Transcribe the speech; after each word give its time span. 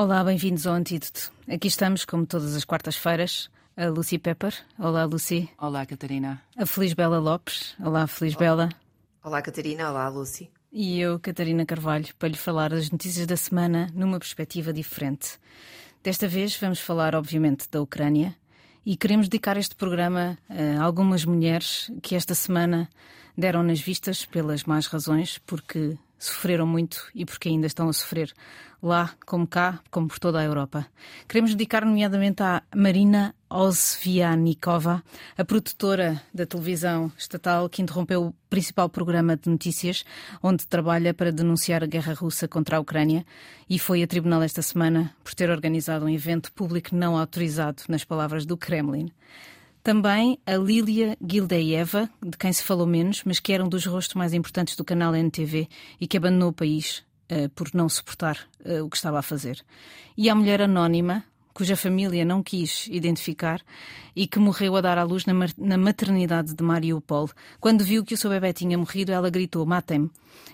Olá, 0.00 0.22
bem-vindos 0.22 0.64
ao 0.64 0.74
Antídoto. 0.74 1.32
Aqui 1.52 1.66
estamos, 1.66 2.04
como 2.04 2.24
todas 2.24 2.54
as 2.54 2.64
quartas-feiras, 2.64 3.50
a 3.76 3.86
Lucy 3.86 4.16
Pepper. 4.16 4.54
Olá, 4.78 5.04
Lucy. 5.04 5.50
Olá, 5.58 5.84
Catarina. 5.84 6.40
A 6.56 6.64
Feliz 6.64 6.92
Bela 6.92 7.18
Lopes. 7.18 7.74
Olá, 7.80 8.06
Feliz 8.06 8.36
Bela. 8.36 8.68
Olá, 9.24 9.42
Catarina. 9.42 9.90
Olá, 9.90 10.08
Lucy. 10.08 10.48
E 10.70 11.00
eu, 11.00 11.18
Catarina 11.18 11.66
Carvalho, 11.66 12.14
para 12.16 12.28
lhe 12.28 12.36
falar 12.36 12.70
das 12.70 12.92
notícias 12.92 13.26
da 13.26 13.36
semana 13.36 13.88
numa 13.92 14.20
perspectiva 14.20 14.72
diferente. 14.72 15.30
Desta 16.00 16.28
vez 16.28 16.56
vamos 16.56 16.78
falar, 16.78 17.16
obviamente, 17.16 17.68
da 17.68 17.82
Ucrânia 17.82 18.36
e 18.86 18.96
queremos 18.96 19.28
dedicar 19.28 19.56
este 19.56 19.74
programa 19.74 20.38
a 20.48 20.80
algumas 20.80 21.24
mulheres 21.24 21.90
que 22.02 22.14
esta 22.14 22.36
semana 22.36 22.88
deram 23.36 23.64
nas 23.64 23.80
vistas 23.80 24.24
pelas 24.24 24.62
más 24.62 24.86
razões, 24.86 25.38
porque 25.38 25.98
sofreram 26.18 26.66
muito 26.66 27.08
e 27.14 27.24
porque 27.24 27.48
ainda 27.48 27.66
estão 27.66 27.88
a 27.88 27.92
sofrer 27.92 28.32
lá, 28.82 29.10
como 29.26 29.46
cá, 29.46 29.80
como 29.90 30.08
por 30.08 30.18
toda 30.18 30.38
a 30.38 30.44
Europa. 30.44 30.86
Queremos 31.28 31.52
dedicar 31.52 31.84
nomeadamente 31.84 32.42
à 32.42 32.62
Marina 32.74 33.34
Osvianikova, 33.50 35.02
a 35.36 35.44
produtora 35.44 36.22
da 36.32 36.46
televisão 36.46 37.10
estatal 37.16 37.68
que 37.68 37.82
interrompeu 37.82 38.26
o 38.26 38.34
principal 38.48 38.88
programa 38.88 39.36
de 39.36 39.48
notícias, 39.48 40.04
onde 40.42 40.66
trabalha 40.66 41.12
para 41.12 41.32
denunciar 41.32 41.82
a 41.82 41.86
guerra 41.86 42.14
russa 42.14 42.46
contra 42.46 42.76
a 42.76 42.80
Ucrânia 42.80 43.24
e 43.68 43.78
foi 43.78 44.02
a 44.02 44.06
tribunal 44.06 44.42
esta 44.42 44.62
semana 44.62 45.14
por 45.24 45.34
ter 45.34 45.50
organizado 45.50 46.04
um 46.04 46.10
evento 46.10 46.52
público 46.52 46.94
não 46.94 47.16
autorizado, 47.16 47.82
nas 47.88 48.04
palavras 48.04 48.46
do 48.46 48.56
Kremlin. 48.56 49.10
Também 49.88 50.38
a 50.44 50.54
Lilia 50.54 51.16
Gildeieva, 51.18 52.10
de 52.22 52.36
quem 52.36 52.52
se 52.52 52.62
falou 52.62 52.86
menos, 52.86 53.22
mas 53.24 53.40
que 53.40 53.54
era 53.54 53.64
um 53.64 53.68
dos 53.70 53.86
rostos 53.86 54.16
mais 54.16 54.34
importantes 54.34 54.76
do 54.76 54.84
canal 54.84 55.14
NTV 55.14 55.66
e 55.98 56.06
que 56.06 56.18
abandonou 56.18 56.50
o 56.50 56.52
país 56.52 57.02
uh, 57.32 57.48
por 57.54 57.70
não 57.72 57.88
suportar 57.88 58.36
uh, 58.66 58.84
o 58.84 58.90
que 58.90 58.96
estava 58.98 59.18
a 59.18 59.22
fazer. 59.22 59.64
E 60.14 60.28
a 60.28 60.34
mulher 60.34 60.60
anónima, 60.60 61.24
cuja 61.54 61.74
família 61.74 62.22
não 62.22 62.42
quis 62.42 62.86
identificar 62.88 63.62
e 64.14 64.26
que 64.26 64.38
morreu 64.38 64.76
a 64.76 64.82
dar 64.82 64.98
à 64.98 65.04
luz 65.04 65.24
na, 65.24 65.78
maternidade 65.78 66.52
de 66.52 66.62
Mariupol. 66.62 67.30
Quando 67.58 67.82
viu 67.82 68.04
que 68.04 68.12
o 68.12 68.18
seu 68.18 68.28
bebê 68.28 68.52
tinha 68.52 68.76
morrido, 68.76 69.10
ela 69.10 69.30
gritou: 69.30 69.64
Matem-me. 69.64 70.10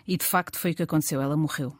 E 0.06 0.16
de 0.16 0.24
facto 0.24 0.56
foi 0.56 0.70
o 0.70 0.74
que 0.76 0.84
aconteceu, 0.84 1.20
ela 1.20 1.36
morreu. 1.36 1.76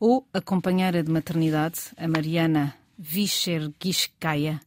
Ou 0.00 0.26
a 0.32 0.40
companheira 0.40 1.02
de 1.02 1.12
maternidade, 1.12 1.78
a 1.98 2.08
Mariana 2.08 2.74
Vishergishkaya, 2.98 4.62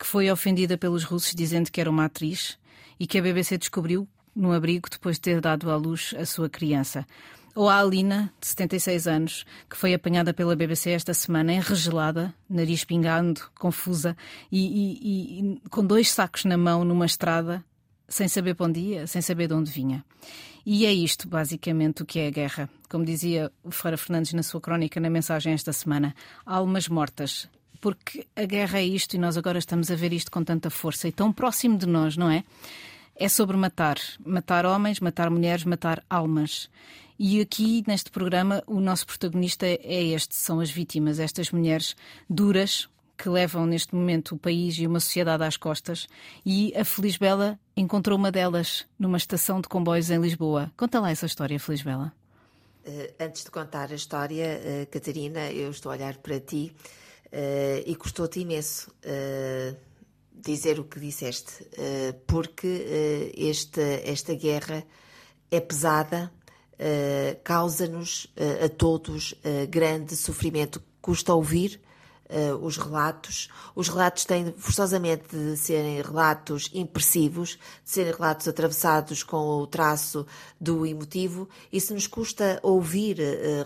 que 0.00 0.06
foi 0.06 0.30
ofendida 0.30 0.78
pelos 0.78 1.04
russos 1.04 1.34
dizendo 1.34 1.70
que 1.70 1.78
era 1.78 1.90
uma 1.90 2.06
atriz 2.06 2.58
e 2.98 3.06
que 3.06 3.18
a 3.18 3.22
BBC 3.22 3.58
descobriu 3.58 4.08
no 4.34 4.50
abrigo 4.50 4.88
depois 4.90 5.16
de 5.16 5.20
ter 5.20 5.42
dado 5.42 5.70
à 5.70 5.76
luz 5.76 6.14
a 6.18 6.24
sua 6.24 6.48
criança. 6.48 7.06
Ou 7.54 7.68
a 7.68 7.78
Alina, 7.78 8.32
de 8.40 8.46
76 8.46 9.06
anos, 9.06 9.44
que 9.68 9.76
foi 9.76 9.92
apanhada 9.92 10.32
pela 10.32 10.56
BBC 10.56 10.92
esta 10.92 11.12
semana 11.12 11.52
enregelada, 11.52 12.34
nariz 12.48 12.82
pingando, 12.82 13.42
confusa 13.58 14.16
e, 14.50 14.60
e, 14.60 15.40
e 15.40 15.68
com 15.68 15.84
dois 15.84 16.10
sacos 16.10 16.46
na 16.46 16.56
mão 16.56 16.82
numa 16.82 17.04
estrada, 17.04 17.62
sem 18.08 18.26
saber 18.26 18.54
para 18.54 18.66
onde 18.66 18.80
ia, 18.80 19.06
sem 19.06 19.20
saber 19.20 19.48
de 19.48 19.54
onde 19.54 19.70
vinha. 19.70 20.02
E 20.64 20.86
é 20.86 20.92
isto, 20.92 21.28
basicamente, 21.28 22.02
o 22.02 22.06
que 22.06 22.20
é 22.20 22.28
a 22.28 22.30
guerra. 22.30 22.70
Como 22.88 23.04
dizia 23.04 23.52
o 23.62 23.70
Ferreira 23.70 23.98
Fernandes 23.98 24.32
na 24.32 24.42
sua 24.42 24.60
crónica 24.60 24.98
na 24.98 25.10
mensagem 25.10 25.52
esta 25.52 25.72
semana: 25.72 26.14
almas 26.46 26.88
mortas, 26.88 27.48
porque 27.80 28.26
a 28.36 28.44
guerra 28.44 28.78
é 28.78 28.84
isto 28.84 29.14
e 29.14 29.18
nós 29.18 29.36
agora 29.36 29.58
estamos 29.58 29.90
a 29.90 29.94
ver 29.94 30.12
isto 30.12 30.30
com 30.30 30.44
tanta 30.44 30.70
força 30.70 31.08
e 31.08 31.12
tão 31.12 31.32
próximo 31.32 31.78
de 31.78 31.86
nós, 31.86 32.16
não 32.16 32.30
é? 32.30 32.44
É 33.16 33.28
sobre 33.28 33.56
matar. 33.56 33.98
Matar 34.24 34.66
homens, 34.66 35.00
matar 35.00 35.30
mulheres, 35.30 35.64
matar 35.64 36.04
almas. 36.08 36.68
E 37.18 37.40
aqui, 37.40 37.84
neste 37.86 38.10
programa, 38.10 38.62
o 38.66 38.80
nosso 38.80 39.06
protagonista 39.06 39.66
é 39.66 40.02
este: 40.04 40.34
são 40.34 40.60
as 40.60 40.70
vítimas, 40.70 41.18
estas 41.18 41.50
mulheres 41.50 41.94
duras 42.28 42.88
que 43.16 43.28
levam 43.28 43.66
neste 43.66 43.94
momento 43.94 44.34
o 44.34 44.38
país 44.38 44.78
e 44.78 44.86
uma 44.86 45.00
sociedade 45.00 45.44
às 45.44 45.56
costas. 45.58 46.06
E 46.44 46.72
a 46.74 46.84
Feliz 46.84 47.18
Bela 47.18 47.58
encontrou 47.76 48.16
uma 48.16 48.32
delas 48.32 48.86
numa 48.98 49.18
estação 49.18 49.60
de 49.60 49.68
comboios 49.68 50.10
em 50.10 50.18
Lisboa. 50.18 50.72
Conta 50.76 50.98
lá 50.98 51.10
essa 51.10 51.26
história, 51.26 51.60
Feliz 51.60 51.82
Bela. 51.82 52.12
Uh, 52.86 53.12
antes 53.20 53.44
de 53.44 53.50
contar 53.50 53.92
a 53.92 53.94
história, 53.94 54.58
uh, 54.58 54.86
Catarina, 54.90 55.50
eu 55.52 55.70
estou 55.70 55.92
a 55.92 55.96
olhar 55.96 56.16
para 56.16 56.40
ti 56.40 56.72
Uh, 57.32 57.86
e 57.86 57.94
custou-te 57.94 58.40
imenso 58.40 58.90
uh, 58.90 59.76
dizer 60.34 60.80
o 60.80 60.84
que 60.84 60.98
disseste, 60.98 61.62
uh, 61.62 62.12
porque 62.26 63.32
esta, 63.38 63.80
esta 63.80 64.34
guerra 64.34 64.84
é 65.48 65.60
pesada, 65.60 66.32
causa-nos 67.44 68.26
a 68.64 68.68
todos 68.68 69.34
grande 69.68 70.16
sofrimento. 70.16 70.82
Custa 71.02 71.34
ouvir 71.34 71.78
os 72.62 72.78
relatos. 72.78 73.48
Os 73.74 73.88
relatos 73.88 74.24
têm 74.24 74.52
forçosamente 74.56 75.36
de 75.36 75.56
serem 75.58 76.00
relatos 76.00 76.70
impressivos, 76.72 77.58
de 77.84 77.90
serem 77.90 78.12
relatos 78.12 78.48
atravessados 78.48 79.22
com 79.22 79.36
o 79.36 79.66
traço 79.66 80.26
do 80.58 80.86
emotivo, 80.86 81.48
e 81.70 81.80
se 81.80 81.92
nos 81.92 82.06
custa 82.06 82.58
ouvir 82.62 83.18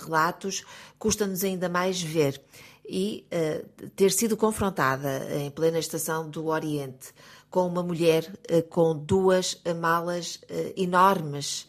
relatos, 0.02 0.64
custa-nos 0.98 1.44
ainda 1.44 1.68
mais 1.68 2.02
ver 2.02 2.42
e 2.86 3.26
uh, 3.32 3.88
ter 3.90 4.12
sido 4.12 4.36
confrontada 4.36 5.26
em 5.34 5.50
plena 5.50 5.78
estação 5.78 6.28
do 6.28 6.46
Oriente 6.46 7.14
com 7.50 7.66
uma 7.66 7.82
mulher 7.82 8.30
uh, 8.50 8.62
com 8.68 8.96
duas 8.96 9.60
malas 9.80 10.36
uh, 10.36 10.72
enormes 10.76 11.68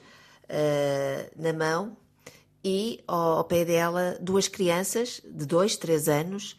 na 1.36 1.52
mão 1.52 1.98
e 2.64 3.04
ao, 3.08 3.38
ao, 3.38 3.44
pé 3.46 3.66
dela 3.66 4.16
duas 4.22 4.48
crianças 4.48 5.20
de 5.26 5.44
dois, 5.44 5.76
três 5.76 6.08
anos. 6.08 6.56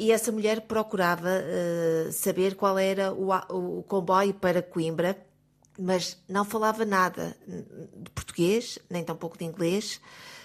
e 0.00 0.10
essa 0.10 0.32
mulher 0.32 0.62
procurava 0.62 1.30
saber 2.10 2.56
qual 2.56 2.76
era 2.76 3.12
o, 3.12 3.30
o 3.50 3.84
comboio 3.84 4.34
para 4.34 4.60
Coimbra, 4.60 5.16
mas 5.78 6.18
não 6.28 6.44
falava 6.44 6.84
nada 6.84 7.36
de 7.46 8.10
português, 8.10 8.80
nem 8.90 9.04
tampouco 9.04 9.38
de 9.38 9.44
inglês. 9.44 10.00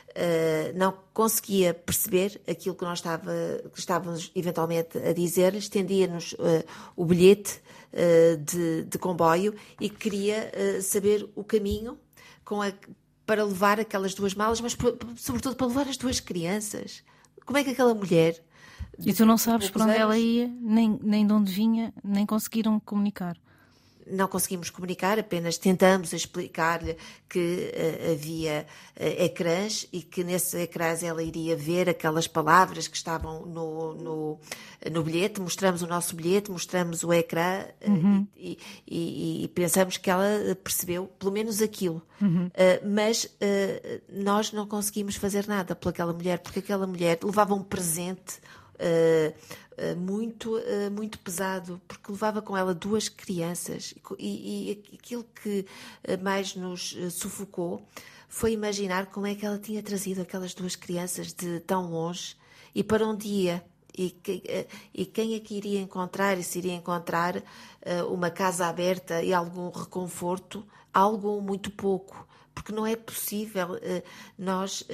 Uh, 0.10 0.78
não 0.78 0.94
conseguia 1.14 1.74
perceber 1.74 2.42
aquilo 2.50 2.76
que 2.76 2.84
nós 2.84 3.00
estava, 3.00 3.32
que 3.72 3.80
estávamos 3.80 4.32
eventualmente 4.36 4.98
a 4.98 5.14
dizer, 5.14 5.54
estendia-nos 5.54 6.34
uh, 6.34 6.64
o 6.96 7.06
bilhete 7.06 7.62
uh, 7.94 8.38
de, 8.38 8.84
de, 8.86 8.98
comboio 8.98 9.54
e 9.80 9.90
queria 9.90 10.52
saber 10.82 11.30
o 11.36 11.44
caminho 11.44 11.98
a, 12.46 12.74
para 13.26 13.44
levar 13.44 13.80
aquelas 13.80 14.14
duas 14.16 14.34
malas, 14.34 14.60
mas 14.60 14.76
sobretudo 15.16 15.56
para 15.56 15.68
levar 15.68 15.88
as 15.88 15.98
duas 15.98 16.20
crianças. 16.20 17.04
Como 17.46 17.58
é 17.58 17.64
que 17.64 17.70
aquela 17.70 17.94
mulher. 17.94 18.44
E 19.06 19.14
tu 19.14 19.26
não 19.26 19.38
sabes 19.38 19.70
para 19.70 19.84
onde 19.84 19.92
anos, 19.92 20.02
ela 20.02 20.18
ia, 20.18 20.48
nem, 20.60 21.00
nem 21.02 21.26
de 21.26 21.32
onde 21.32 21.54
vinha, 21.54 21.94
nem 22.04 22.26
conseguiram 22.26 22.80
comunicar 22.80 23.38
não 24.10 24.28
conseguimos 24.28 24.70
comunicar, 24.70 25.20
apenas 25.20 25.58
tentamos 25.58 26.14
explicar-lhe 26.14 26.98
que 27.28 27.72
uh, 27.74 28.12
havia 28.12 28.66
uh, 28.96 29.24
ecrãs 29.24 29.88
e 29.92 30.02
que 30.02 30.24
nesses 30.24 30.54
ecrãs 30.54 31.04
ela 31.04 31.22
iria 31.22 31.56
ver 31.56 31.90
aquelas 31.90 32.28
palavras 32.28 32.88
que 32.88 32.98
estavam 32.98 33.46
no, 33.46 33.94
no, 33.94 34.40
no 34.92 35.04
bilhete. 35.04 35.40
Mostramos 35.40 35.82
o 35.82 35.88
nosso 35.88 36.16
bilhete, 36.16 36.52
mostramos 36.52 37.04
o 37.04 37.14
ecrã 37.14 37.66
uh, 37.86 37.92
uhum. 37.92 38.28
e, 38.36 38.58
e, 38.88 39.44
e, 39.44 39.48
pensamos 39.50 39.98
que 39.98 40.10
ela 40.10 40.56
percebeu 40.64 41.08
pelo 41.20 41.32
menos 41.32 41.62
aquilo. 41.62 42.02
Uhum. 42.22 42.52
mas 42.84 43.34
nós 44.10 44.52
não 44.52 44.68
conseguimos 44.68 45.16
fazer 45.16 45.48
nada 45.48 45.74
pelaquela 45.74 46.12
mulher, 46.12 46.40
porque 46.40 46.60
aquela 46.60 46.86
mulher 46.86 47.18
levava 47.24 47.54
um 47.54 47.64
presente 47.64 48.42
uh, 48.80 49.94
uh, 49.94 49.98
muito, 49.98 50.58
uh, 50.58 50.92
muito 50.92 51.20
pesado, 51.20 51.82
porque 51.88 52.12
levava 52.12 52.42
com 52.42 52.56
ela 52.56 52.74
duas 52.74 53.10
crianças 53.10 53.94
e, 54.18 54.72
e 54.72 54.96
aquilo 54.96 55.26
que 55.44 55.66
mais 56.22 56.56
nos 56.56 56.96
sufocou 57.12 57.86
foi 58.28 58.54
imaginar 58.54 59.08
como 59.08 59.28
é 59.28 59.36
que 59.36 59.46
ela 59.46 59.58
tinha 59.58 59.82
trazido 59.84 60.22
aquelas 60.22 60.54
duas 60.54 60.76
crianças 60.76 61.34
de 61.34 61.60
tão 61.62 61.90
longe 61.90 62.36
e 62.74 62.84
para 62.84 63.06
um 63.06 63.16
dia 63.16 63.64
e, 63.98 64.12
que, 64.12 64.44
e 64.94 65.06
quem 65.06 65.34
é 65.34 65.40
que 65.40 65.56
iria 65.56 65.82
encontrar 65.82 66.38
e 66.38 66.44
se 66.44 66.60
iria 66.60 66.74
encontrar 66.74 67.42
uma 68.10 68.30
casa 68.30 68.68
aberta 68.68 69.24
e 69.24 69.34
algum 69.34 69.72
reconforto, 69.72 70.64
algo 70.94 71.42
muito 71.42 71.72
pouco 71.72 72.29
porque 72.60 72.74
não 72.74 72.86
é 72.86 72.94
possível 72.94 73.72
uh, 73.72 74.04
nós 74.38 74.82
uh, 74.82 74.86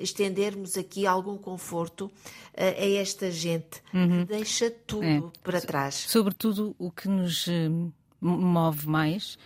estendermos 0.00 0.76
aqui 0.76 1.06
algum 1.06 1.38
conforto 1.38 2.06
uh, 2.06 2.10
a 2.56 3.00
esta 3.00 3.30
gente 3.30 3.80
uhum. 3.94 4.26
que 4.26 4.32
deixa 4.32 4.68
tudo 4.70 5.04
é. 5.04 5.22
para 5.40 5.60
trás. 5.60 5.94
Sobretudo, 6.08 6.74
o 6.80 6.90
que 6.90 7.08
nos 7.08 7.46
move 8.20 8.88
mais 8.88 9.38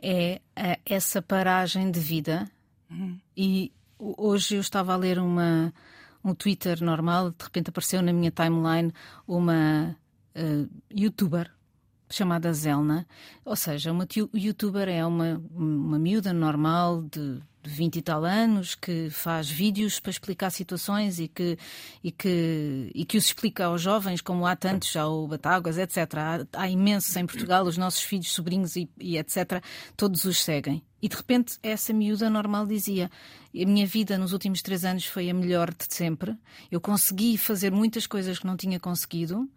é 0.00 0.40
essa 0.84 1.22
paragem 1.22 1.92
de 1.92 2.00
vida. 2.00 2.50
Uhum. 2.90 3.16
E 3.36 3.72
hoje 3.96 4.56
eu 4.56 4.60
estava 4.60 4.92
a 4.92 4.96
ler 4.96 5.20
uma, 5.20 5.72
um 6.24 6.34
Twitter 6.34 6.82
normal, 6.82 7.30
de 7.30 7.44
repente 7.44 7.70
apareceu 7.70 8.02
na 8.02 8.12
minha 8.12 8.32
timeline 8.32 8.92
uma 9.28 9.96
youtuber 10.92 11.52
chamada 12.12 12.52
Zelna. 12.52 13.06
Ou 13.44 13.56
seja, 13.56 13.92
uma 13.92 14.06
youtuber 14.34 14.88
é 14.88 15.04
uma, 15.04 15.42
uma 15.54 15.98
miúda 15.98 16.32
normal 16.32 17.02
de 17.02 17.40
de 17.62 17.70
20 17.70 17.96
e 17.96 18.02
tal 18.02 18.24
anos 18.24 18.74
que 18.74 19.08
faz 19.08 19.48
vídeos 19.48 20.00
para 20.00 20.10
explicar 20.10 20.50
situações 20.50 21.20
e 21.20 21.28
que, 21.28 21.56
e 22.02 22.10
que, 22.10 22.90
e 22.92 23.04
que 23.04 23.16
os 23.16 23.26
explica 23.26 23.66
aos 23.66 23.80
jovens, 23.80 24.20
como 24.20 24.44
há 24.44 24.56
tantos, 24.56 24.90
já 24.90 25.06
o 25.06 25.28
Batáguas, 25.28 25.78
etc. 25.78 25.96
Há, 26.16 26.46
há 26.54 26.68
imensos 26.68 27.14
em 27.16 27.24
Portugal, 27.24 27.64
os 27.64 27.76
nossos 27.76 28.02
filhos, 28.02 28.32
sobrinhos 28.32 28.74
e, 28.74 28.90
e 28.98 29.16
etc., 29.16 29.62
todos 29.96 30.24
os 30.24 30.42
seguem. 30.42 30.82
E 31.00 31.08
de 31.08 31.16
repente 31.16 31.58
essa 31.62 31.92
miúda 31.92 32.28
normal 32.28 32.66
dizia: 32.66 33.10
A 33.54 33.66
minha 33.66 33.86
vida 33.86 34.18
nos 34.18 34.32
últimos 34.32 34.60
três 34.60 34.84
anos 34.84 35.06
foi 35.06 35.30
a 35.30 35.34
melhor 35.34 35.70
de 35.70 35.86
sempre. 35.88 36.36
Eu 36.70 36.80
consegui 36.80 37.38
fazer 37.38 37.70
muitas 37.70 38.06
coisas 38.06 38.38
que 38.38 38.46
não 38.46 38.56
tinha 38.56 38.80
conseguido 38.80 39.48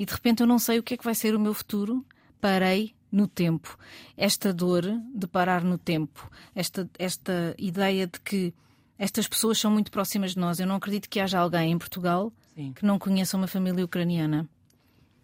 e 0.00 0.06
de 0.06 0.14
repente 0.14 0.40
eu 0.40 0.46
não 0.46 0.58
sei 0.58 0.78
o 0.78 0.82
que 0.82 0.94
é 0.94 0.96
que 0.96 1.04
vai 1.04 1.14
ser 1.14 1.34
o 1.34 1.38
meu 1.38 1.52
futuro. 1.52 2.02
Parei 2.40 2.94
no 3.12 3.28
tempo. 3.28 3.76
Esta 4.16 4.50
dor 4.50 4.82
de 5.14 5.26
parar 5.26 5.62
no 5.62 5.76
tempo, 5.76 6.30
esta, 6.54 6.88
esta 6.98 7.54
ideia 7.58 8.06
de 8.06 8.18
que 8.18 8.54
estas 8.98 9.28
pessoas 9.28 9.58
são 9.58 9.70
muito 9.70 9.90
próximas 9.90 10.30
de 10.30 10.38
nós. 10.38 10.58
Eu 10.58 10.66
não 10.66 10.76
acredito 10.76 11.06
que 11.06 11.20
haja 11.20 11.38
alguém 11.38 11.72
em 11.72 11.76
Portugal 11.76 12.32
Sim. 12.54 12.72
que 12.72 12.82
não 12.82 12.98
conheça 12.98 13.36
uma 13.36 13.46
família 13.46 13.84
ucraniana. 13.84 14.48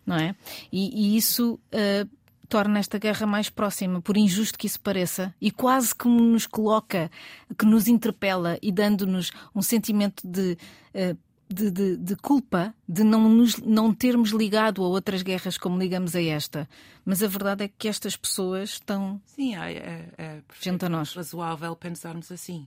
Não 0.05 0.17
é? 0.17 0.37
E, 0.71 1.15
e 1.15 1.17
isso 1.17 1.55
uh, 1.55 2.11
torna 2.47 2.79
esta 2.79 2.99
guerra 2.99 3.27
mais 3.27 3.49
próxima, 3.49 4.03
por 4.03 4.19
injusto 4.19 4.59
que 4.59 4.67
isso 4.67 4.79
pareça, 4.79 5.35
e 5.41 5.51
quase 5.51 5.95
que 5.95 6.07
nos 6.07 6.47
coloca, 6.47 7.11
que 7.59 7.65
nos 7.65 7.89
interpela 7.89 8.59
e 8.61 8.71
dando-nos 8.71 9.33
um 9.55 9.63
sentimento 9.63 10.29
de 10.29 10.59
uh, 10.95 11.19
de, 11.49 11.71
de, 11.71 11.97
de, 11.97 12.17
culpa 12.17 12.75
de 12.89 13.05
não, 13.05 13.29
nos, 13.29 13.57
não 13.59 13.95
termos 13.95 14.31
ligado 14.31 14.83
a 14.83 14.89
outras 14.89 15.23
guerras 15.23 15.57
como 15.57 15.79
ligamos 15.79 16.15
a 16.15 16.23
esta. 16.23 16.69
Mas 17.05 17.23
a 17.23 17.29
verdade 17.29 17.65
é 17.65 17.69
que 17.69 17.89
estas 17.89 18.17
pessoas 18.17 18.71
estão. 18.71 19.21
Sim, 19.25 19.57
é, 19.57 19.73
é, 19.73 20.09
é 20.19 20.43
junto 20.61 20.87
a 20.87 20.89
nós. 20.89 21.13
razoável 21.13 21.75
pensarmos 21.77 22.31
assim. 22.33 22.67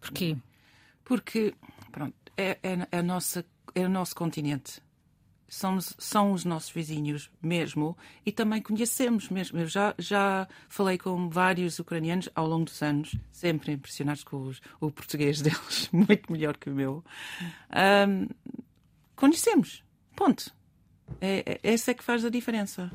Porquê? 0.00 0.36
Porque 1.04 1.54
pronto, 1.92 2.14
é, 2.36 2.58
é, 2.62 2.88
é, 2.90 2.98
a 2.98 3.02
nossa, 3.02 3.44
é 3.74 3.84
o 3.84 3.88
nosso 3.88 4.14
continente 4.14 4.80
somos, 5.48 5.94
são 5.98 6.32
os 6.32 6.44
nossos 6.44 6.70
vizinhos 6.70 7.30
mesmo 7.42 7.96
e 8.24 8.32
também 8.32 8.60
conhecemos 8.60 9.28
mesmo. 9.28 9.58
Eu 9.58 9.66
já, 9.66 9.94
já 9.98 10.48
falei 10.68 10.98
com 10.98 11.28
vários 11.28 11.78
ucranianos 11.78 12.28
ao 12.34 12.46
longo 12.46 12.64
dos 12.64 12.82
anos, 12.82 13.16
sempre 13.30 13.72
impressionados 13.72 14.24
com 14.24 14.42
os, 14.42 14.60
o 14.80 14.90
português 14.90 15.40
deles, 15.42 15.88
muito 15.92 16.30
melhor 16.32 16.56
que 16.56 16.70
o 16.70 16.74
meu. 16.74 17.04
Um, 18.08 18.28
conhecemos. 19.14 19.82
Ponto. 20.14 20.54
É, 21.20 21.60
é, 21.62 21.72
essa 21.72 21.90
é 21.90 21.94
que 21.94 22.02
faz 22.02 22.24
a 22.24 22.30
diferença. 22.30 22.90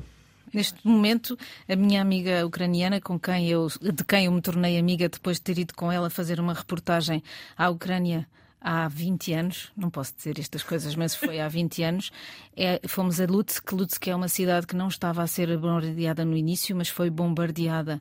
Neste 0.52 0.86
momento, 0.86 1.38
a 1.66 1.74
minha 1.74 2.02
amiga 2.02 2.44
ucraniana, 2.44 3.00
com 3.00 3.18
quem 3.18 3.48
eu, 3.48 3.68
de 3.68 4.04
quem 4.04 4.26
eu 4.26 4.32
me 4.32 4.42
tornei 4.42 4.78
amiga 4.78 5.08
depois 5.08 5.38
de 5.38 5.42
ter 5.44 5.58
ido 5.58 5.74
com 5.74 5.90
ela 5.90 6.10
fazer 6.10 6.38
uma 6.38 6.52
reportagem 6.52 7.22
à 7.56 7.70
Ucrânia 7.70 8.28
há 8.62 8.86
20 8.88 9.32
anos, 9.32 9.72
não 9.76 9.90
posso 9.90 10.14
dizer 10.16 10.38
estas 10.38 10.62
coisas, 10.62 10.94
mas 10.94 11.14
foi 11.16 11.40
há 11.40 11.48
20 11.48 11.82
anos, 11.82 12.12
é, 12.56 12.80
fomos 12.86 13.20
a 13.20 13.26
Lutsk, 13.26 13.72
Lutsk 13.72 14.06
é 14.06 14.14
uma 14.14 14.28
cidade 14.28 14.66
que 14.66 14.76
não 14.76 14.88
estava 14.88 15.22
a 15.22 15.26
ser 15.26 15.56
bombardeada 15.58 16.24
no 16.24 16.36
início, 16.36 16.74
mas 16.76 16.88
foi 16.88 17.10
bombardeada 17.10 18.00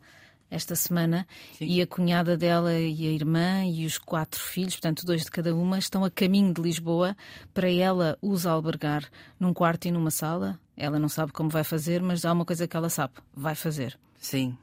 esta 0.52 0.76
semana 0.76 1.26
Sim. 1.58 1.66
e 1.66 1.82
a 1.82 1.88
cunhada 1.88 2.38
dela 2.38 2.78
e 2.78 3.08
a 3.08 3.12
irmã 3.12 3.66
e 3.66 3.86
os 3.86 3.98
quatro 3.98 4.40
filhos, 4.40 4.76
portanto 4.76 5.06
dois 5.06 5.24
de 5.24 5.32
cada 5.32 5.56
uma, 5.56 5.80
estão 5.80 6.04
a 6.04 6.12
caminho 6.12 6.54
de 6.54 6.62
Lisboa 6.62 7.16
para 7.54 7.72
ela 7.72 8.18
os 8.22 8.46
albergar 8.46 9.10
num 9.40 9.54
quarto 9.54 9.88
e 9.88 9.92
numa 9.92 10.12
sala. 10.12 10.60
Ela 10.76 11.00
não 11.00 11.08
sabe 11.08 11.32
como 11.32 11.50
vai 11.50 11.64
fazer, 11.64 12.02
mas 12.02 12.26
há 12.26 12.34
uma 12.34 12.46
coisa 12.46 12.68
que 12.68 12.76
ela 12.76 12.90
sabe, 12.90 13.14
vai 13.34 13.56
fazer. 13.56 13.98
Sim, 14.20 14.58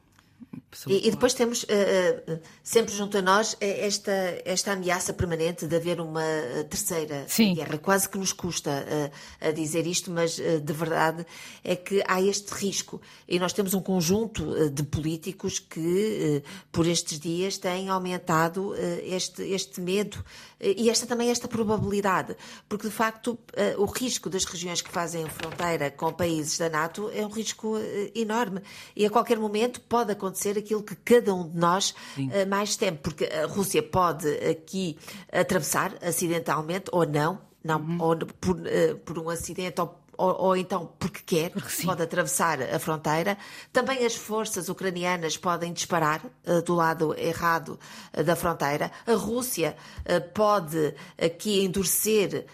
e, 0.86 1.08
e, 1.08 1.10
depois 1.10 1.34
temos 1.34 1.62
uh, 1.64 1.66
uh, 1.66 2.40
sempre 2.62 2.94
junto 2.94 3.16
a 3.18 3.22
nós 3.22 3.56
esta, 3.58 4.12
esta 4.44 4.72
ameaça 4.72 5.12
permanente 5.12 5.66
de 5.66 5.74
haver 5.74 6.00
uma 6.00 6.22
terceira 6.68 7.24
Sim. 7.26 7.54
guerra. 7.54 7.78
Quase 7.78 8.08
que 8.08 8.18
nos 8.18 8.32
custa 8.32 8.70
uh, 8.70 9.48
a 9.48 9.50
dizer 9.50 9.86
isto, 9.86 10.10
mas 10.10 10.36
de 10.36 10.72
verdade 10.72 11.26
é 11.64 11.74
que 11.74 12.02
há 12.06 12.20
este 12.20 12.52
risco. 12.52 13.00
E 13.26 13.38
nós 13.38 13.52
temos 13.52 13.74
um 13.74 13.80
conjunto 13.80 14.70
de 14.70 14.82
políticos 14.82 15.58
que, 15.58 16.42
por 16.70 16.86
estes 16.86 17.18
dias, 17.18 17.58
têm 17.58 17.88
aumentado 17.88 18.74
este, 19.02 19.42
este 19.42 19.80
medo 19.80 20.22
e 20.60 20.90
esta 20.90 21.06
também 21.06 21.30
esta 21.30 21.48
probabilidade. 21.48 22.36
Porque, 22.68 22.86
de 22.86 22.92
facto, 22.92 23.38
o 23.78 23.84
risco 23.86 24.30
das 24.30 24.44
regiões 24.44 24.80
que 24.80 24.90
fazem 24.90 25.26
fronteira 25.28 25.90
com 25.90 26.12
países 26.12 26.58
da 26.58 26.68
NATO 26.68 27.10
é 27.12 27.24
um 27.26 27.30
risco 27.30 27.76
enorme. 28.14 28.60
E 28.94 29.04
a 29.04 29.10
qualquer 29.10 29.38
momento 29.38 29.80
pode 29.80 30.12
acontecer 30.12 30.27
acontecer 30.28 30.58
aquilo 30.58 30.82
que 30.82 30.94
cada 30.94 31.34
um 31.34 31.48
de 31.48 31.56
nós 31.56 31.94
uh, 32.16 32.48
mais 32.48 32.76
teme, 32.76 32.98
porque 32.98 33.24
a 33.24 33.46
Rússia 33.46 33.82
pode 33.82 34.28
aqui 34.46 34.98
atravessar 35.32 35.94
acidentalmente 36.02 36.86
ou 36.92 37.06
não, 37.06 37.40
não 37.64 37.80
uhum. 37.80 37.98
ou 38.00 38.16
por, 38.16 38.56
uh, 38.56 38.96
por 39.04 39.18
um 39.18 39.30
acidente 39.30 39.80
ou 39.80 39.98
ou, 40.18 40.36
ou, 40.46 40.56
então 40.56 40.92
porque 40.98 41.20
quer, 41.24 41.50
porque 41.50 41.86
pode 41.86 42.02
atravessar 42.02 42.60
a 42.60 42.78
fronteira. 42.80 43.38
Também 43.72 44.04
as 44.04 44.16
forças 44.16 44.68
ucranianas 44.68 45.36
podem 45.36 45.72
disparar 45.72 46.20
uh, 46.44 46.60
do 46.62 46.74
lado 46.74 47.14
errado 47.16 47.78
uh, 48.12 48.24
da 48.24 48.34
fronteira. 48.34 48.90
A 49.06 49.14
Rússia 49.14 49.76
uh, 50.00 50.20
pode 50.34 50.92
aqui 51.16 51.64
endurecer 51.64 52.44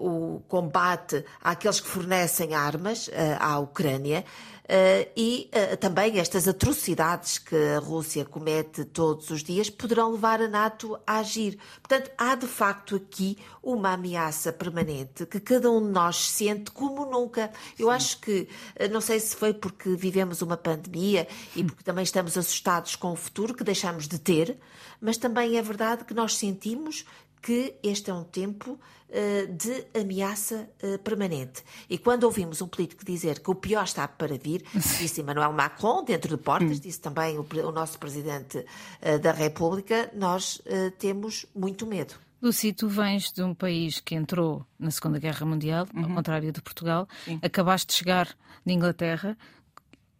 o 0.00 0.42
combate 0.48 1.24
àqueles 1.40 1.78
que 1.78 1.86
fornecem 1.86 2.52
armas 2.52 3.08
à 3.38 3.60
Ucrânia. 3.60 4.24
Uh, 4.72 5.06
e 5.14 5.50
uh, 5.52 5.76
também 5.76 6.18
estas 6.18 6.48
atrocidades 6.48 7.36
que 7.36 7.54
a 7.54 7.78
Rússia 7.78 8.24
comete 8.24 8.86
todos 8.86 9.28
os 9.28 9.44
dias 9.44 9.68
poderão 9.68 10.12
levar 10.12 10.40
a 10.40 10.48
NATO 10.48 10.98
a 11.06 11.18
agir. 11.18 11.58
Portanto, 11.82 12.10
há 12.16 12.34
de 12.34 12.46
facto 12.46 12.96
aqui 12.96 13.36
uma 13.62 13.92
ameaça 13.92 14.50
permanente 14.50 15.26
que 15.26 15.38
cada 15.40 15.70
um 15.70 15.78
de 15.82 15.92
nós 15.92 16.16
sente 16.30 16.70
como 16.70 17.04
nunca. 17.04 17.52
Eu 17.78 17.88
Sim. 17.88 17.92
acho 17.92 18.20
que, 18.20 18.48
uh, 18.80 18.88
não 18.90 19.02
sei 19.02 19.20
se 19.20 19.36
foi 19.36 19.52
porque 19.52 19.90
vivemos 19.90 20.40
uma 20.40 20.56
pandemia 20.56 21.28
e 21.54 21.62
porque 21.62 21.84
também 21.84 22.04
estamos 22.04 22.38
assustados 22.38 22.96
com 22.96 23.12
o 23.12 23.16
futuro 23.16 23.52
que 23.52 23.62
deixamos 23.62 24.08
de 24.08 24.18
ter, 24.18 24.58
mas 24.98 25.18
também 25.18 25.58
é 25.58 25.62
verdade 25.62 26.06
que 26.06 26.14
nós 26.14 26.34
sentimos 26.34 27.04
que 27.42 27.74
este 27.82 28.08
é 28.08 28.14
um 28.14 28.22
tempo 28.22 28.72
uh, 29.12 29.52
de 29.52 30.00
ameaça 30.00 30.68
uh, 30.82 30.98
permanente. 31.00 31.62
E 31.90 31.98
quando 31.98 32.24
ouvimos 32.24 32.62
um 32.62 32.68
político 32.68 33.04
dizer 33.04 33.40
que 33.40 33.50
o 33.50 33.54
pior 33.54 33.82
está 33.82 34.06
para 34.06 34.38
vir, 34.38 34.64
disse 34.72 35.20
Emmanuel 35.20 35.52
Macron, 35.52 36.04
dentro 36.04 36.36
de 36.36 36.42
portas, 36.42 36.78
hum. 36.78 36.80
disse 36.80 37.00
também 37.00 37.36
o, 37.38 37.46
o 37.66 37.72
nosso 37.72 37.98
Presidente 37.98 38.58
uh, 38.58 39.18
da 39.18 39.32
República, 39.32 40.10
nós 40.14 40.62
temos 40.98 41.44
muito 41.54 41.86
medo. 41.86 42.14
Lucy, 42.40 42.72
tu 42.72 42.88
vens 42.88 43.32
de 43.32 43.42
um 43.42 43.54
país 43.54 44.00
que 44.00 44.14
entrou 44.14 44.66
na 44.78 44.90
Segunda 44.90 45.18
Guerra 45.18 45.46
Mundial, 45.46 45.86
uhum. 45.94 46.04
ao 46.04 46.10
contrário 46.10 46.52
de 46.52 46.60
Portugal, 46.60 47.08
Sim. 47.24 47.38
acabaste 47.42 47.88
de 47.88 47.94
chegar 47.94 48.28
de 48.64 48.72
Inglaterra. 48.72 49.36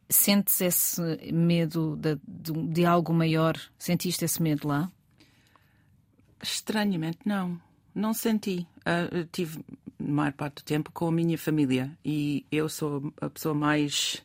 Sentes 0.08 0.60
esse 0.60 1.00
medo 1.32 1.96
de, 1.96 2.16
de, 2.26 2.52
de 2.68 2.84
algo 2.84 3.12
maior? 3.12 3.56
Sentiste 3.78 4.24
esse 4.24 4.40
medo 4.40 4.68
lá? 4.68 4.90
Estranhamente, 6.42 7.20
não. 7.24 7.60
Não 7.94 8.12
senti. 8.12 8.66
Uh, 8.78 9.24
tive 9.30 9.64
a 10.00 10.10
maior 10.10 10.32
parte 10.32 10.56
do 10.56 10.62
tempo 10.62 10.90
com 10.92 11.08
a 11.08 11.12
minha 11.12 11.38
família 11.38 11.90
e 12.04 12.44
eu 12.50 12.68
sou 12.68 13.12
a 13.20 13.30
pessoa 13.30 13.54
mais 13.54 14.22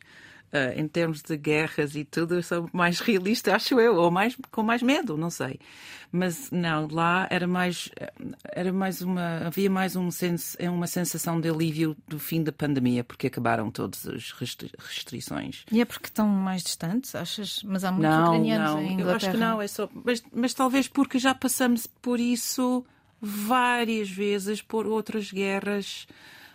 Uh, 0.50 0.80
em 0.80 0.88
termos 0.88 1.20
de 1.20 1.36
guerras 1.36 1.94
e 1.94 2.06
tudo, 2.06 2.42
sou 2.42 2.70
mais 2.72 3.00
realista, 3.00 3.54
acho 3.54 3.78
eu, 3.78 3.96
ou 3.96 4.10
mais 4.10 4.34
com 4.50 4.62
mais 4.62 4.82
medo, 4.82 5.14
não 5.14 5.28
sei. 5.28 5.60
Mas 6.10 6.50
não, 6.50 6.88
lá 6.90 7.26
era 7.28 7.46
mais 7.46 7.90
era 8.44 8.72
mais 8.72 9.02
uma 9.02 9.46
havia 9.46 9.68
mais 9.68 9.94
um 9.94 10.10
senso, 10.10 10.56
é 10.58 10.70
uma 10.70 10.86
sensação 10.86 11.38
de 11.38 11.50
alívio 11.50 11.94
do 12.06 12.18
fim 12.18 12.42
da 12.42 12.50
pandemia, 12.50 13.04
porque 13.04 13.26
acabaram 13.26 13.70
todas 13.70 14.06
as 14.06 14.32
restrições. 14.32 15.66
E 15.70 15.82
é 15.82 15.84
porque 15.84 16.06
estão 16.06 16.26
mais 16.26 16.62
distantes, 16.62 17.14
achas? 17.14 17.62
Mas 17.62 17.84
há 17.84 17.92
muitos 17.92 18.10
não, 18.10 18.24
ucranianos 18.28 18.70
não, 18.70 18.80
em 18.80 18.92
Inglaterra. 18.94 19.10
Eu 19.10 19.16
acho 19.16 19.30
que 19.30 19.36
não, 19.36 19.62
é 19.62 19.68
só, 19.68 19.88
mas, 19.92 20.22
mas 20.32 20.54
talvez 20.54 20.88
porque 20.88 21.18
já 21.18 21.34
passamos 21.34 21.86
por 21.86 22.18
isso 22.18 22.86
várias 23.20 24.08
vezes 24.08 24.62
por 24.62 24.86
outras 24.86 25.30
guerras 25.30 26.06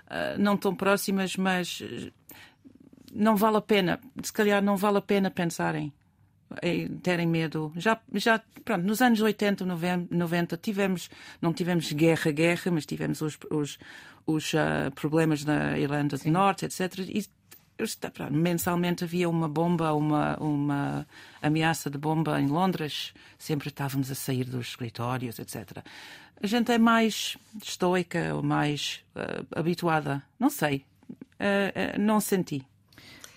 uh, 0.07 0.39
não 0.39 0.57
tão 0.57 0.75
próximas, 0.75 1.35
mas 1.35 1.83
não 3.13 3.35
vale 3.35 3.57
a 3.57 3.61
pena, 3.61 3.99
se 4.21 4.33
calhar 4.33 4.61
não 4.61 4.75
vale 4.75 4.97
a 4.97 5.01
pena 5.01 5.29
pensarem 5.29 5.93
em 6.61 6.87
terem 6.97 7.27
medo. 7.27 7.71
Já, 7.75 7.99
já 8.13 8.41
pronto, 8.63 8.85
nos 8.85 9.01
anos 9.01 9.21
80, 9.21 9.65
90 9.65 10.57
tivemos, 10.57 11.09
não 11.41 11.53
tivemos 11.53 11.91
guerra, 11.91 12.31
guerra, 12.31 12.71
mas 12.71 12.85
tivemos 12.85 13.21
os, 13.21 13.37
os, 13.49 13.79
os 14.25 14.53
uh, 14.53 14.91
problemas 14.93 15.43
na 15.45 15.77
Irlanda 15.77 16.17
do 16.17 16.29
Norte, 16.29 16.65
etc. 16.65 16.99
E 16.99 17.25
pronto, 18.13 18.33
mensalmente 18.33 19.03
havia 19.03 19.29
uma 19.29 19.49
bomba, 19.49 19.93
uma, 19.93 20.37
uma 20.37 21.07
ameaça 21.41 21.89
de 21.89 21.97
bomba 21.97 22.39
em 22.39 22.47
Londres, 22.47 23.13
sempre 23.37 23.69
estávamos 23.69 24.11
a 24.11 24.15
sair 24.15 24.45
dos 24.45 24.67
escritórios, 24.67 25.39
etc. 25.39 25.83
A 26.41 26.47
gente 26.47 26.71
é 26.71 26.77
mais 26.77 27.37
estoica 27.61 28.35
ou 28.35 28.43
mais 28.43 29.03
uh, 29.15 29.59
habituada, 29.59 30.21
não 30.39 30.49
sei, 30.49 30.85
uh, 31.39 31.99
não 31.99 32.19
senti. 32.19 32.65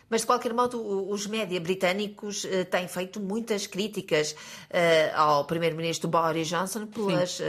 Mas, 0.09 0.21
de 0.21 0.27
qualquer 0.27 0.55
modo, 0.55 1.11
os 1.11 1.27
média 1.27 1.61
britânicos 1.61 2.45
uh, 2.45 2.65
têm 2.71 2.87
feito 2.87 3.19
muitas 3.21 3.67
críticas 3.67 4.33
uh, 4.33 5.17
ao 5.17 5.45
primeiro-ministro 5.45 6.09
Boris 6.09 6.47
Johnson 6.47 6.87
pelas 6.87 7.41
uh, 7.41 7.45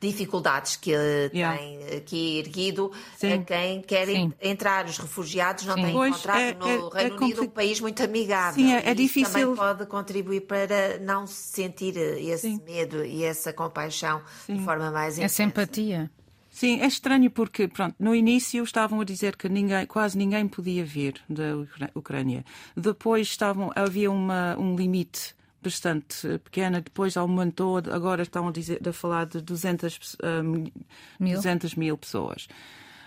dificuldades 0.00 0.76
que 0.76 0.90
yeah. 0.90 1.56
tem 1.56 1.96
aqui 1.96 2.38
erguido 2.38 2.92
Sim. 3.16 3.32
a 3.32 3.38
quem 3.38 3.80
quer 3.82 4.08
entrar. 4.40 4.84
Os 4.84 4.98
refugiados 4.98 5.64
não 5.64 5.76
Sim. 5.76 5.82
têm 5.82 5.92
pois 5.92 6.10
encontrado 6.10 6.40
é, 6.40 6.52
no 6.54 6.66
é, 6.66 7.02
Reino 7.02 7.16
é 7.16 7.18
Unido 7.24 7.42
um 7.42 7.48
país 7.48 7.80
muito 7.80 8.02
amigável. 8.02 8.62
Sim, 8.62 8.72
é, 8.72 8.90
é 8.90 8.94
difícil. 8.94 9.32
também 9.32 9.56
pode 9.56 9.86
contribuir 9.86 10.42
para 10.42 10.98
não 10.98 11.26
sentir 11.26 11.96
esse 11.96 12.48
Sim. 12.48 12.60
medo 12.66 13.04
e 13.04 13.24
essa 13.24 13.52
compaixão 13.52 14.20
de 14.46 14.62
forma 14.62 14.90
mais 14.90 15.14
intensa. 15.14 15.24
Essa 15.24 15.42
empatia. 15.42 16.10
Sim, 16.54 16.80
é 16.80 16.86
estranho 16.86 17.28
porque, 17.32 17.66
pronto, 17.66 17.96
no 17.98 18.14
início 18.14 18.62
estavam 18.62 19.00
a 19.00 19.04
dizer 19.04 19.34
que 19.34 19.48
ninguém, 19.48 19.84
quase 19.86 20.16
ninguém 20.16 20.46
podia 20.46 20.84
vir 20.84 21.20
da 21.28 21.88
Ucrânia. 21.96 22.44
Depois 22.76 23.26
estavam, 23.26 23.72
havia 23.74 24.08
uma, 24.08 24.56
um 24.56 24.76
limite 24.76 25.34
bastante 25.60 26.38
pequena, 26.44 26.80
depois 26.80 27.16
aumentou, 27.16 27.78
agora 27.78 28.22
estão 28.22 28.46
a, 28.46 28.52
dizer, 28.52 28.80
a 28.88 28.92
falar 28.92 29.26
de 29.26 29.40
200, 29.40 30.16
um, 30.22 30.70
mil? 31.18 31.34
200 31.34 31.74
mil 31.74 31.98
pessoas. 31.98 32.46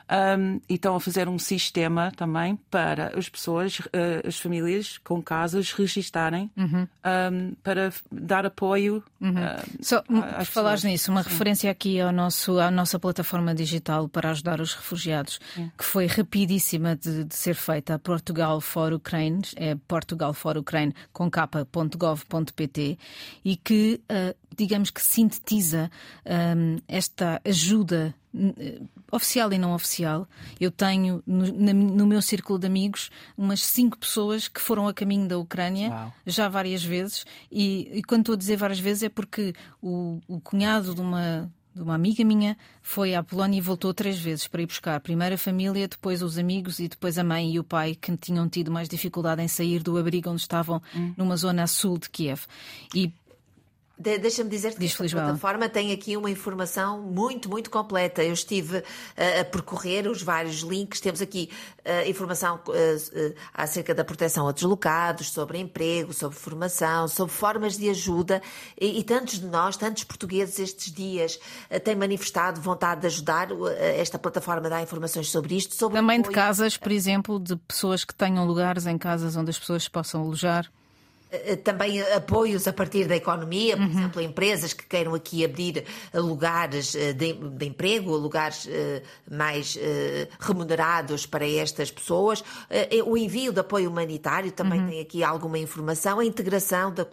Um, 0.10 0.62
e 0.70 0.76
estão 0.76 0.96
a 0.96 1.02
fazer 1.02 1.28
um 1.28 1.38
sistema 1.38 2.14
também 2.16 2.56
para 2.72 3.18
as 3.18 3.28
pessoas, 3.28 3.80
uh, 3.80 4.26
as 4.26 4.40
famílias 4.40 4.98
com 5.00 5.22
casas 5.22 5.74
registarem 5.74 6.50
uhum. 6.56 6.88
um, 7.06 7.54
para 7.62 7.92
dar 8.10 8.46
apoio. 8.46 9.04
Uhum. 9.20 9.32
Uh, 9.32 9.84
Só, 9.84 10.02
por 10.02 10.46
falares 10.46 10.86
nisso, 10.86 11.12
uma 11.12 11.24
Sim. 11.24 11.30
referência 11.30 11.70
aqui 11.70 12.00
ao 12.00 12.14
nosso, 12.14 12.58
à 12.58 12.72
nossa 12.72 12.98
plataforma 12.98 13.54
digital 13.54 14.08
para 14.08 14.32
ajudar 14.32 14.62
os 14.62 14.74
refugiados, 14.74 15.42
Sim. 15.54 15.70
que 15.78 15.84
foi 15.84 16.06
rapidíssima 16.06 16.96
de, 16.96 17.26
de, 17.26 17.36
ser 17.36 17.56
feita, 17.56 18.00
Portugal 18.00 18.62
for 18.62 18.94
Ukraine, 18.94 19.42
é 19.58 19.76
Portugal 19.88 20.34
for 20.34 20.58
Ukraine 20.58 20.96
com 21.12 21.30
capa.gov.pt 21.30 22.98
e 23.44 23.58
que, 23.58 24.00
uh, 24.10 24.34
digamos 24.56 24.90
que 24.90 25.02
sintetiza 25.02 25.92
um, 26.26 26.78
esta 26.88 27.42
ajuda 27.46 28.14
oficial 29.12 29.52
e 29.52 29.58
não 29.58 29.74
oficial. 29.74 30.28
Eu 30.60 30.72
tenho 30.72 31.24
no, 31.26 31.52
na, 31.54 31.74
no, 31.74 32.06
meu 32.06 32.22
círculo 32.22 32.60
de 32.60 32.68
amigos 32.68 33.10
umas 33.38 33.62
cinco 33.62 33.98
pessoas 33.98 34.48
que 34.48 34.62
foram 34.62 34.88
a 34.88 34.94
caminho 34.94 35.28
da 35.28 35.38
Ucrânia 35.38 35.90
Uau. 35.90 36.14
já 36.26 36.48
várias 36.48 36.84
vezes. 36.84 37.26
E, 37.52 37.90
e, 37.94 38.04
quando 38.04 38.22
estou 38.22 38.34
a 38.34 38.38
dizer 38.38 38.58
várias 38.58 38.80
vezes 38.80 39.04
é 39.04 39.10
porque 39.10 39.54
o, 39.82 40.20
o 40.28 40.40
cunhado 40.40 40.94
de 40.94 41.02
uma 41.02 41.52
de 41.74 41.84
uma 41.84 41.94
amiga 41.94 42.26
minha 42.26 42.58
foi 42.82 43.14
à 43.14 43.22
Polónia 43.22 43.60
e 43.60 43.62
voltou 43.62 43.94
três 43.94 44.20
vezes 44.20 44.48
para 44.48 44.64
ir 44.64 44.66
buscar 44.66 45.00
primeiro 45.00 45.36
a 45.36 45.38
família, 45.38 45.88
depois 45.88 46.24
os 46.24 46.40
amigos 46.40 46.80
e 46.80 46.88
depois 46.88 47.20
a 47.20 47.24
mãe 47.24 47.54
e 47.54 47.60
o 47.60 47.64
pai 47.64 47.94
que 47.94 48.18
tinham 48.18 48.50
tido 48.50 48.72
mais 48.72 48.90
dificuldade 48.90 49.44
em 49.44 49.48
sair 49.48 49.84
do 49.84 49.96
abrigo 49.96 50.30
onde 50.32 50.42
estavam 50.42 50.82
hum. 50.96 51.14
numa 51.16 51.38
zona 51.38 51.62
a 51.64 51.68
sul 51.68 52.00
de 52.00 52.10
Kiev. 52.10 52.42
E 52.96 53.14
de, 53.98 54.18
Deixa-me 54.20 54.50
dizer 54.50 54.76
que 54.76 54.86
a 54.86 55.10
plataforma 55.10 55.68
tem 55.68 55.92
aqui 55.92 56.16
uma 56.16 56.30
informação 56.30 57.02
muito, 57.02 57.50
muito 57.50 57.70
completa. 57.70 58.24
Eu 58.24 58.34
estive 58.34 58.78
uh, 58.78 58.84
a 59.42 59.44
percorrer 59.44 60.08
os 60.08 60.22
vários 60.22 60.62
links. 60.62 61.00
Temos 61.00 61.20
aqui 61.20 61.50
uh, 61.80 62.08
informação 62.08 62.60
uh, 62.68 63.36
acerca 63.54 63.96
da 63.96 64.04
proteção 64.04 64.48
a 64.48 64.52
deslocados, 64.52 65.32
sobre 65.32 65.58
emprego, 65.58 66.14
sobre 66.14 66.38
formação, 66.38 67.08
sobre 67.08 67.34
formas 67.34 67.76
de 67.76 67.90
ajuda. 67.90 68.42
E, 68.80 69.00
e 69.00 69.04
tantos 69.04 69.40
de 69.40 69.48
nós, 69.48 69.76
tantos 69.76 70.04
portugueses 70.04 70.60
estes 70.60 70.92
dias 70.92 71.40
têm 71.84 71.96
manifestado 71.96 72.62
vontade 72.62 73.02
de 73.02 73.08
ajudar. 73.08 73.50
esta 73.98 74.20
plataforma 74.20 74.70
dá 74.70 74.82
informações 74.82 75.30
sobre 75.30 75.56
isto. 75.56 75.76
Sobre 75.76 75.98
Também 75.98 76.22
de 76.22 76.30
casas, 76.30 76.78
por 76.78 76.92
exemplo, 76.92 77.40
de 77.40 77.56
pessoas 77.56 78.06
que 78.06 78.14
tenham 78.14 78.46
lugares 78.46 78.86
em 78.86 78.98
casas 78.98 79.36
onde 79.36 79.50
as 79.50 79.58
pessoas 79.58 79.88
possam 79.88 80.22
alojar. 80.22 80.70
Eh, 81.32 81.56
também 81.58 82.02
apoios 82.02 82.68
a 82.68 82.74
partir 82.74 83.06
da 83.06 83.16
economia, 83.16 83.76
por 83.76 83.86
uhum. 83.86 83.92
exemplo, 83.92 84.22
empresas 84.22 84.74
que 84.74 84.86
queiram 84.86 85.14
aqui 85.14 85.44
abrir 85.44 85.84
lugares 86.14 86.96
eh, 86.96 87.14
de, 87.14 87.34
de 87.34 87.66
emprego, 87.66 88.16
lugares 88.16 88.68
mais 89.30 89.78
remunerados 90.40 91.26
para 91.26 91.48
estas 91.48 91.92
pessoas. 91.92 92.44
O 93.06 93.18
envio 93.18 93.52
de 93.52 93.60
apoio 93.60 93.90
humanitário 93.90 94.52
também 94.52 94.80
uhum. 94.80 94.88
tem 94.88 95.02
aqui 95.02 95.24
alguma 95.24 95.58
informação. 95.58 96.20
A 96.20 96.26
integração 96.26 96.94
de, 96.94 97.06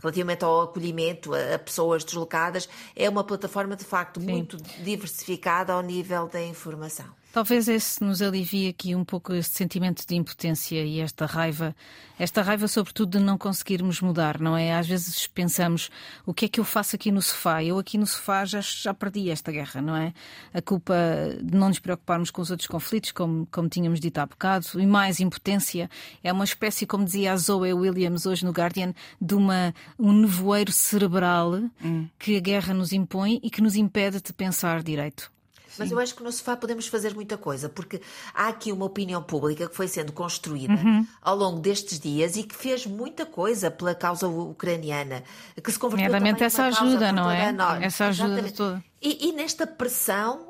relativamente 0.00 0.44
ao 0.44 0.62
acolhimento 0.62 1.34
a, 1.34 1.54
a, 1.54 1.58
pessoas 1.58 2.04
deslocadas 2.04 2.68
é 2.94 3.08
uma 3.08 3.24
plataforma 3.24 3.76
de 3.76 3.84
facto 3.84 4.20
Sim. 4.20 4.26
muito 4.26 4.56
diversificada 4.82 5.72
ao 5.72 5.82
nível 5.82 6.28
da 6.28 6.42
informação. 6.42 7.06
Talvez 7.32 7.68
esse 7.68 8.02
nos 8.02 8.22
alivie 8.22 8.68
aqui 8.68 8.94
um 8.94 9.04
pouco 9.04 9.34
este 9.34 9.58
sentimento 9.58 10.06
de 10.06 10.14
impotência 10.14 10.82
e 10.82 11.00
esta 11.00 11.26
raiva, 11.26 11.76
esta 12.18 12.40
raiva 12.40 12.66
sobretudo 12.66 13.18
de 13.18 13.24
não 13.24 13.36
conseguirmos 13.36 14.00
mudar, 14.00 14.40
não 14.40 14.56
é? 14.56 14.74
Às 14.74 14.86
vezes 14.86 15.26
pensamos, 15.26 15.90
o 16.24 16.32
que 16.32 16.46
é 16.46 16.48
que 16.48 16.58
eu 16.58 16.64
faço 16.64 16.96
aqui 16.96 17.12
no 17.12 17.20
sofá? 17.20 17.62
Eu 17.62 17.78
aqui 17.78 17.98
no 17.98 18.06
sofá 18.06 18.46
já, 18.46 18.62
já 18.62 18.94
perdi 18.94 19.28
esta 19.28 19.52
guerra, 19.52 19.82
não 19.82 19.94
é? 19.94 20.14
A 20.54 20.62
culpa 20.62 20.94
de 21.42 21.54
não 21.54 21.68
nos 21.68 21.78
preocuparmos 21.78 22.30
com 22.30 22.40
os 22.40 22.50
outros 22.50 22.66
conflitos, 22.66 23.12
como, 23.12 23.46
como 23.50 23.68
tínhamos 23.68 24.00
dito 24.00 24.16
há 24.16 24.24
bocado, 24.24 24.66
e 24.76 24.86
mais 24.86 25.20
impotência, 25.20 25.90
é 26.24 26.32
uma 26.32 26.44
espécie, 26.44 26.86
como 26.86 27.04
dizia 27.04 27.34
a 27.34 27.36
Zoe 27.36 27.74
Williams 27.74 28.24
hoje 28.24 28.46
no 28.46 28.50
Guardian, 28.50 28.94
de 29.20 29.34
uma, 29.34 29.74
um 29.98 30.10
nevoeiro 30.10 30.72
cerebral 30.72 31.52
hum. 31.84 32.08
que 32.18 32.36
a 32.36 32.40
guerra 32.40 32.72
nos 32.72 32.94
impõe 32.94 33.38
e 33.42 33.50
que 33.50 33.60
nos 33.60 33.76
impede 33.76 34.22
de 34.22 34.32
pensar 34.32 34.82
direito. 34.82 35.35
Mas 35.78 35.90
eu 35.90 35.98
acho 35.98 36.14
que 36.14 36.22
no 36.22 36.32
sofá 36.32 36.56
podemos 36.56 36.86
fazer 36.86 37.14
muita 37.14 37.36
coisa, 37.36 37.68
porque 37.68 38.00
há 38.34 38.48
aqui 38.48 38.72
uma 38.72 38.86
opinião 38.86 39.22
pública 39.22 39.68
que 39.68 39.76
foi 39.76 39.88
sendo 39.88 40.12
construída 40.12 40.74
uhum. 40.74 41.06
ao 41.20 41.36
longo 41.36 41.60
destes 41.60 41.98
dias 41.98 42.36
e 42.36 42.42
que 42.42 42.54
fez 42.54 42.86
muita 42.86 43.26
coisa 43.26 43.70
pela 43.70 43.94
causa 43.94 44.28
ucraniana, 44.28 45.22
que 45.62 45.70
se 45.70 45.78
converteu 45.78 46.10
também 46.10 46.34
essa 46.38 46.64
ajuda, 46.64 47.12
não 47.12 47.30
é? 47.30 47.52
Essa 47.82 48.06
ajuda 48.06 48.42
toda. 48.52 48.84
E, 49.02 49.28
e, 49.28 49.32
nesta 49.32 49.66
pressão 49.66 50.45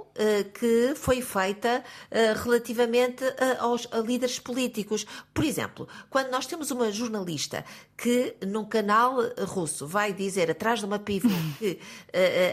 que 0.54 0.94
foi 0.96 1.20
feita 1.20 1.82
uh, 2.10 2.42
relativamente 2.42 3.24
a, 3.24 3.62
aos 3.62 3.88
líderes 4.04 4.38
políticos. 4.38 5.06
Por 5.32 5.44
exemplo, 5.44 5.88
quando 6.10 6.30
nós 6.30 6.46
temos 6.46 6.70
uma 6.70 6.90
jornalista 6.90 7.64
que 7.96 8.36
num 8.46 8.64
canal 8.64 9.16
russo 9.46 9.86
vai 9.86 10.12
dizer 10.12 10.50
atrás 10.50 10.80
de 10.80 10.86
uma 10.86 10.98
pivô 10.98 11.28
que 11.58 11.78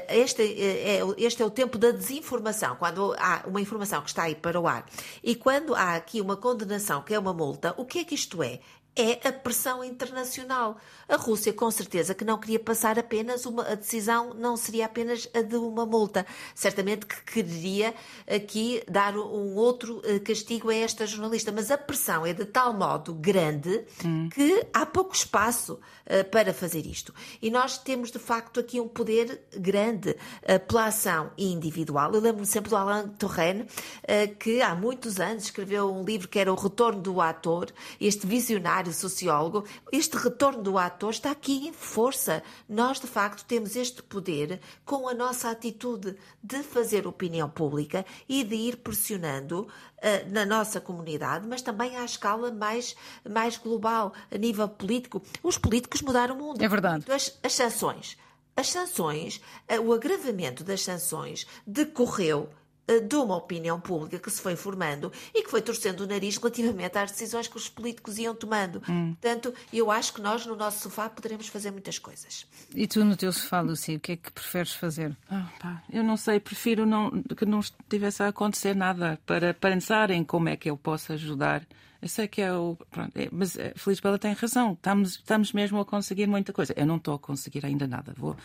este, 0.09 0.41
é, 0.41 0.99
este 1.17 1.41
é 1.41 1.45
o 1.45 1.49
tempo 1.49 1.77
da 1.77 1.91
desinformação, 1.91 2.75
quando 2.75 3.13
há 3.17 3.43
uma 3.45 3.59
informação 3.59 4.01
que 4.01 4.09
está 4.09 4.23
aí 4.23 4.35
para 4.35 4.59
o 4.59 4.67
ar, 4.67 4.85
e 5.23 5.35
quando 5.35 5.75
há 5.75 5.95
aqui 5.95 6.21
uma 6.21 6.37
condenação 6.37 7.01
que 7.01 7.13
é 7.13 7.19
uma 7.19 7.33
multa, 7.33 7.73
o 7.77 7.85
que 7.85 7.99
é 7.99 8.03
que 8.03 8.15
isto 8.15 8.41
é? 8.41 8.59
É 8.95 9.27
a 9.27 9.31
pressão 9.31 9.83
internacional. 9.83 10.77
A 11.07 11.15
Rússia, 11.15 11.51
com 11.51 11.69
certeza, 11.71 12.13
que 12.13 12.23
não 12.23 12.37
queria 12.37 12.59
passar 12.59 12.97
apenas 12.97 13.45
uma. 13.45 13.63
A 13.63 13.75
decisão 13.75 14.33
não 14.33 14.55
seria 14.55 14.85
apenas 14.85 15.27
a 15.33 15.41
de 15.41 15.55
uma 15.55 15.85
multa. 15.85 16.25
Certamente 16.53 17.05
que 17.05 17.21
queria 17.23 17.93
aqui 18.27 18.83
dar 18.87 19.17
um 19.17 19.55
outro 19.55 20.01
eh, 20.05 20.19
castigo 20.19 20.69
a 20.69 20.75
esta 20.75 21.05
jornalista. 21.05 21.51
Mas 21.51 21.71
a 21.71 21.77
pressão 21.77 22.25
é 22.25 22.33
de 22.33 22.45
tal 22.45 22.73
modo 22.73 23.13
grande 23.13 23.83
hum. 24.05 24.29
que 24.29 24.65
há 24.73 24.85
pouco 24.85 25.15
espaço 25.15 25.73
uh, 25.73 26.29
para 26.29 26.53
fazer 26.53 26.85
isto. 26.85 27.13
E 27.41 27.49
nós 27.49 27.77
temos, 27.77 28.11
de 28.11 28.19
facto, 28.19 28.59
aqui 28.59 28.79
um 28.79 28.87
poder 28.87 29.41
grande 29.57 30.11
uh, 30.11 30.59
pela 30.67 30.85
ação 30.85 31.31
individual. 31.37 32.13
Eu 32.13 32.21
lembro-me 32.21 32.45
sempre 32.45 32.69
do 32.69 32.75
Alain 32.75 33.07
Touraine, 33.09 33.63
uh, 33.63 34.35
que 34.39 34.61
há 34.61 34.75
muitos 34.75 35.19
anos 35.19 35.45
escreveu 35.45 35.91
um 35.91 36.03
livro 36.03 36.27
que 36.27 36.39
era 36.39 36.51
O 36.51 36.55
Retorno 36.55 37.01
do 37.01 37.19
Ator, 37.19 37.67
este 37.99 38.25
visionário 38.27 38.82
sociólogo, 38.91 39.63
este 39.91 40.17
retorno 40.17 40.61
do 40.61 40.77
ator 40.77 41.11
está 41.11 41.31
aqui 41.31 41.67
em 41.67 41.71
força. 41.71 42.43
Nós, 42.67 42.99
de 42.99 43.07
facto, 43.07 43.45
temos 43.45 43.75
este 43.75 44.01
poder 44.01 44.59
com 44.83 45.07
a 45.07 45.13
nossa 45.13 45.49
atitude 45.49 46.17
de 46.41 46.63
fazer 46.63 47.07
opinião 47.07 47.49
pública 47.49 48.05
e 48.27 48.43
de 48.43 48.55
ir 48.55 48.77
pressionando 48.77 49.61
uh, 49.61 50.31
na 50.31 50.45
nossa 50.45 50.81
comunidade, 50.81 51.47
mas 51.47 51.61
também 51.61 51.95
à 51.95 52.03
escala 52.03 52.51
mais, 52.51 52.95
mais 53.29 53.57
global, 53.57 54.13
a 54.31 54.37
nível 54.37 54.67
político. 54.67 55.21
Os 55.41 55.57
políticos 55.57 56.01
mudaram 56.01 56.35
o 56.35 56.39
mundo. 56.39 56.61
É 56.61 56.67
verdade. 56.67 57.09
As, 57.11 57.37
as 57.43 57.53
sanções. 57.53 58.17
As 58.55 58.69
sanções, 58.69 59.41
uh, 59.71 59.79
o 59.81 59.93
agravamento 59.93 60.63
das 60.63 60.81
sanções 60.81 61.45
decorreu 61.65 62.49
de 62.87 63.15
uma 63.15 63.37
opinião 63.37 63.79
pública 63.79 64.19
que 64.19 64.29
se 64.29 64.41
foi 64.41 64.55
formando 64.55 65.11
e 65.33 65.43
que 65.43 65.49
foi 65.49 65.61
torcendo 65.61 66.01
o 66.01 66.07
nariz 66.07 66.37
relativamente 66.37 66.97
às 66.97 67.11
decisões 67.11 67.47
que 67.47 67.55
os 67.55 67.69
políticos 67.69 68.17
iam 68.17 68.35
tomando. 68.35 68.81
Hum. 68.89 69.15
Portanto, 69.19 69.53
eu 69.71 69.89
acho 69.89 70.13
que 70.13 70.21
nós 70.21 70.45
no 70.45 70.55
nosso 70.55 70.81
sofá 70.81 71.09
poderemos 71.09 71.47
fazer 71.47 71.71
muitas 71.71 71.97
coisas. 71.97 72.45
E 72.75 72.87
tu 72.87 73.03
no 73.05 73.15
teu 73.15 73.31
sofá, 73.31 73.61
Lucy, 73.61 73.95
o 73.95 73.99
que 73.99 74.13
é 74.13 74.15
que 74.17 74.31
preferes 74.31 74.73
fazer? 74.73 75.15
Ah, 75.29 75.47
pá, 75.59 75.83
eu 75.91 76.03
não 76.03 76.17
sei, 76.17 76.39
prefiro 76.39 76.85
não, 76.85 77.09
que 77.23 77.45
não 77.45 77.59
estivesse 77.59 78.21
a 78.21 78.27
acontecer 78.27 78.75
nada 78.75 79.19
para 79.25 79.53
pensar 79.53 80.11
em 80.11 80.23
como 80.23 80.49
é 80.49 80.57
que 80.57 80.69
eu 80.69 80.77
posso 80.77 81.13
ajudar. 81.13 81.65
Eu 82.01 82.09
sei 82.09 82.27
que 82.27 82.41
é 82.41 82.51
o. 82.51 82.77
Pronto, 82.91 83.15
é, 83.15 83.29
mas 83.31 83.57
é, 83.57 83.71
Feliz 83.77 84.01
Bela 84.01 84.19
tem 84.19 84.33
razão. 84.33 84.73
Estamos, 84.73 85.11
estamos 85.13 85.53
mesmo 85.53 85.79
a 85.79 85.85
conseguir 85.85 86.27
muita 86.27 86.51
coisa. 86.51 86.73
Eu 86.75 86.85
não 86.85 86.97
estou 86.97 87.15
a 87.15 87.19
conseguir 87.19 87.65
ainda 87.65 87.87
nada. 87.87 88.13
Vou, 88.17 88.35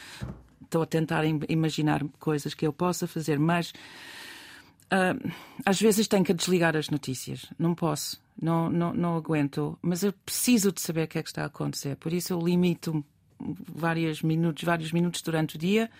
estou 0.62 0.82
a 0.82 0.86
tentar 0.86 1.24
imaginar 1.48 2.04
coisas 2.20 2.54
que 2.54 2.64
eu 2.64 2.72
possa 2.72 3.08
fazer, 3.08 3.36
mas 3.36 3.72
Uh, 4.92 5.32
às 5.64 5.80
vezes 5.80 6.08
tenho 6.08 6.24
que 6.24 6.32
desligar 6.32 6.76
as 6.76 6.88
notícias. 6.88 7.46
Não 7.58 7.74
posso. 7.74 8.20
não, 8.40 8.70
não, 8.70 8.94
não 8.94 9.16
aguento, 9.16 9.78
mas 9.82 10.02
eu 10.02 10.12
preciso 10.12 10.72
de 10.72 10.80
saber 10.80 11.04
o 11.04 11.08
que 11.08 11.18
é 11.18 11.22
que 11.22 11.28
está 11.28 11.42
a 11.42 11.46
acontecer. 11.46 11.96
Por 11.96 12.12
isso 12.12 12.32
eu 12.32 12.40
limito 12.40 13.04
vários 13.40 14.22
minutos, 14.22 14.64
vários 14.64 14.92
minutos 14.92 15.22
durante 15.22 15.56
o 15.56 15.58
dia, 15.58 15.90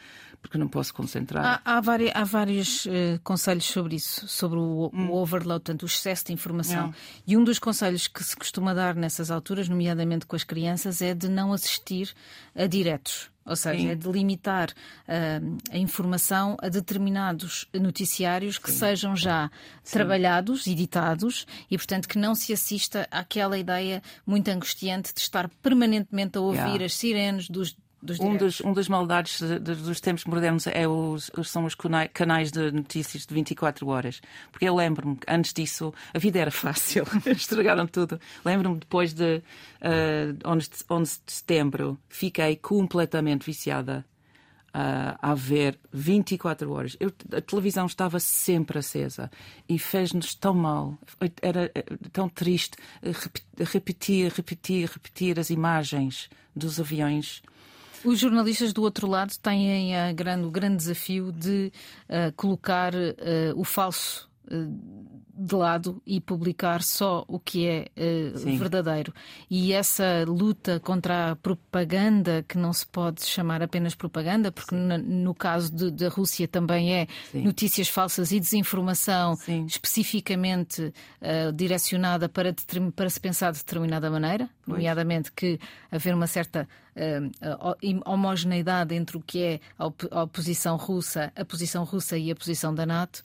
porque 0.43 0.59
não 0.59 0.69
posso 0.69 0.93
concentrar. 0.95 1.61
Há, 1.65 1.77
há, 1.77 1.81
vários, 1.81 2.13
há 2.15 2.25
vários 2.25 2.87
uh, 2.87 3.21
conselhos 3.23 3.65
sobre 3.65 3.97
isso, 3.97 4.27
sobre 4.29 4.59
o, 4.59 4.91
hum. 4.93 5.11
o, 5.11 5.17
overload, 5.17 5.63
portanto, 5.63 5.83
o 5.83 5.87
excesso 5.87 6.27
de 6.27 6.33
informação. 6.33 6.89
Não. 6.89 6.95
E 7.27 7.37
um 7.37 7.45
dos 7.45 7.59
conselhos 7.59 8.07
que 8.07 8.23
se 8.23 8.37
costuma 8.37 8.75
dar 8.75 8.95
nessas 8.95 9.31
alturas, 9.31 9.69
nomeadamente 9.69 10.27
com 10.27 10.37
as 10.37 10.45
crianças, 10.45 11.03
é 11.03 11.15
de 11.15 11.29
não 11.29 11.53
assistir 11.53 12.13
a 12.55 12.67
diretos. 12.67 13.31
Ou 13.49 13.57
seja, 13.57 13.81
Sim. 13.81 13.91
é 13.91 13.95
de 13.95 14.09
limitar 14.09 14.71
uh, 14.71 15.59
a 15.71 15.79
informação 15.79 16.57
a 16.61 16.69
determinados 16.69 17.67
noticiários 17.73 18.59
que 18.59 18.71
Sim. 18.71 18.79
sejam 18.79 19.17
já 19.17 19.51
Sim. 19.83 19.93
trabalhados, 19.93 20.67
editados 20.67 21.47
e, 21.71 21.77
portanto, 21.77 22.09
que 22.09 22.19
não 22.19 22.35
se 22.35 22.53
assista 22.53 23.09
àquela 23.11 23.59
ideia 23.59 24.03
muito 24.27 24.49
angustiante 24.49 25.15
de 25.15 25.21
estar 25.21 25.49
permanentemente 25.63 26.37
a 26.37 26.41
ouvir 26.41 26.59
yeah. 26.59 26.85
as 26.85 26.95
sirenes 26.95 27.49
dos 27.49 27.75
dos 28.01 28.21
um, 28.21 28.37
dos, 28.37 28.61
um 28.61 28.73
das 28.73 28.89
maldades 28.89 29.41
dos 29.41 30.01
tempos 30.01 30.25
modernos 30.25 30.67
é 30.69 30.87
os, 30.87 31.31
são 31.45 31.65
os 31.65 31.75
canais 32.13 32.53
de 32.53 32.71
notícias 32.71 33.27
de 33.27 33.35
24 33.35 33.87
horas. 33.89 34.21
Porque 34.53 34.69
eu 34.69 34.75
lembro-me 34.75 35.17
que 35.17 35.27
antes 35.29 35.53
disso 35.53 35.93
a 36.15 36.19
vida 36.19 36.39
era 36.39 36.51
fácil, 36.51 37.05
estragaram 37.27 37.87
tudo. 37.87 38.21
Lembro-me 38.45 38.79
depois 38.79 39.13
de 39.13 39.43
uh, 39.83 40.49
11, 40.49 40.71
11 40.89 41.21
de 41.27 41.33
setembro, 41.33 41.99
fiquei 42.09 42.57
completamente 42.57 43.45
viciada 43.45 44.05
uh, 44.69 45.19
a 45.21 45.35
ver 45.35 45.79
24 45.93 46.71
horas. 46.71 46.97
Eu, 47.01 47.13
a 47.37 47.41
televisão 47.41 47.87
estava 47.87 48.21
sempre 48.21 48.79
acesa 48.79 49.31
e 49.69 49.79
fez-nos 49.79 50.35
tão 50.35 50.55
mal, 50.55 50.97
era 51.43 51.71
eh, 51.75 51.85
tão 52.13 52.29
triste 52.29 52.77
repetir, 53.59 54.33
repetir, 54.33 54.89
repetir 54.89 55.39
as 55.41 55.51
imagens 55.51 56.29
dos 56.55 56.79
aviões 56.81 57.43
os 58.05 58.19
jornalistas 58.19 58.73
do 58.73 58.83
outro 58.83 59.07
lado 59.07 59.33
têm 59.39 59.97
a 59.97 60.13
grande, 60.13 60.47
o 60.47 60.51
grande 60.51 60.77
desafio 60.77 61.33
de 61.33 61.73
uh, 62.09 62.33
colocar 62.37 62.95
uh, 62.95 63.09
o 63.57 63.65
falso 63.65 64.29
uh, 64.51 65.19
de 65.41 65.55
lado 65.55 66.03
e 66.05 66.21
publicar 66.21 66.83
só 66.83 67.25
o 67.29 67.39
que 67.39 67.65
é 67.65 67.87
verdadeiro. 68.59 69.15
E 69.49 69.73
essa 69.73 70.25
luta 70.27 70.81
contra 70.81 71.31
a 71.31 71.37
propaganda, 71.37 72.45
que 72.49 72.59
não 72.59 72.73
se 72.73 72.85
pode 72.85 73.25
chamar 73.25 73.63
apenas 73.63 73.95
propaganda, 73.95 74.51
porque 74.51 74.75
no, 74.75 74.99
no, 74.99 75.35
caso 75.37 75.93
da 75.93 76.09
Rússia 76.09 76.49
também 76.49 76.93
é 76.93 77.07
Sim. 77.31 77.45
notícias 77.45 77.89
falsas 77.89 78.33
e 78.33 78.41
desinformação 78.41 79.37
Sim. 79.37 79.65
especificamente 79.65 80.93
direcionada 81.55 82.29
para, 82.29 82.53
para 82.97 83.09
se 83.09 83.21
pensar 83.21 83.53
de 83.53 83.59
determinada 83.59 84.11
maneira. 84.11 84.51
Nomeadamente 84.69 85.33
que 85.33 85.59
haver 85.91 86.15
uma 86.15 86.27
certa 86.27 86.69
uh, 86.97 88.03
homogeneidade 88.05 88.95
entre 88.95 89.17
o 89.17 89.21
que 89.21 89.43
é 89.43 89.61
a, 89.79 89.87
op 89.87 90.07
a 90.11 90.23
oposição 90.23 90.77
russa, 90.77 91.33
a 91.35 91.45
posição 91.45 91.85
russa 91.85 92.17
e 92.19 92.31
a 92.31 92.37
posição 92.37 92.75
da 92.75 92.85
NATO. 92.85 93.23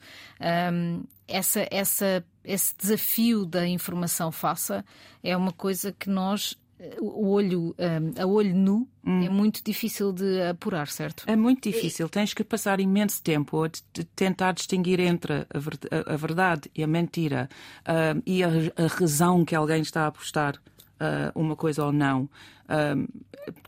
Um, 0.72 1.04
essa, 1.26 1.66
essa, 1.70 2.24
esse 2.44 2.74
desafio 2.76 3.46
da 3.46 3.66
informação 3.66 4.30
falsa 4.30 4.84
é 5.22 5.36
uma 5.36 5.52
coisa 5.52 5.92
que 5.92 6.10
nós 6.10 6.56
o 7.00 7.30
olho 7.30 7.74
um, 7.78 8.22
a 8.22 8.26
olho 8.26 8.54
nu 8.54 8.88
hum. 9.04 9.24
é 9.24 9.28
muito 9.28 9.62
difícil 9.64 10.12
de 10.12 10.42
apurar, 10.42 10.88
certo? 10.88 11.24
É 11.26 11.36
muito 11.36 11.68
difícil. 11.70 12.08
Tens 12.08 12.34
que 12.34 12.44
passar 12.44 12.80
imenso 12.80 13.22
tempo 13.22 13.64
a 13.64 13.70
tentar 14.14 14.52
distinguir 14.52 15.00
entre 15.00 15.46
a, 15.50 16.16
verdade 16.16 16.70
e 16.74 16.82
a 16.82 16.86
mentira 16.86 17.48
uh, 17.82 18.20
e 18.26 18.42
a, 18.42 18.48
a, 18.48 18.86
razão 18.86 19.44
que 19.44 19.54
alguém 19.54 19.82
está 19.82 20.02
a 20.02 20.06
apostar 20.08 20.60
uh, 21.04 21.38
uma 21.40 21.54
coisa 21.56 21.84
ou 21.84 21.92
não. 21.92 22.28
Uh, 22.64 23.06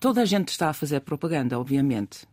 toda 0.00 0.22
a 0.22 0.24
gente 0.24 0.48
está 0.48 0.70
a 0.70 0.72
fazer 0.72 1.00
propaganda, 1.00 1.58
obviamente 1.58 2.26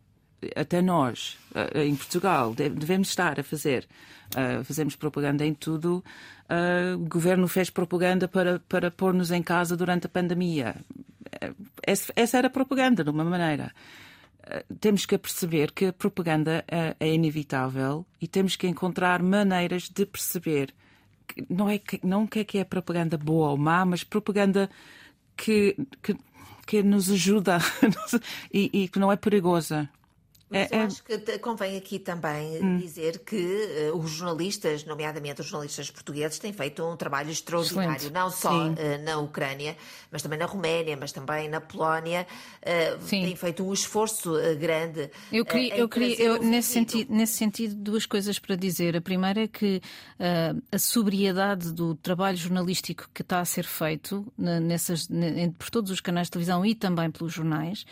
até 0.54 0.82
nós, 0.82 1.38
eh, 1.54 1.86
em 1.86 1.96
Portugal, 1.96 2.54
devemos 2.54 3.08
estar 3.08 3.38
a 3.38 3.42
fazer. 3.42 3.86
Uh, 4.34 4.64
fazemos 4.64 4.96
propaganda 4.96 5.44
em 5.44 5.54
tudo. 5.54 6.02
Uh, 6.48 6.96
o 6.96 7.08
governo 7.08 7.46
fez 7.46 7.70
propaganda 7.70 8.26
para, 8.26 8.58
para 8.58 8.90
pôr-nos 8.90 9.30
em 9.30 9.42
casa 9.42 9.76
durante 9.76 10.06
a 10.06 10.08
pandemia. 10.08 10.74
Essa 11.86 12.38
era 12.38 12.48
a 12.48 12.50
propaganda, 12.50 13.04
de 13.04 13.10
uma 13.10 13.22
maneira. 13.22 13.70
Uh, 14.40 14.74
temos 14.76 15.06
que 15.06 15.16
perceber 15.16 15.70
que 15.70 15.86
a 15.86 15.92
propaganda 15.92 16.64
é, 16.66 16.96
é 16.98 17.14
inevitável 17.14 18.04
e 18.20 18.26
temos 18.26 18.56
que 18.56 18.66
encontrar 18.66 19.22
maneiras 19.22 19.88
de 19.88 20.04
perceber. 20.04 20.74
Não 21.48 21.68
é 21.68 21.78
que, 21.78 22.00
não 22.04 22.26
que 22.26 22.40
é 22.40 22.44
que 22.44 22.58
é 22.58 22.64
propaganda 22.64 23.18
boa 23.18 23.50
ou 23.50 23.56
má, 23.56 23.84
mas 23.84 24.04
propaganda 24.04 24.70
que, 25.36 25.76
que, 26.02 26.16
que 26.66 26.82
nos 26.82 27.10
ajuda 27.10 27.58
e, 28.52 28.70
e 28.72 28.88
que 28.88 28.98
não 28.98 29.10
é 29.10 29.16
perigosa. 29.16 29.88
Mas 30.54 30.70
é, 30.70 30.76
eu 30.76 30.80
é... 30.80 30.84
acho 30.84 31.02
que 31.02 31.38
convém 31.38 31.76
aqui 31.76 31.98
também 31.98 32.62
hum. 32.62 32.78
dizer 32.78 33.18
que 33.18 33.90
uh, 33.92 33.98
os 33.98 34.12
jornalistas, 34.12 34.84
nomeadamente 34.84 35.40
os 35.40 35.48
jornalistas 35.48 35.90
portugueses, 35.90 36.38
têm 36.38 36.52
feito 36.52 36.84
um 36.84 36.96
trabalho 36.96 37.30
extraordinário, 37.30 37.96
Excelente. 37.96 38.14
não 38.14 38.30
só 38.30 38.68
uh, 38.68 38.74
na 39.04 39.18
Ucrânia, 39.18 39.76
mas 40.12 40.22
também 40.22 40.38
na 40.38 40.46
Roménia, 40.46 40.96
mas 40.96 41.10
também 41.10 41.48
na 41.48 41.60
Polónia. 41.60 42.24
Uh, 42.62 43.04
têm 43.04 43.34
feito 43.34 43.64
um 43.64 43.72
esforço 43.72 44.34
grande. 44.60 45.10
Eu 45.32 45.44
queria, 45.44 45.76
eu 45.76 45.88
queria 45.88 46.22
eu, 46.22 46.40
nesse, 46.40 46.68
sentido, 46.72 47.12
nesse 47.12 47.32
sentido, 47.32 47.74
duas 47.74 48.06
coisas 48.06 48.38
para 48.38 48.54
dizer. 48.54 48.96
A 48.96 49.00
primeira 49.00 49.42
é 49.42 49.48
que 49.48 49.80
a 50.70 50.78
sobriedade 50.78 51.72
do 51.72 51.94
trabalho 51.96 52.36
jornalístico 52.36 53.08
que 53.12 53.22
está 53.22 53.40
a 53.40 53.44
ser 53.44 53.64
feito 53.64 54.32
nessas, 54.38 55.08
por 55.58 55.70
todos 55.70 55.90
os 55.90 56.00
canais 56.00 56.28
de 56.28 56.32
televisão 56.32 56.64
e 56.64 56.74
também 56.74 57.10
pelos 57.10 57.32
jornais, 57.32 57.84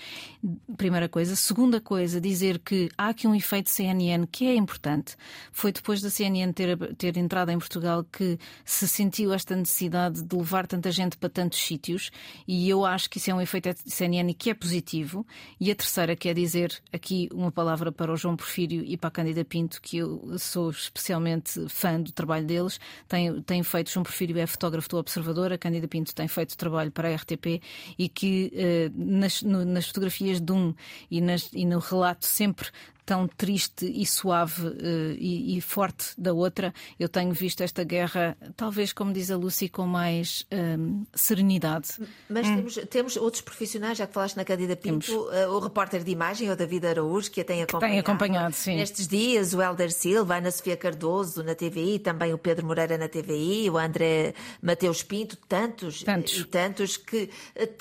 primeira 0.77 1.09
coisa. 1.09 1.35
Segunda 1.35 1.81
coisa, 1.81 2.20
dizer 2.20 2.52
dizer 2.53 2.59
que 2.59 2.91
há 2.97 3.09
aqui 3.09 3.27
um 3.27 3.35
efeito 3.35 3.71
CNN 3.71 4.27
que 4.27 4.47
é 4.47 4.55
importante. 4.55 5.17
Foi 5.51 5.73
depois 5.73 6.01
da 6.01 6.11
CNN 6.11 6.53
ter, 6.53 6.77
ter 6.97 7.17
entrado 7.17 7.51
em 7.51 7.59
Portugal 7.59 8.05
que 8.05 8.38
se 8.65 8.87
sentiu 8.87 9.33
esta 9.33 9.57
necessidade 9.57 10.23
de 10.23 10.37
levar 10.37 10.67
tanta 10.67 10.91
gente 10.91 11.17
para 11.17 11.29
tantos 11.29 11.59
sítios 11.61 12.11
e 12.47 12.69
eu 12.69 12.85
acho 12.85 13.09
que 13.09 13.19
isso 13.19 13.31
é 13.31 13.35
um 13.35 13.41
efeito 13.41 13.75
CNN 13.87 14.33
que 14.35 14.51
é 14.51 14.55
positivo. 14.55 15.27
E 15.61 15.71
a 15.71 15.75
terceira 15.75 16.17
quer 16.17 16.35
dizer 16.35 16.81
aqui 16.93 17.29
uma 17.33 17.51
palavra 17.51 17.91
para 17.91 18.12
o 18.12 18.17
João 18.17 18.37
Porfírio 18.37 18.85
e 18.85 18.97
para 18.97 19.09
a 19.09 19.11
Cândida 19.11 19.45
Pinto, 19.45 19.81
que 19.81 19.99
eu 19.99 20.38
sou 20.38 20.71
especialmente 20.71 21.69
fã 21.69 22.01
do 22.01 22.12
trabalho 22.12 22.47
deles. 22.47 22.79
Tem, 23.09 23.41
tem 23.43 23.62
feito, 23.62 23.91
João 23.91 24.05
Porfírio 24.05 24.38
é 24.38 24.47
fotógrafo 24.47 24.88
do 24.88 24.99
Observador, 24.99 25.53
a 25.53 25.59
Cândida 25.59 25.88
Pinto 25.88 26.15
tem 26.15 26.29
feito 26.29 26.57
trabalho 26.57 26.91
para 26.91 27.09
a 27.09 27.15
RTP 27.15 27.62
e 27.99 28.09
que 28.09 28.53
eh, 28.55 28.91
nas, 28.95 29.43
no, 29.43 29.65
nas 29.65 29.87
fotografias 29.87 30.41
de 30.41 30.53
um 30.53 30.75
e, 31.11 31.21
nas, 31.21 31.51
e 31.53 31.65
no 31.65 31.79
relato 31.79 32.27
sempre 32.42 32.70
tão 33.12 33.29
triste 33.29 33.85
e 33.85 34.07
suave 34.07 34.68
uh, 34.68 35.16
e, 35.18 35.59
e, 35.59 35.61
forte 35.61 36.14
da 36.16 36.33
outra, 36.33 36.72
eu 36.98 37.11
tenho 37.11 37.31
visto 37.33 37.62
esta 37.62 37.85
guerra, 37.85 38.35
talvez, 38.57 38.90
como 38.90 39.12
diz 39.12 39.31
a 39.31 39.37
Lucy, 39.37 39.68
com 39.68 39.87
mais 39.87 40.46
um, 40.51 40.57
ehm, 40.57 41.03
serenidade. 41.14 41.88
Mas 42.27 42.48
hum. 42.48 42.57
temos, 42.57 42.75
temos 42.88 43.16
outros 43.18 43.42
profissionais, 43.42 43.98
já 43.98 44.07
que 44.07 44.14
falaste 44.14 44.35
na 44.35 44.46
Candida 44.46 44.75
Pinto, 44.75 45.12
uh, 45.12 45.51
o 45.51 45.59
repórter 45.59 46.03
de 46.03 46.11
imagem, 46.11 46.51
o 46.51 46.57
David 46.57 46.87
Araújo, 46.87 47.31
que 47.31 47.42
a 47.42 47.44
tem 47.44 47.62
acompanhado, 47.62 47.92
tem 47.92 47.98
acompanhado 47.98 48.55
sim. 48.55 48.77
nestes 48.77 49.07
dias, 49.07 49.53
o 49.53 49.61
Helder 49.61 49.92
Silva, 49.92 50.37
a 50.37 50.38
Ana 50.38 50.51
Sofia 50.51 50.79
Cardoso 50.79 51.42
na 51.42 51.55
TVI, 51.55 51.98
também 51.98 52.33
o 52.33 52.38
Pedro 52.38 52.64
Moreira 52.64 52.96
na 52.96 53.09
TVI, 53.09 53.68
o 53.68 53.77
André 53.77 54.33
Mateus 54.62 55.03
Pinto, 55.03 55.37
tantos, 55.37 56.03
tantos. 56.03 56.38
e 56.38 56.44
tantos 56.44 56.96
que 56.96 57.29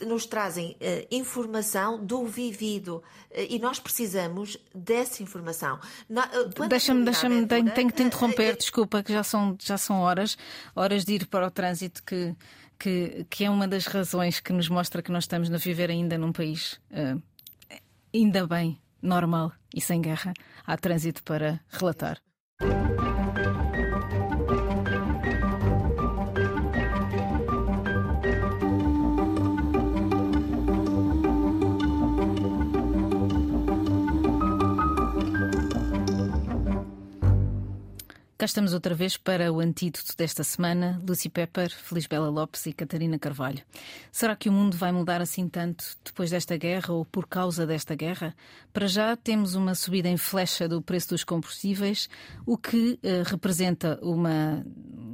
uh, 0.04 0.06
nos 0.06 0.26
trazem 0.26 0.76
informação 1.10 2.04
do 2.04 2.26
vivido. 2.26 3.02
e 3.34 3.58
nós 3.60 3.80
precisamos 3.80 4.58
dessa 4.76 5.21
essa 5.22 5.24
informação. 5.24 5.80
Eh, 6.10 6.68
deixa-me, 6.68 7.06
deixa-me, 7.06 7.46
tenho, 7.48 7.72
tenho 7.72 7.90
que 7.90 7.96
te 7.96 8.04
interromper, 8.04 8.58
desculpa, 8.58 9.04
que 9.04 9.14
já 9.14 9.24
são, 9.24 9.56
já 9.62 9.78
são 9.78 10.00
horas, 10.00 10.38
horas 10.76 11.06
de 11.06 11.14
ir 11.14 11.28
para 11.28 11.48
o 11.48 11.52
trânsito 11.52 12.04
que, 12.04 12.36
que, 12.78 13.26
que 13.30 13.46
é 13.46 13.50
uma 13.50 13.68
das 13.68 13.86
razões 13.86 14.40
que 14.40 14.52
nos 14.52 14.68
mostra 14.68 15.02
que 15.02 15.12
nós 15.12 15.24
estamos 15.24 15.52
a 15.52 15.58
viver 15.58 15.90
ainda 15.90 16.18
num 16.18 16.32
país 16.32 16.80
uh, 16.92 17.22
ainda 18.14 18.48
bem 18.48 18.82
normal 19.02 19.52
e 19.74 19.80
sem 19.80 20.02
guerra. 20.02 20.34
Há 20.66 20.78
trânsito 20.78 21.24
para 21.24 21.60
relatar. 21.70 22.18
Cá 38.42 38.46
estamos 38.46 38.74
outra 38.74 38.96
vez 38.96 39.18
para 39.18 39.54
o 39.54 39.60
antídoto 39.60 40.18
desta 40.18 40.44
semana. 40.44 41.00
Lucy 41.08 41.30
Pepper, 41.30 41.70
Feliz 41.70 42.08
Bela 42.08 42.28
Lopes 42.28 42.66
e 42.66 42.74
Catarina 42.74 43.20
Carvalho. 43.20 43.62
Será 44.12 44.36
que 44.36 44.50
o 44.50 44.52
mundo 44.52 44.76
vai 44.76 44.92
mudar 44.92 45.22
assim 45.22 45.48
tanto 45.48 45.86
depois 46.04 46.32
desta 46.32 46.58
guerra 46.58 46.92
ou 46.92 47.06
por 47.06 47.28
causa 47.28 47.68
desta 47.68 47.94
guerra? 47.94 48.36
Para 48.74 48.88
já 48.88 49.16
temos 49.16 49.54
uma 49.54 49.76
subida 49.76 50.10
em 50.10 50.18
flecha 50.18 50.68
do 50.68 50.82
preço 50.82 51.10
dos 51.10 51.24
combustíveis, 51.24 52.10
o 52.44 52.58
que 52.58 52.94
uh, 53.04 53.22
representa 53.26 54.00
uma, 54.02 54.66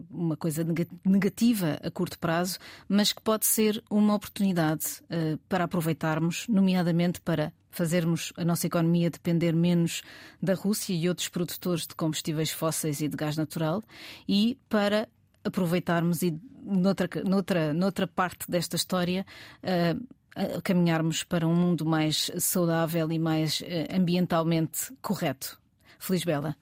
uma 0.10 0.38
coisa 0.38 0.66
negativa 1.04 1.82
a 1.84 1.92
curto 1.92 2.18
prazo, 2.18 2.58
mas 2.88 3.12
que 3.12 3.22
pode 3.22 3.46
ser 3.46 3.84
uma 3.90 4.16
oportunidade 4.16 4.86
uh, 5.12 5.38
para 5.50 5.66
aproveitarmos, 5.66 6.48
nomeadamente 6.48 7.20
para 7.20 7.52
fazermos 7.78 8.34
a 8.36 8.44
nossa 8.44 8.66
economia 8.66 9.10
depender 9.10 9.54
menos 9.54 10.02
da 10.42 10.56
Rússia 10.56 10.94
e 10.96 11.08
outros 11.08 11.30
produtores 11.30 11.86
de 11.86 11.94
combustíveis 11.94 12.52
fósseis 12.52 13.02
e 13.02 13.08
de 13.08 13.16
gás 13.16 13.38
natural 13.38 13.84
e 14.28 14.58
para 14.68 15.08
aproveitarmos 15.44 16.24
e 16.24 16.36
noutra, 16.64 17.08
noutra, 17.24 17.74
noutra 17.74 18.08
parte 18.08 18.50
desta 18.50 18.76
história 18.76 19.26
uh, 19.64 20.62
caminharmos 20.64 21.24
para 21.24 21.48
um 21.48 21.56
mundo 21.56 21.86
mais 21.86 22.32
saudável 22.40 23.12
e 23.12 23.20
mais 23.20 23.62
uh, 23.62 23.96
ambientalmente 23.96 24.92
correto. 25.02 25.60
Feliz 26.00 26.24
Bela. 26.24 26.56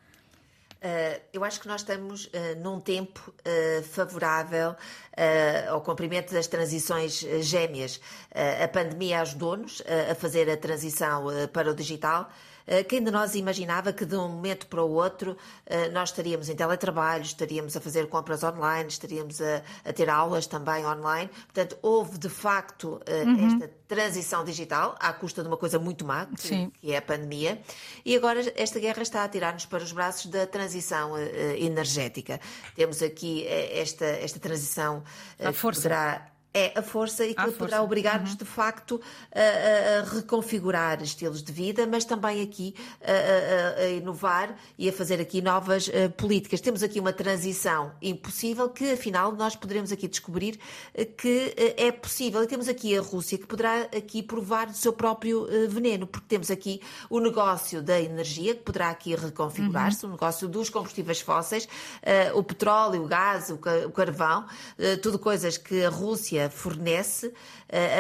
Uh, 0.86 1.20
eu 1.34 1.44
acho 1.44 1.60
que 1.60 1.68
nós 1.68 1.82
estamos 1.82 2.26
uh, 2.26 2.30
num 2.62 2.80
tempo 2.80 3.34
uh, 3.40 3.84
favorável 3.86 4.76
ao 5.70 5.80
cumprimento 5.80 6.34
das 6.34 6.46
transições 6.46 7.26
gêmeas. 7.40 8.02
a 8.62 8.68
pandemia 8.68 9.22
ajudou-nos 9.22 9.82
a 10.12 10.14
fazer 10.14 10.50
a 10.50 10.58
transição 10.58 11.28
para 11.54 11.72
o 11.72 11.74
digital. 11.74 12.30
Eh, 12.68 12.84
quem 12.84 13.04
de 13.04 13.12
nós 13.12 13.36
imaginava 13.36 13.94
que 13.94 14.06
de 14.06 14.16
um 14.16 14.28
momento 14.28 14.68
para 14.68 14.82
o 14.84 14.92
outro 14.92 15.38
eh, 15.66 15.90
nós 15.90 16.10
estaríamos 16.10 16.50
em 16.50 16.56
teletrabalho, 16.56 17.24
estaríamos 17.24 17.76
a 17.76 17.82
fazer 17.82 18.08
compras 18.08 18.44
online, 18.44 18.90
estaríamos 18.90 19.42
a, 19.42 19.62
a 19.84 19.94
ter 19.94 20.10
aulas 20.10 20.48
também 20.48 20.86
online. 20.86 21.30
Portanto, 21.46 21.78
houve 21.82 22.18
de 22.18 22.30
facto 22.30 23.02
eh, 23.06 23.24
uhum. 23.24 23.48
esta 23.48 23.72
transição 23.88 24.44
digital 24.44 24.96
à 25.00 25.14
custa 25.14 25.42
de 25.42 25.48
uma 25.48 25.58
coisa 25.58 25.78
muito 25.78 26.06
má, 26.06 26.26
que, 26.26 26.72
que, 26.82 26.92
é 26.92 26.98
a 26.98 27.02
pandemia. 27.02 27.62
E 28.04 28.16
agora 28.16 28.42
esta 28.56 28.80
guerra 28.80 29.04
está 29.04 29.24
a 29.24 29.30
tirar-nos 29.30 29.66
para 29.66 29.84
os 29.84 29.92
braços 29.92 30.26
da 30.28 30.48
transição 30.48 31.18
energética. 31.58 32.40
Temos 32.76 33.02
aqui 33.02 33.46
esta, 33.48 34.06
esta 34.06 34.40
transição 34.40 35.04
a 35.40 35.54
força. 35.54 35.82
poderá 35.82 36.35
é 36.56 36.72
a 36.74 36.82
força 36.82 37.26
e 37.26 37.36
que 37.36 37.52
poderá 37.52 37.84
obrigar-nos, 37.84 38.32
uhum. 38.32 38.38
de 38.38 38.46
facto, 38.46 39.02
a, 39.34 40.00
a, 40.00 40.16
reconfigurar 40.16 41.04
estilos 41.04 41.44
de 41.44 41.52
vida, 41.52 41.86
mas 41.86 42.06
também 42.06 42.42
aqui 42.42 42.74
a, 43.04 43.82
a 43.82 43.90
inovar 43.90 44.56
e 44.80 44.88
a 44.88 44.94
fazer 44.94 45.20
aqui 45.20 45.42
novas 45.42 45.90
uh, 45.90 46.10
políticas. 46.16 46.62
Temos 46.62 46.82
aqui 46.82 46.98
uma 46.98 47.12
transição 47.12 47.92
impossível 48.02 48.70
que, 48.70 48.94
afinal, 48.94 49.34
nós 49.34 49.54
poderemos 49.54 49.92
aqui 49.92 50.08
descobrir 50.08 50.58
uh, 50.98 51.06
que 51.18 51.54
uh, 51.58 51.74
é 51.76 51.92
possível. 51.92 52.42
E 52.42 52.48
temos 52.48 52.70
aqui 52.70 52.98
a 52.98 53.02
Rússia 53.02 53.38
que 53.38 53.46
poderá 53.46 53.82
aqui 53.82 54.24
provar 54.24 54.68
do 54.68 54.78
seu 54.78 54.94
próprio 54.94 55.46
veneno, 55.68 56.08
porque 56.08 56.28
temos 56.30 56.50
aqui 56.50 56.82
o 57.10 57.20
negócio 57.20 57.82
da 57.82 58.00
energia 58.00 58.56
que 58.56 58.62
poderá 58.62 58.92
aqui 58.92 59.14
reconfigurar-se, 59.14 60.06
uhum. 60.06 60.12
o 60.12 60.14
negócio 60.14 60.48
dos 60.48 60.70
combustíveis 60.70 61.20
fósseis, 61.20 61.68
o 62.34 62.44
petróleo, 62.44 63.04
o 63.04 63.08
gás, 63.08 63.50
o, 63.50 63.56
o 63.56 63.92
carvão, 63.92 64.46
tudo 65.02 65.20
coisas 65.20 65.58
que 65.58 65.84
a 65.84 65.90
Rússia 65.90 66.45
fornece 66.50 67.34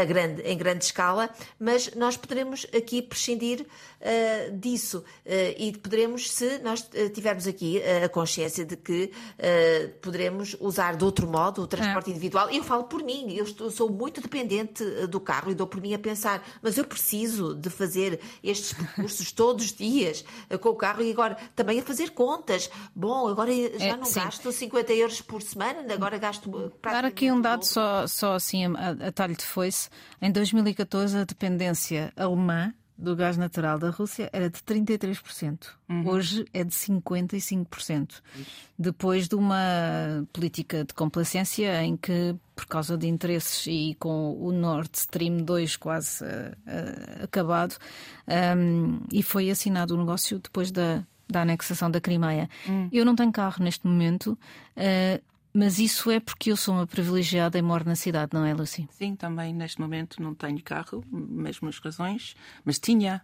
a 0.01 0.05
grande, 0.05 0.41
em 0.43 0.57
grande 0.57 0.85
escala, 0.85 1.29
mas 1.59 1.93
nós 1.95 2.15
poderemos 2.15 2.67
aqui 2.75 3.01
prescindir 3.01 3.61
uh, 3.61 4.57
disso 4.57 4.99
uh, 4.99 5.31
e 5.57 5.75
poderemos, 5.77 6.31
se 6.31 6.59
nós 6.59 6.87
tivermos 7.13 7.47
aqui 7.47 7.81
a 7.83 8.07
consciência 8.07 8.63
de 8.63 8.77
que 8.77 9.11
poderemos 10.01 10.55
usar 10.59 10.95
de 10.95 11.03
outro 11.03 11.27
modo 11.27 11.61
o 11.61 11.67
transporte 11.67 12.09
é. 12.09 12.11
individual. 12.11 12.49
Eu 12.49 12.63
falo 12.63 12.85
por 12.85 13.03
mim, 13.03 13.33
eu 13.33 13.43
estou, 13.43 13.69
sou 13.71 13.89
muito 13.89 14.21
dependente 14.21 14.83
do 15.07 15.19
carro 15.19 15.51
e 15.51 15.55
dou 15.55 15.67
por 15.67 15.81
mim 15.81 15.93
a 15.93 15.99
pensar, 15.99 16.45
mas 16.61 16.77
eu 16.77 16.85
preciso 16.85 17.55
de 17.55 17.69
fazer 17.69 18.19
estes 18.43 18.73
percursos 18.73 19.31
todos 19.33 19.65
os 19.65 19.73
dias 19.73 20.23
com 20.61 20.69
o 20.69 20.75
carro 20.75 21.01
e 21.01 21.11
agora 21.11 21.37
também 21.55 21.79
a 21.79 21.83
fazer 21.83 22.11
contas. 22.11 22.69
Bom, 22.95 23.27
agora 23.27 23.51
já 23.53 23.85
é, 23.85 23.97
não 23.97 24.05
sim. 24.05 24.19
gasto 24.19 24.51
50 24.51 24.93
euros 24.93 25.21
por 25.21 25.41
semana, 25.41 25.93
agora 25.93 26.17
gasto. 26.17 26.71
Dar 26.81 27.05
aqui 27.05 27.31
um 27.31 27.41
dado 27.41 27.65
só, 27.65 28.07
só 28.07 28.24
assim 28.33 28.65
a, 28.65 29.07
a 29.07 29.11
talho 29.11 29.35
de 29.35 29.43
foice. 29.43 29.89
Em 30.21 30.31
2014, 30.31 31.17
a 31.17 31.23
dependência 31.23 32.11
alemã 32.15 32.73
do 32.97 33.15
gás 33.15 33.37
natural 33.37 33.77
da 33.77 33.89
Rússia 33.89 34.29
era 34.31 34.49
de 34.49 34.59
33%. 34.59 35.67
Uhum. 35.89 36.07
Hoje 36.07 36.45
é 36.53 36.63
de 36.63 36.71
55%. 36.71 38.21
Ixi. 38.39 38.45
Depois 38.79 39.27
de 39.27 39.35
uma 39.35 40.25
política 40.31 40.85
de 40.85 40.93
complacência 40.93 41.83
em 41.83 41.97
que, 41.97 42.35
por 42.55 42.65
causa 42.65 42.97
de 42.97 43.07
interesses 43.07 43.67
e 43.67 43.95
com 43.99 44.33
o 44.39 44.51
Nord 44.51 44.89
Stream 44.93 45.37
2 45.37 45.75
quase 45.75 46.23
uh, 46.23 46.27
uh, 46.27 47.23
acabado, 47.23 47.75
um, 48.57 49.01
e 49.11 49.21
foi 49.21 49.49
assinado 49.49 49.93
o 49.93 49.97
negócio 49.97 50.39
depois 50.39 50.71
da, 50.71 51.03
da 51.27 51.41
anexação 51.41 51.91
da 51.91 51.99
Crimeia. 51.99 52.49
Hum. 52.67 52.87
Eu 52.91 53.03
não 53.03 53.15
tenho 53.15 53.31
carro 53.31 53.63
neste 53.63 53.85
momento. 53.85 54.37
Uh, 54.77 55.21
mas 55.55 55.79
isso 55.79 56.11
é 56.11 56.19
porque 56.19 56.51
eu 56.51 56.57
sou 56.57 56.75
uma 56.75 56.85
privilegiada 56.85 57.57
e 57.57 57.61
moro 57.61 57.85
na 57.85 57.95
cidade, 57.95 58.31
não 58.33 58.43
é, 58.43 58.53
Lucy? 58.53 58.89
Sim, 58.91 59.15
também 59.15 59.53
neste 59.53 59.79
momento 59.79 60.21
não 60.21 60.35
tenho 60.35 60.61
carro, 60.61 61.01
mesmas 61.09 61.79
razões, 61.79 62.35
mas 62.65 62.77
tinha. 62.77 63.21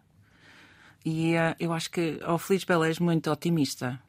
E 1.04 1.34
uh, 1.36 1.54
eu 1.60 1.74
acho 1.74 1.92
que 1.92 2.22
o 2.26 2.38
Feliz 2.38 2.64
Bela 2.64 2.88
é 2.88 2.94
muito 3.02 3.30
otimista. 3.30 4.02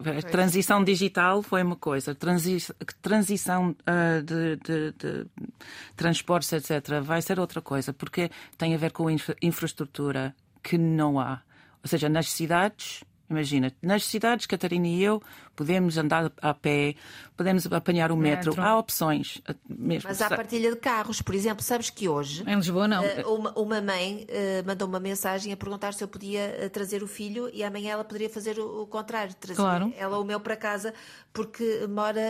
A 0.00 0.22
transição 0.22 0.82
digital 0.82 1.42
foi 1.44 1.62
uma 1.62 1.76
coisa, 1.76 2.12
transi 2.12 2.58
transição 3.00 3.70
uh, 3.70 4.20
de, 4.20 4.56
de, 4.56 4.92
de, 4.92 5.26
transportes, 5.94 6.52
etc., 6.52 7.00
vai 7.00 7.22
ser 7.22 7.38
outra 7.38 7.60
coisa, 7.60 7.92
porque 7.92 8.32
tem 8.58 8.74
a 8.74 8.78
ver 8.78 8.90
com 8.90 9.08
infra 9.08 9.36
infraestrutura 9.40 10.34
que 10.60 10.76
não 10.76 11.20
há. 11.20 11.40
Ou 11.84 11.88
seja, 11.88 12.08
nas 12.08 12.30
cidades 12.30 13.04
Imagina, 13.30 13.72
nas 13.80 14.04
cidades, 14.04 14.44
Catarina 14.44 14.88
e 14.88 15.04
eu, 15.04 15.22
podemos 15.54 15.96
andar 15.96 16.32
a 16.42 16.52
pé, 16.52 16.96
podemos 17.36 17.64
apanhar 17.72 18.10
o 18.10 18.16
metro, 18.16 18.50
metro. 18.50 18.60
há 18.60 18.76
opções. 18.76 19.40
Mesmo. 19.68 20.08
Mas 20.08 20.20
há 20.20 20.28
partilha 20.28 20.70
de 20.70 20.76
carros, 20.76 21.22
por 21.22 21.32
exemplo, 21.32 21.62
sabes 21.62 21.90
que 21.90 22.08
hoje. 22.08 22.42
Em 22.44 22.56
Lisboa, 22.56 22.88
não. 22.88 23.04
Uh, 23.04 23.34
uma, 23.34 23.52
uma, 23.52 23.80
mãe 23.80 24.26
uh, 24.28 24.66
mandou 24.66 24.88
uma 24.88 24.98
mensagem 24.98 25.52
a 25.52 25.56
perguntar 25.56 25.94
se 25.94 26.02
eu 26.02 26.08
podia 26.08 26.56
uh, 26.66 26.70
trazer 26.70 27.04
o 27.04 27.06
filho 27.06 27.48
e 27.52 27.62
amanhã 27.62 27.92
ela 27.92 28.02
poderia 28.02 28.28
fazer 28.28 28.58
o, 28.58 28.82
o 28.82 28.86
contrário, 28.88 29.32
trazer 29.34 29.60
claro. 29.60 29.94
ela 29.96 30.18
o 30.18 30.24
meu 30.24 30.40
para 30.40 30.56
casa, 30.56 30.92
porque 31.32 31.86
mora 31.88 32.20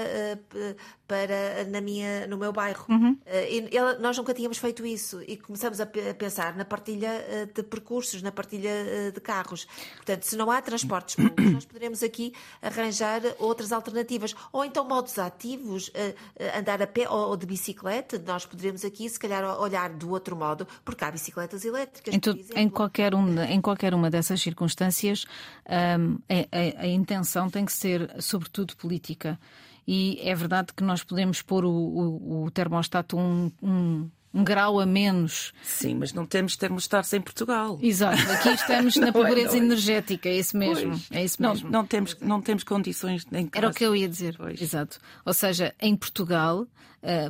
para, 1.08 1.64
na 1.70 1.80
minha, 1.80 2.26
no 2.26 2.36
meu 2.36 2.52
bairro. 2.52 2.84
Uhum. 2.90 3.16
e 3.26 3.74
ela, 3.74 3.98
nós 3.98 4.18
nunca 4.18 4.34
tínhamos 4.34 4.58
feito 4.58 4.84
isso 4.84 5.22
e 5.26 5.38
começamos 5.38 5.80
a, 5.80 5.84
a 5.84 6.14
pensar 6.14 6.54
na 6.56 6.64
partilha 6.64 7.48
de 7.54 7.62
percursos, 7.62 8.20
na 8.20 8.30
partilha 8.30 8.70
de 9.14 9.20
carros. 9.20 9.66
Portanto, 9.96 10.24
se 10.24 10.36
não 10.36 10.50
há 10.50 10.60
transporte 10.60 10.89
transportes 10.90 11.14
públicos, 11.14 11.53
nós 11.53 11.64
poderemos 11.64 12.03
aqui 12.03 12.33
arranjar 12.61 13.22
outras 13.38 13.72
alternativas. 13.72 14.35
Ou 14.53 14.64
então 14.64 14.85
modos 14.85 15.18
ativos, 15.18 15.90
eh, 15.94 16.14
eh, 16.37 16.59
andar 16.59 16.83
a 16.83 16.87
pé 16.87 17.09
ou 17.09 17.37
de 17.37 17.46
bicicleta, 17.46 18.20
nós 18.26 18.44
poderemos 18.44 18.85
aqui, 18.85 19.09
se 19.09 19.18
calhar, 19.18 19.44
olhar 19.61 19.90
do 19.90 20.11
outro 20.11 20.35
modo, 20.35 20.66
porque 20.85 21.05
há 21.05 21.11
bicicletas 21.11 21.64
elétricas. 21.64 22.14
Em, 22.55 22.68
qualquer, 22.68 23.14
um, 23.14 23.40
em 23.42 23.61
qualquer 23.61 23.94
uma 23.94 24.11
dessas 24.11 24.40
circunstâncias, 24.42 25.24
um, 25.68 26.18
a, 26.29 26.81
a, 26.81 26.83
a 26.83 26.87
intenção 26.88 27.48
tem 27.48 27.64
que 27.64 27.72
ser, 27.72 28.11
sobretudo, 28.20 28.76
política. 28.76 29.38
E 29.87 30.20
é 30.22 30.35
verdade 30.35 30.72
que 30.74 30.83
nós 30.83 31.03
podemos 31.03 31.42
pôr 31.42 31.64
o, 31.64 31.70
o, 31.70 32.44
o 32.44 32.50
termostato 32.50 33.16
um, 33.16 33.50
um 33.62 34.11
um 34.33 34.45
grau 34.45 34.79
a 34.81 34.87
menos. 34.87 35.53
Sim, 35.62 35.97
mas 35.97 36.12
não 36.12 36.25
temos 36.25 36.57
termostatos 36.57 37.12
em 37.12 37.21
Portugal. 37.21 37.79
Exato, 37.83 38.21
aqui 38.33 38.51
estamos 38.51 38.97
na 38.97 39.09
é, 39.09 39.12
pobreza 39.12 39.57
é, 39.57 39.59
energética, 39.59 40.29
é 40.29 40.38
isso 40.38 40.57
mesmo. 40.57 40.90
Pois. 40.90 41.09
É 41.11 41.25
isso 41.25 41.43
mesmo. 41.43 41.71
Não, 41.71 41.81
não, 41.81 41.87
temos, 41.87 42.16
não 42.21 42.40
temos 42.40 42.64
condições 42.64 43.27
em 43.33 43.51
Era 43.53 43.69
o 43.69 43.75
que 43.75 43.85
eu 43.85 43.95
ia 43.95 44.09
dizer. 44.09 44.37
Pois. 44.37 44.61
Exato. 44.61 44.99
Ou 45.25 45.35
seja, 45.35 45.75
em 45.81 45.97
Portugal 45.97 46.66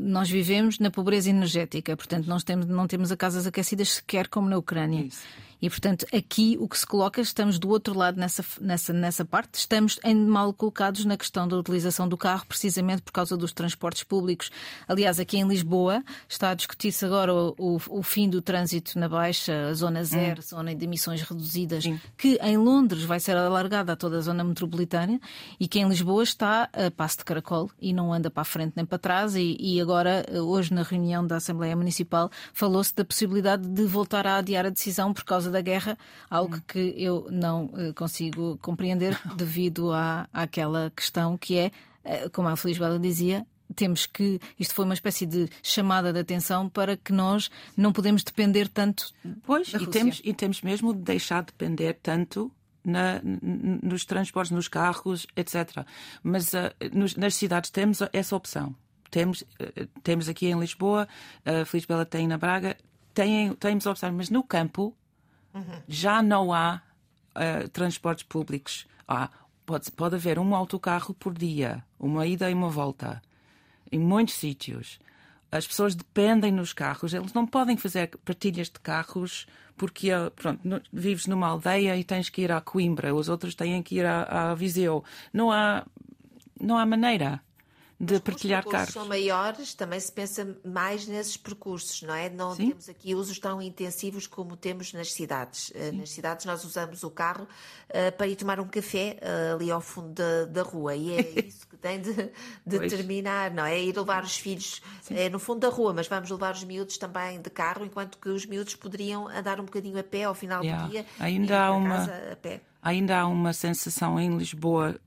nós 0.01 0.29
vivemos 0.29 0.79
na 0.79 0.91
pobreza 0.91 1.31
energética, 1.31 1.97
portanto, 1.97 2.27
nós 2.27 2.43
temos, 2.43 2.67
não 2.67 2.87
temos 2.87 3.13
a 3.13 3.17
casas 3.17 3.47
aquecidas 3.47 3.91
sequer 3.91 4.29
como 4.29 4.49
na 4.49 4.59
Ucrânia. 4.59 5.05
Isso. 5.05 5.21
E, 5.63 5.69
portanto, 5.69 6.07
aqui 6.13 6.57
o 6.59 6.67
que 6.67 6.79
se 6.79 6.87
coloca, 6.87 7.21
estamos 7.21 7.59
do 7.59 7.69
outro 7.69 7.97
lado 7.97 8.19
nessa, 8.19 8.45
nessa, 8.61 8.93
nessa 8.93 9.25
parte, 9.25 9.55
estamos 9.55 9.99
mal 10.27 10.53
colocados 10.55 11.05
na 11.05 11.17
questão 11.17 11.47
da 11.47 11.57
utilização 11.57 12.09
do 12.09 12.17
carro, 12.17 12.47
precisamente 12.47 13.03
por 13.03 13.13
causa 13.13 13.37
dos 13.37 13.53
transportes 13.53 14.03
públicos. 14.03 14.51
Aliás, 14.89 15.21
aqui 15.21 15.37
em 15.37 15.47
Lisboa 15.47 16.03
está 16.29 16.51
a 16.51 16.55
discutir-se 16.55 17.05
agora 17.05 17.35
o, 17.35 17.55
o, 17.59 17.81
o, 17.91 18.03
fim 18.03 18.29
do 18.29 18.41
trânsito 18.41 18.99
na 18.99 19.09
Baixa, 19.09 19.69
a 19.69 19.75
zona 19.75 20.03
zero, 20.03 20.41
hum. 20.41 20.43
zona 20.43 20.75
de 20.75 20.85
emissões 20.85 21.21
reduzidas, 21.23 21.85
Sim. 21.85 22.01
que 22.17 22.39
em 22.43 22.57
Londres 22.57 23.03
vai 23.03 23.21
ser 23.21 23.37
alargada 23.37 23.93
a 23.93 23.97
toda 23.97 24.17
a 24.17 24.21
zona 24.21 24.43
metropolitana 24.43 25.21
e 25.59 25.69
que 25.69 25.79
em 25.79 25.89
Lisboa 25.89 26.23
está 26.23 26.71
a 26.73 26.91
passo 26.91 27.19
de 27.19 27.25
caracol 27.25 27.71
e 27.79 27.93
não 27.93 28.13
anda 28.13 28.31
para 28.31 28.43
a 28.43 28.45
frente 28.45 28.73
nem 28.77 28.87
para 28.87 28.99
trás. 28.99 29.35
E, 29.35 29.57
e 29.61 29.81
agora, 29.81 30.25
hoje, 30.43 30.73
na 30.73 30.83
reunião 30.83 31.27
da 31.27 31.37
Assembleia 31.37 31.77
Municipal, 31.77 32.31
falou-se 32.53 32.95
da 32.95 33.05
possibilidade 33.05 33.69
de 33.69 33.85
voltar 33.85 34.27
a 34.27 34.37
adiar 34.37 34.65
a 34.65 34.71
decisão 34.71 35.13
por 35.13 35.25
causa 35.25 35.51
da 35.51 35.61
guerra, 35.61 35.99
algo 36.31 36.61
que 36.67 36.95
eu 36.97 37.29
não 37.31 37.71
eh, 37.77 37.93
consigo 37.93 38.59
compreender 38.63 39.21
devido 39.37 39.93
à, 39.93 40.27
àquela 40.33 40.91
questão 40.97 41.37
que 41.37 41.59
é, 41.59 41.71
eh, 42.03 42.29
como 42.31 42.49
a 42.49 42.57
Feliz 42.57 42.79
Bela 42.79 42.99
dizia, 42.99 43.47
temos 43.75 44.07
que. 44.07 44.41
Isto 44.59 44.75
foi 44.75 44.85
uma 44.85 44.95
espécie 44.95 45.27
de 45.27 45.49
chamada 45.63 46.13
de 46.13 46.19
atenção 46.19 46.69
para 46.69 46.97
que 46.97 47.13
nós 47.13 47.51
não 47.77 47.93
podemos 47.93 48.25
depender 48.25 48.69
tanto. 48.69 49.13
Pois, 49.43 49.73
e 49.75 49.87
temos, 49.87 50.21
e 50.25 50.35
temos 50.35 50.63
mesmo 50.63 50.93
de 50.95 51.03
deixar 51.03 51.43
de 51.43 51.47
depender 51.47 51.99
tanto 52.03 52.51
na, 52.85 53.21
nos 53.23 54.05
transportes, 54.05 54.51
nos 54.51 54.69
carros, 54.69 55.27
etc. 55.37 55.85
Mas 56.23 56.53
uh, 56.53 56.73
nos, 56.93 57.15
nas 57.17 57.35
cidades 57.35 57.71
temos 57.71 58.01
essa 58.13 58.35
opção. 58.35 58.75
Temos, 59.11 59.43
uh, 59.43 59.87
temos 60.03 60.29
aqui 60.29 60.47
em 60.47 60.59
Lisboa, 60.59 61.09
uh, 61.47 61.65
Feliz 61.65 61.85
Bela 61.85 62.07
tem 62.07 62.27
na 62.27 62.39
Braga, 62.39 62.77
tem, 63.13 63.55
temos 63.55 63.87
opção, 63.87 64.13
mas 64.13 64.31
no 64.31 64.43
campo 64.43 64.97
uhum. 65.55 65.83
já 65.89 66.23
não 66.23 66.53
há 66.53 66.83
uh, 67.35 67.69
transportes 67.69 68.25
públicos. 68.25 68.87
Há, 69.07 69.29
pode, 69.67 69.91
pode 69.93 70.15
haver 70.15 70.39
um 70.39 70.55
autocarro 70.55 71.15
por 71.15 71.35
dia, 71.35 71.85
uma 71.99 72.27
ida 72.27 72.51
e 72.51 72.55
uma 72.55 72.69
volta, 72.69 73.21
em 73.91 73.99
muitos 73.99 74.35
sítios 74.35 75.01
as 75.53 75.67
pessoas 75.67 75.95
dependem 75.95 76.53
nos 76.53 76.73
carros, 76.73 77.13
eles 77.13 77.33
não 77.33 77.47
podem 77.47 77.77
fazer 77.77 78.09
partilhas 78.25 78.69
de 78.69 78.79
carros 78.79 79.47
porque 79.77 80.11
pronto, 80.37 80.61
vives 80.93 81.27
numa 81.27 81.49
aldeia 81.49 81.97
e 81.97 82.05
tens 82.05 82.29
que 82.29 82.43
ir 82.43 82.53
a 82.53 82.61
Coimbra, 82.61 83.15
os 83.15 83.29
outros 83.29 83.55
têm 83.55 83.83
que 83.83 83.97
ir 83.97 84.07
a, 84.07 84.51
a 84.51 84.55
Viseu. 84.55 85.03
Não 85.33 85.51
há, 85.51 85.85
não 86.61 86.77
há 86.79 86.87
maneira 86.87 87.41
de 88.01 88.15
Mas 88.15 88.23
partilhar 88.23 88.65
carros. 88.65 88.89
Os 88.89 88.95
são 88.95 89.07
maiores, 89.07 89.75
também 89.75 90.01
se 90.01 90.11
pensa 90.11 90.57
mais 90.65 91.07
nesses 91.07 91.37
percursos, 91.37 92.01
não 92.01 92.15
é? 92.15 92.31
Não 92.31 92.55
Sim. 92.55 92.71
temos 92.71 92.89
aqui 92.89 93.15
usos 93.15 93.39
tão 93.39 93.61
intensivos 93.61 94.27
como 94.27 94.57
temos 94.57 94.95
nas 94.95 95.13
cidades. 95.13 95.71
Eh, 95.75 95.91
Sim. 95.91 95.99
Nas 95.99 96.09
cidades 96.09 96.47
nós 96.47 96.65
usamos 96.65 97.03
o 97.03 97.11
carro 97.11 97.45
uh, 97.45 98.17
para 98.17 98.27
ir 98.27 98.37
tomar 98.37 98.59
um 98.59 98.67
café 98.67 99.19
uh, 99.21 99.57
ali 99.57 99.71
ao 99.71 99.83
fundo 99.83 100.15
da, 100.15 100.47
da, 100.47 100.63
rua 100.63 100.97
e 100.97 101.13
é 101.13 101.21
isso 101.47 101.69
que 101.69 101.77
tem 101.77 102.01
de, 102.01 102.15
de 102.65 102.89
terminar, 102.89 103.51
não 103.51 103.67
é? 103.67 103.79
Ir 103.79 103.95
levar 103.95 104.25
os 104.25 104.39
filhos 104.39 104.81
é 105.11 105.29
no 105.29 105.39
fundo 105.39 105.61
da 105.61 105.69
rua, 105.69 105.93
mas 105.93 106.09
vamos 106.09 106.31
levar 106.31 106.55
os 106.55 106.65
miúdos 106.65 106.97
também 106.97 107.39
de 107.39 107.51
carro, 107.51 107.85
enquanto 107.85 108.17
que 108.17 108.31
os 108.31 108.47
miúdos 108.47 108.75
poderiam 108.77 109.29
andar 109.29 109.61
um 109.61 109.65
bocadinho 109.65 109.99
a 109.99 110.03
pé 110.03 110.25
ao 110.25 110.35
final 110.35 110.65
yeah. 110.65 110.85
do 110.85 110.91
dia. 110.91 111.05
Ainda 111.19 111.67
há 111.67 111.73
uma 111.73 112.05
a 112.33 112.37
pé 112.37 112.63
ainda 112.83 113.19
há 113.19 113.27
uma 113.27 113.53
sensação 113.53 114.19
em 114.19 114.37
Lisboa, 114.37 114.99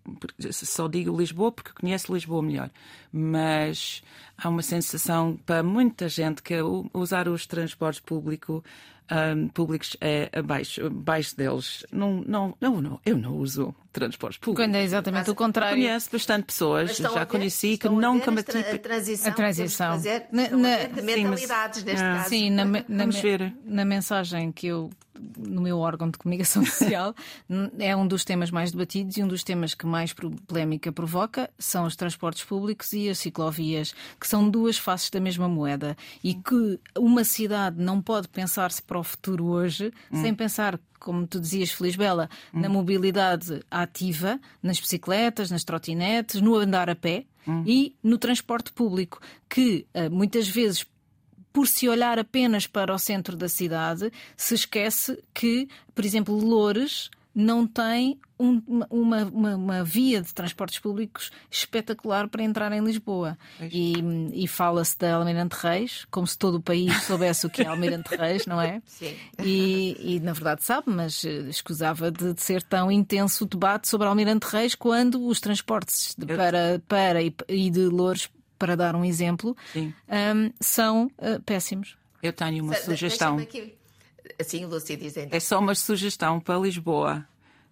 só 0.52 0.88
digo 0.88 1.18
Lisboa 1.18 1.52
porque 1.52 1.72
conheço 1.74 2.14
Lisboa 2.14 2.42
melhor, 2.42 2.70
mas 3.12 4.04
há 4.38 4.50
uma 4.50 4.62
sensação 4.62 5.38
para 5.46 5.64
muita 5.64 6.08
gente 6.08 6.42
que 6.42 6.56
usar 6.94 7.28
os 7.28 7.46
transportes 7.46 8.00
público, 8.00 8.64
um, 9.12 9.48
públicos 9.50 9.98
é 10.00 10.30
abaixo, 10.32 10.86
abaixo 10.86 11.36
deles. 11.36 11.86
Não, 11.92 12.24
não, 12.26 12.56
não, 12.60 12.82
não, 12.82 13.00
eu 13.06 13.18
não 13.18 13.38
uso 13.38 13.76
transportes 13.92 14.40
públicos. 14.40 14.66
Quando 14.66 14.76
é 14.76 14.84
exatamente 14.84 15.30
o 15.30 15.36
contrário. 15.36 15.76
Conheço 15.76 16.10
bastante 16.12 16.46
pessoas, 16.46 16.96
já 16.98 17.26
conheci 17.26 17.78
que 17.78 17.90
nunca 17.90 18.32
me 18.32 18.44
tive. 18.44 18.60
A 18.60 18.80
transição. 18.80 19.32
A 19.32 19.36
transição. 19.36 19.92
Fazer, 19.94 20.28
na, 20.32 20.50
na, 20.50 20.78
de 20.86 21.02
mentalidades 21.02 21.80
sim, 21.80 21.86
mas, 21.86 21.86
neste 21.86 22.04
ah, 22.04 22.16
caso. 22.18 22.30
Sim, 22.30 22.50
na, 22.50 22.66
na, 22.66 22.84
na, 22.88 23.54
na 23.66 23.86
mensagem 23.86 24.52
que 24.52 24.68
eu 24.68 24.90
no 25.38 25.62
meu 25.62 25.80
órgão 25.80 26.10
de 26.10 26.18
comunicação 26.18 26.66
social, 26.66 27.16
é 27.80 27.96
um 27.96 28.08
dos 28.08 28.24
temas 28.24 28.52
mais 28.52 28.72
debatidos 28.72 29.18
e 29.18 29.24
um 29.24 29.28
dos 29.28 29.44
temas 29.44 29.74
que 29.74 29.86
mais 29.86 30.14
polémica 30.48 30.92
provoca 30.92 31.50
são 31.58 31.86
os 31.86 31.96
transportes 31.96 32.44
públicos 32.44 32.94
e 32.94 33.10
as 33.10 33.20
ciclovias, 33.20 33.94
que 34.20 34.28
são 34.28 34.50
duas 34.50 34.78
faces 34.78 35.10
da 35.10 35.20
mesma 35.20 35.48
moeda 35.48 35.96
e 36.24 36.34
que 36.34 36.80
uma 36.98 37.24
cidade 37.24 37.82
não 37.82 38.02
pode 38.02 38.28
pensar-se 38.28 38.82
para 38.82 39.00
o 39.00 39.04
futuro 39.04 39.46
hoje 39.46 39.92
hum. 40.12 40.22
sem 40.22 40.34
pensar 40.34 40.80
como 41.00 41.28
tu 41.28 41.40
dizias, 41.40 41.72
Feliz 41.72 41.98
Bela, 41.98 42.30
hum. 42.54 42.62
na 42.62 42.70
mobilidade 42.70 43.62
ativa, 43.70 44.40
nas 44.62 44.80
bicicletas, 44.80 45.52
nas 45.52 45.64
trotinetes, 45.66 46.40
no 46.40 46.56
andar 46.56 46.90
a 46.90 46.96
pé 46.96 47.26
hum. 47.48 47.64
e 47.68 47.96
no 48.02 48.18
transporte 48.18 48.72
público, 48.72 49.20
que 49.50 49.86
eh, 49.94 50.08
muitas 50.08 50.48
vezes 50.48 50.86
por 51.54 51.68
se 51.68 51.88
olhar 51.88 52.18
apenas 52.18 52.68
para 52.68 52.94
o 52.94 53.00
centro 53.00 53.38
da 53.38 53.48
cidade, 53.48 54.12
se 54.36 54.56
esquece 54.56 55.24
que, 55.34 55.70
por 55.94 56.04
exemplo, 56.04 56.36
Loures 56.36 57.12
não 57.36 57.66
tem 57.66 58.20
um, 58.40 58.62
uma, 58.90 59.26
uma, 59.26 59.56
uma, 59.56 59.84
via 59.84 60.22
de 60.22 60.34
transportes 60.34 60.78
públicos 60.80 61.32
espetacular 61.50 62.28
para 62.28 62.44
entrar 62.44 62.72
em 62.72 62.84
Lisboa. 62.84 63.38
E, 63.72 63.94
e 64.34 64.48
fala-se 64.48 64.98
da 64.98 65.16
Almirante 65.16 65.56
Reis, 65.56 66.06
como 66.12 66.28
se 66.28 66.38
todo 66.38 66.56
o 66.56 66.62
país 66.62 66.94
soubesse 67.04 67.48
o 67.48 67.50
que 67.50 67.64
é 67.64 67.68
Almirante 67.68 68.16
Reis, 68.16 68.46
não 68.46 68.62
é? 68.62 68.82
Sim. 68.86 69.16
E, 69.44 70.16
e 70.16 70.20
na 70.20 70.34
verdade 70.34 70.64
sabe, 70.64 70.92
mas 70.92 71.24
eh, 71.26 71.50
escusava 71.50 72.12
de, 72.12 72.34
de, 72.34 72.42
ser 72.42 72.62
tão 72.62 72.92
intenso 72.92 73.46
o 73.46 73.48
debate 73.48 73.88
sobre 73.88 74.08
Almirante 74.08 74.46
Reis 74.48 74.76
quando 74.76 75.26
os 75.26 75.40
transportes 75.40 76.14
de, 76.18 76.26
para, 76.36 76.82
para 76.88 77.22
e, 77.22 77.34
e 77.48 77.70
de 77.70 77.86
Louros 77.88 78.30
para 78.64 78.78
dar 78.78 78.96
um 78.96 79.04
exemplo, 79.04 79.58
um, 79.76 80.50
são 80.62 81.12
uh, 81.18 81.42
péssimos. 81.46 81.98
Eu 82.22 82.32
tenho 82.32 82.64
uma 82.64 82.74
sugestão. 82.76 83.38
Assim, 84.40 84.66
Lucy 84.66 84.96
dizendo. 84.96 85.34
É 85.34 85.40
só 85.42 85.60
uma 85.60 85.76
sugestão 85.76 86.40
para 86.40 86.58
Lisboa 86.58 87.28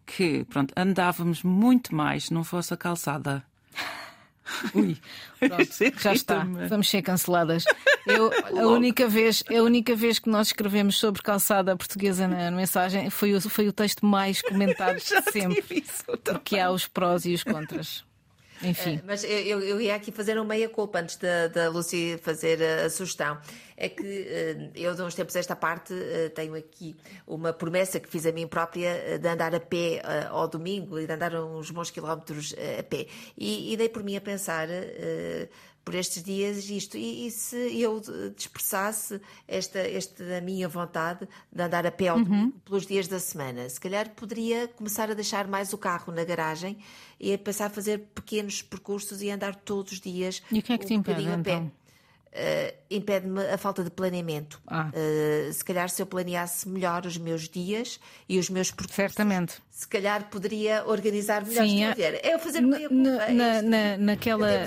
que, 0.05 0.43
pronto, 0.43 0.73
andávamos 0.75 1.43
muito 1.43 1.95
mais 1.95 2.25
se 2.25 2.33
não 2.33 2.43
fosse 2.43 2.73
a 2.73 2.77
calçada. 2.77 3.41
Ui, 4.75 4.97
pronto, 5.39 5.69
já 5.97 6.13
está. 6.13 6.45
Vamos 6.67 6.89
ser 6.89 7.01
canceladas. 7.01 7.63
Eu, 8.05 8.29
a, 8.59 8.67
única 8.67 9.07
vez, 9.07 9.45
a 9.49 9.61
única 9.61 9.95
vez 9.95 10.19
que 10.19 10.27
nós 10.27 10.47
escrevemos 10.47 10.99
sobre 10.99 11.21
calçada 11.21 11.77
portuguesa 11.77 12.27
na 12.27 12.51
mensagem 12.51 13.09
foi 13.09 13.33
o, 13.33 13.39
foi 13.39 13.69
o 13.69 13.71
texto 13.71 14.05
mais 14.05 14.41
comentado 14.41 14.97
de 14.99 15.31
sempre. 15.31 15.85
Porque 16.25 16.59
há 16.59 16.69
os 16.69 16.85
prós 16.85 17.23
e 17.23 17.33
os 17.33 17.45
contras. 17.45 18.03
Enfim. 18.63 18.97
Uh, 18.97 19.01
mas 19.05 19.23
eu, 19.23 19.61
eu, 19.61 19.81
ia 19.81 19.95
aqui 19.95 20.11
fazer 20.11 20.37
uma 20.37 20.45
meia-culpa 20.45 20.99
antes 20.99 21.15
da, 21.17 21.47
da 21.47 21.69
Lucy 21.69 22.19
fazer 22.21 22.61
a, 22.61 22.85
a, 22.85 22.89
sugestão. 22.89 23.37
É 23.75 23.89
que 23.89 24.03
uh, 24.03 24.71
eu, 24.75 24.93
de 24.93 25.01
uns 25.01 25.15
tempos 25.15 25.35
esta 25.35 25.55
parte, 25.55 25.93
uh, 25.93 26.29
tenho 26.35 26.55
aqui 26.55 26.95
uma 27.25 27.51
promessa 27.51 27.99
que 27.99 28.07
fiz 28.07 28.25
a 28.25 28.31
mim 28.31 28.47
própria 28.47 29.17
de 29.19 29.27
andar 29.27 29.53
a 29.55 29.59
pé 29.59 30.01
ao 30.29 30.47
domingo 30.47 30.99
e 30.99 31.07
de 31.07 31.13
andar 31.13 31.33
uns 31.35 31.71
bons 31.71 31.89
quilómetros 31.89 32.53
a 32.79 32.83
pé. 32.83 33.07
E, 33.37 33.73
e 33.73 33.77
dei 33.77 33.89
por 33.89 34.03
mim 34.03 34.15
a 34.15 34.21
pensar 34.21 34.67
por 35.83 35.95
estes 35.95 36.23
dias 36.23 36.69
isto. 36.69 36.97
E, 36.97 37.27
e, 37.27 37.31
se 37.31 37.79
eu 37.79 38.01
dispersasse 38.35 39.19
esta, 39.47 39.79
esta 39.79 40.41
minha 40.41 40.67
vontade 40.67 41.27
de 41.51 41.61
andar 41.61 41.85
a 41.85 41.91
pé 41.91 42.09
ao 42.09 42.17
uhum. 42.17 42.51
pelos 42.63 42.85
dias 42.85 43.07
da 43.07 43.19
semana, 43.19 43.67
se 43.69 43.79
calhar 43.79 44.09
poderia 44.11 44.67
começar 44.67 45.09
a 45.09 45.13
deixar 45.13 45.47
mais 45.47 45.73
o 45.73 45.77
carro 45.77 46.13
na 46.13 46.23
garagem 46.23 46.77
e 47.19 47.37
passar 47.37 47.65
a 47.65 47.69
fazer 47.69 47.99
pequenos 48.13 48.61
percursos 48.61 49.21
e 49.21 49.29
andar 49.29 49.55
todos 49.55 49.93
os 49.93 49.99
dias. 49.99 50.41
E 50.51 50.59
o 50.59 50.61
que 50.61 50.73
é 50.73 50.77
que 50.77 50.85
um 50.85 50.87
te 50.87 50.93
impede, 50.93 51.23
então? 51.23 51.71
Uh, 52.33 52.73
impede-me 52.89 53.41
a 53.47 53.57
falta 53.57 53.83
de 53.83 53.89
planeamento. 53.91 54.61
Ah. 54.65 54.89
Uh, 54.89 55.51
se 55.51 55.65
calhar, 55.65 55.89
se 55.89 56.01
eu 56.01 56.05
planeasse 56.05 56.67
melhor 56.67 57.05
os 57.05 57.17
meus 57.17 57.49
dias 57.49 57.99
e 58.27 58.39
os 58.39 58.49
meus 58.49 58.71
percursos, 58.71 58.95
Certamente. 58.95 59.55
se 59.69 59.85
calhar 59.85 60.29
poderia 60.29 60.85
organizar 60.87 61.45
melhor. 61.45 61.65
Sim, 61.65 61.83
é, 61.83 62.29
é 62.29 62.39
fazer 62.39 62.61
na, 62.61 62.77
na, 62.89 63.23
é 63.25 63.61
na, 63.61 63.97
naquela 63.97 64.65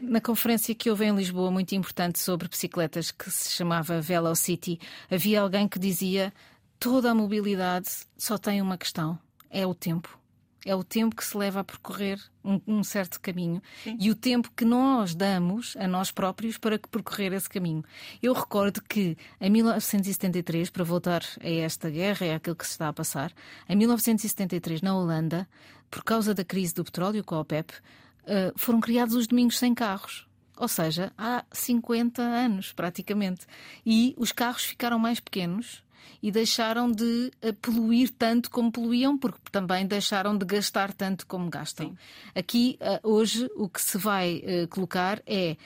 na 0.00 0.22
conferência 0.22 0.74
que 0.74 0.88
houve 0.88 1.04
em 1.04 1.14
Lisboa 1.14 1.50
muito 1.50 1.74
importante 1.74 2.18
sobre 2.18 2.48
bicicletas 2.48 3.10
que 3.10 3.30
se 3.30 3.50
chamava 3.50 4.00
Velocity, 4.00 4.80
havia 5.10 5.42
alguém 5.42 5.68
que 5.68 5.78
dizia 5.78 6.32
toda 6.80 7.10
a 7.10 7.14
mobilidade 7.14 7.90
só 8.16 8.38
tem 8.38 8.62
uma 8.62 8.78
questão: 8.78 9.18
é 9.50 9.66
o 9.66 9.74
tempo. 9.74 10.21
É 10.64 10.74
o 10.74 10.84
tempo 10.84 11.16
que 11.16 11.24
se 11.24 11.36
leva 11.36 11.60
a 11.60 11.64
percorrer 11.64 12.20
um, 12.44 12.60
um 12.66 12.84
certo 12.84 13.20
caminho 13.20 13.60
Sim. 13.82 13.96
e 14.00 14.10
o 14.10 14.14
tempo 14.14 14.50
que 14.56 14.64
nós 14.64 15.14
damos 15.14 15.76
a 15.76 15.88
nós 15.88 16.10
próprios 16.10 16.56
para 16.56 16.78
percorrer 16.78 17.32
esse 17.32 17.48
caminho. 17.48 17.84
Eu 18.22 18.32
recordo 18.32 18.80
que 18.82 19.16
em 19.40 19.50
1973, 19.50 20.70
para 20.70 20.84
voltar 20.84 21.22
a 21.40 21.48
esta 21.48 21.90
guerra, 21.90 22.26
é 22.26 22.34
aquilo 22.34 22.56
que 22.56 22.66
se 22.66 22.72
está 22.72 22.88
a 22.88 22.92
passar, 22.92 23.32
em 23.68 23.74
1973, 23.74 24.82
na 24.82 24.96
Holanda, 24.96 25.48
por 25.90 26.04
causa 26.04 26.32
da 26.32 26.44
crise 26.44 26.74
do 26.74 26.84
petróleo 26.84 27.24
com 27.24 27.34
a 27.34 27.40
OPEP, 27.40 27.72
uh, 27.72 28.52
foram 28.56 28.80
criados 28.80 29.14
os 29.14 29.26
domingos 29.26 29.58
sem 29.58 29.74
carros. 29.74 30.26
Ou 30.56 30.68
seja, 30.68 31.12
há 31.18 31.44
50 31.50 32.22
anos 32.22 32.72
praticamente. 32.72 33.46
E 33.84 34.14
os 34.16 34.32
carros 34.32 34.64
ficaram 34.64 34.98
mais 34.98 35.18
pequenos 35.18 35.82
e 36.22 36.30
deixaram 36.30 36.90
de 36.90 37.30
eh, 37.40 37.52
poluir 37.52 38.10
tanto 38.16 38.50
como 38.50 38.70
poluíam, 38.70 39.18
porque 39.18 39.38
também 39.50 39.86
deixaram 39.86 40.36
de 40.36 40.44
gastar 40.44 40.92
tanto 40.92 41.26
como 41.26 41.50
gastam. 41.50 41.88
Sim. 41.88 41.96
Aqui, 42.34 42.76
eh, 42.80 43.00
hoje, 43.02 43.50
o 43.56 43.68
que 43.68 43.80
se 43.80 43.98
vai 43.98 44.42
eh, 44.44 44.66
colocar 44.66 45.22
é 45.26 45.56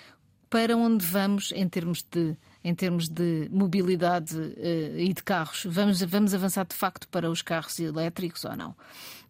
para 0.48 0.76
onde 0.76 1.04
vamos 1.04 1.52
em 1.52 1.68
termos 1.68 2.04
de 2.10 2.36
em 2.66 2.74
termos 2.74 3.08
de 3.08 3.48
mobilidade 3.52 4.36
uh, 4.36 4.98
e 4.98 5.12
de 5.14 5.22
carros. 5.22 5.64
Vamos, 5.70 6.02
vamos 6.02 6.34
avançar 6.34 6.66
de 6.66 6.74
facto 6.74 7.06
para 7.06 7.30
os 7.30 7.40
carros 7.40 7.78
elétricos 7.78 8.44
ou 8.44 8.56
não? 8.56 8.74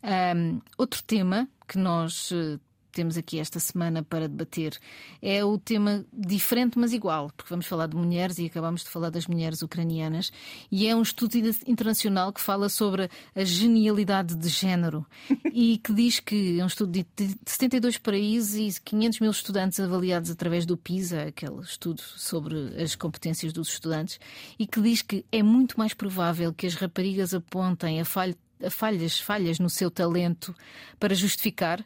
Um, 0.02 0.58
outro 0.78 1.02
tema 1.02 1.46
que 1.68 1.76
nós 1.76 2.30
uh, 2.30 2.58
temos 2.96 3.18
aqui 3.18 3.38
esta 3.38 3.60
semana 3.60 4.02
para 4.02 4.26
debater. 4.26 4.78
É 5.20 5.44
o 5.44 5.58
tema 5.58 6.02
diferente, 6.10 6.78
mas 6.78 6.94
igual, 6.94 7.30
porque 7.36 7.50
vamos 7.50 7.66
falar 7.66 7.86
de 7.88 7.94
mulheres 7.94 8.38
e 8.38 8.46
acabamos 8.46 8.82
de 8.82 8.88
falar 8.88 9.10
das 9.10 9.26
mulheres 9.26 9.60
ucranianas, 9.60 10.32
e 10.72 10.86
é 10.86 10.96
um 10.96 11.02
estudo 11.02 11.36
internacional 11.66 12.32
que 12.32 12.40
fala 12.40 12.70
sobre 12.70 13.10
a 13.34 13.44
genialidade 13.44 14.34
de 14.34 14.48
género 14.48 15.04
e 15.52 15.76
que 15.76 15.92
diz 15.92 16.20
que 16.20 16.58
é 16.58 16.64
um 16.64 16.66
estudo 16.66 16.92
de 16.92 17.06
72 17.44 17.98
países 17.98 18.78
e 18.78 18.80
500 18.80 19.20
mil 19.20 19.30
estudantes 19.30 19.78
avaliados 19.78 20.30
através 20.30 20.64
do 20.64 20.74
PISA, 20.74 21.24
aquele 21.24 21.60
estudo 21.60 22.00
sobre 22.00 22.82
as 22.82 22.94
competências 22.94 23.52
dos 23.52 23.68
estudantes, 23.68 24.18
e 24.58 24.66
que 24.66 24.80
diz 24.80 25.02
que 25.02 25.22
é 25.30 25.42
muito 25.42 25.78
mais 25.78 25.92
provável 25.92 26.54
que 26.54 26.66
as 26.66 26.74
raparigas 26.74 27.34
apontem 27.34 28.00
a 28.00 28.06
falha 28.06 28.34
falhas, 28.70 29.20
falhas 29.20 29.58
no 29.58 29.68
seu 29.68 29.90
talento 29.90 30.54
para 30.98 31.14
justificar, 31.14 31.84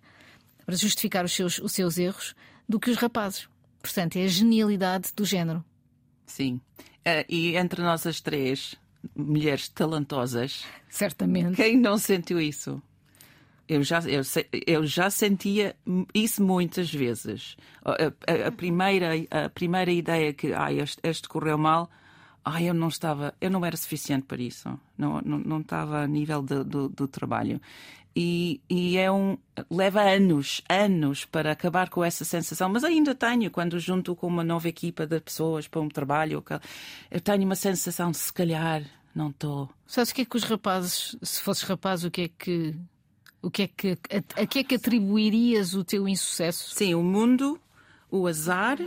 para 0.70 0.76
justificar 0.76 1.24
os 1.24 1.32
seus, 1.32 1.58
os 1.58 1.72
seus 1.72 1.98
erros 1.98 2.32
do 2.68 2.78
que 2.78 2.92
os 2.92 2.96
rapazes. 2.96 3.48
Portanto, 3.82 4.14
é 4.14 4.24
a 4.24 4.28
genialidade 4.28 5.10
do 5.16 5.24
género. 5.24 5.64
Sim. 6.24 6.60
Uh, 6.98 7.26
e 7.28 7.56
entre 7.56 7.82
nós 7.82 8.06
as 8.06 8.20
três, 8.20 8.76
mulheres 9.16 9.68
talentosas. 9.68 10.64
Certamente. 10.88 11.56
Quem 11.56 11.76
não 11.76 11.98
sentiu 11.98 12.40
isso? 12.40 12.80
Eu 13.68 13.82
já, 13.82 13.98
eu, 14.02 14.22
eu 14.64 14.86
já 14.86 15.10
sentia 15.10 15.74
isso 16.14 16.40
muitas 16.40 16.94
vezes. 16.94 17.56
A, 17.84 17.90
a, 18.32 18.46
a, 18.46 18.52
primeira, 18.52 19.10
a 19.28 19.48
primeira 19.48 19.90
ideia 19.90 20.32
que 20.32 20.52
ah, 20.52 20.72
este, 20.72 21.00
este 21.02 21.28
correu 21.28 21.58
mal, 21.58 21.90
ah, 22.44 22.62
eu 22.62 22.74
não 22.74 22.88
estava, 22.88 23.34
eu 23.40 23.50
não 23.50 23.66
era 23.66 23.76
suficiente 23.76 24.24
para 24.24 24.40
isso. 24.40 24.68
Não, 24.96 25.20
não, 25.20 25.38
não 25.38 25.60
estava 25.62 26.02
a 26.02 26.06
nível 26.06 26.42
de, 26.42 26.62
do, 26.62 26.88
do 26.88 27.08
trabalho. 27.08 27.60
E, 28.14 28.60
e, 28.68 28.96
é 28.96 29.10
um 29.10 29.38
leva 29.70 30.02
anos, 30.02 30.62
anos 30.68 31.24
para 31.24 31.52
acabar 31.52 31.88
com 31.88 32.02
essa 32.02 32.24
sensação, 32.24 32.68
mas 32.68 32.82
ainda 32.82 33.14
tenho 33.14 33.50
quando 33.50 33.78
junto 33.78 34.16
com 34.16 34.26
uma 34.26 34.42
nova 34.42 34.68
equipa 34.68 35.06
de 35.06 35.20
pessoas 35.20 35.68
para 35.68 35.80
um 35.80 35.88
trabalho, 35.88 36.44
eu 37.10 37.20
tenho 37.20 37.44
uma 37.44 37.54
sensação 37.54 38.10
de 38.10 38.16
se 38.16 38.32
calhar 38.32 38.82
não 39.14 39.30
estou. 39.30 39.68
Sabes 39.86 40.10
o 40.10 40.14
que 40.14 40.22
é 40.22 40.24
que 40.24 40.36
os 40.36 40.44
rapazes, 40.44 41.16
se 41.22 41.40
fosses 41.40 41.62
rapaz, 41.64 42.04
o 42.04 42.10
que 42.10 42.22
é 42.22 42.28
que 42.28 42.74
o 43.42 43.50
que 43.50 43.62
é 43.62 43.68
que 43.68 43.98
a, 44.10 44.42
a 44.42 44.46
que 44.46 44.58
é 44.58 44.64
que 44.64 44.74
atribuirias 44.74 45.74
o 45.74 45.84
teu 45.84 46.08
insucesso? 46.08 46.74
Sim, 46.74 46.94
o 46.94 47.02
mundo, 47.02 47.60
o 48.10 48.26
azar, 48.26 48.78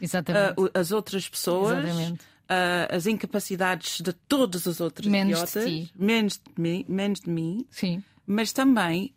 Exatamente. 0.00 0.60
Uh, 0.60 0.70
as 0.74 0.92
outras 0.92 1.28
pessoas. 1.28 1.78
Exatamente. 1.78 2.24
Uh, 2.46 2.94
as 2.94 3.06
incapacidades 3.06 4.00
de 4.00 4.12
todas 4.12 4.68
as 4.68 4.80
outras 4.80 5.08
menos 5.08 5.32
idiotas, 5.32 5.64
de 5.64 5.86
ti. 5.86 5.92
menos 5.96 6.34
de 6.34 6.62
mim, 6.62 6.84
menos 6.88 7.20
de 7.20 7.28
mim. 7.28 7.66
Sim. 7.70 8.04
Mas 8.26 8.52
também 8.52 9.14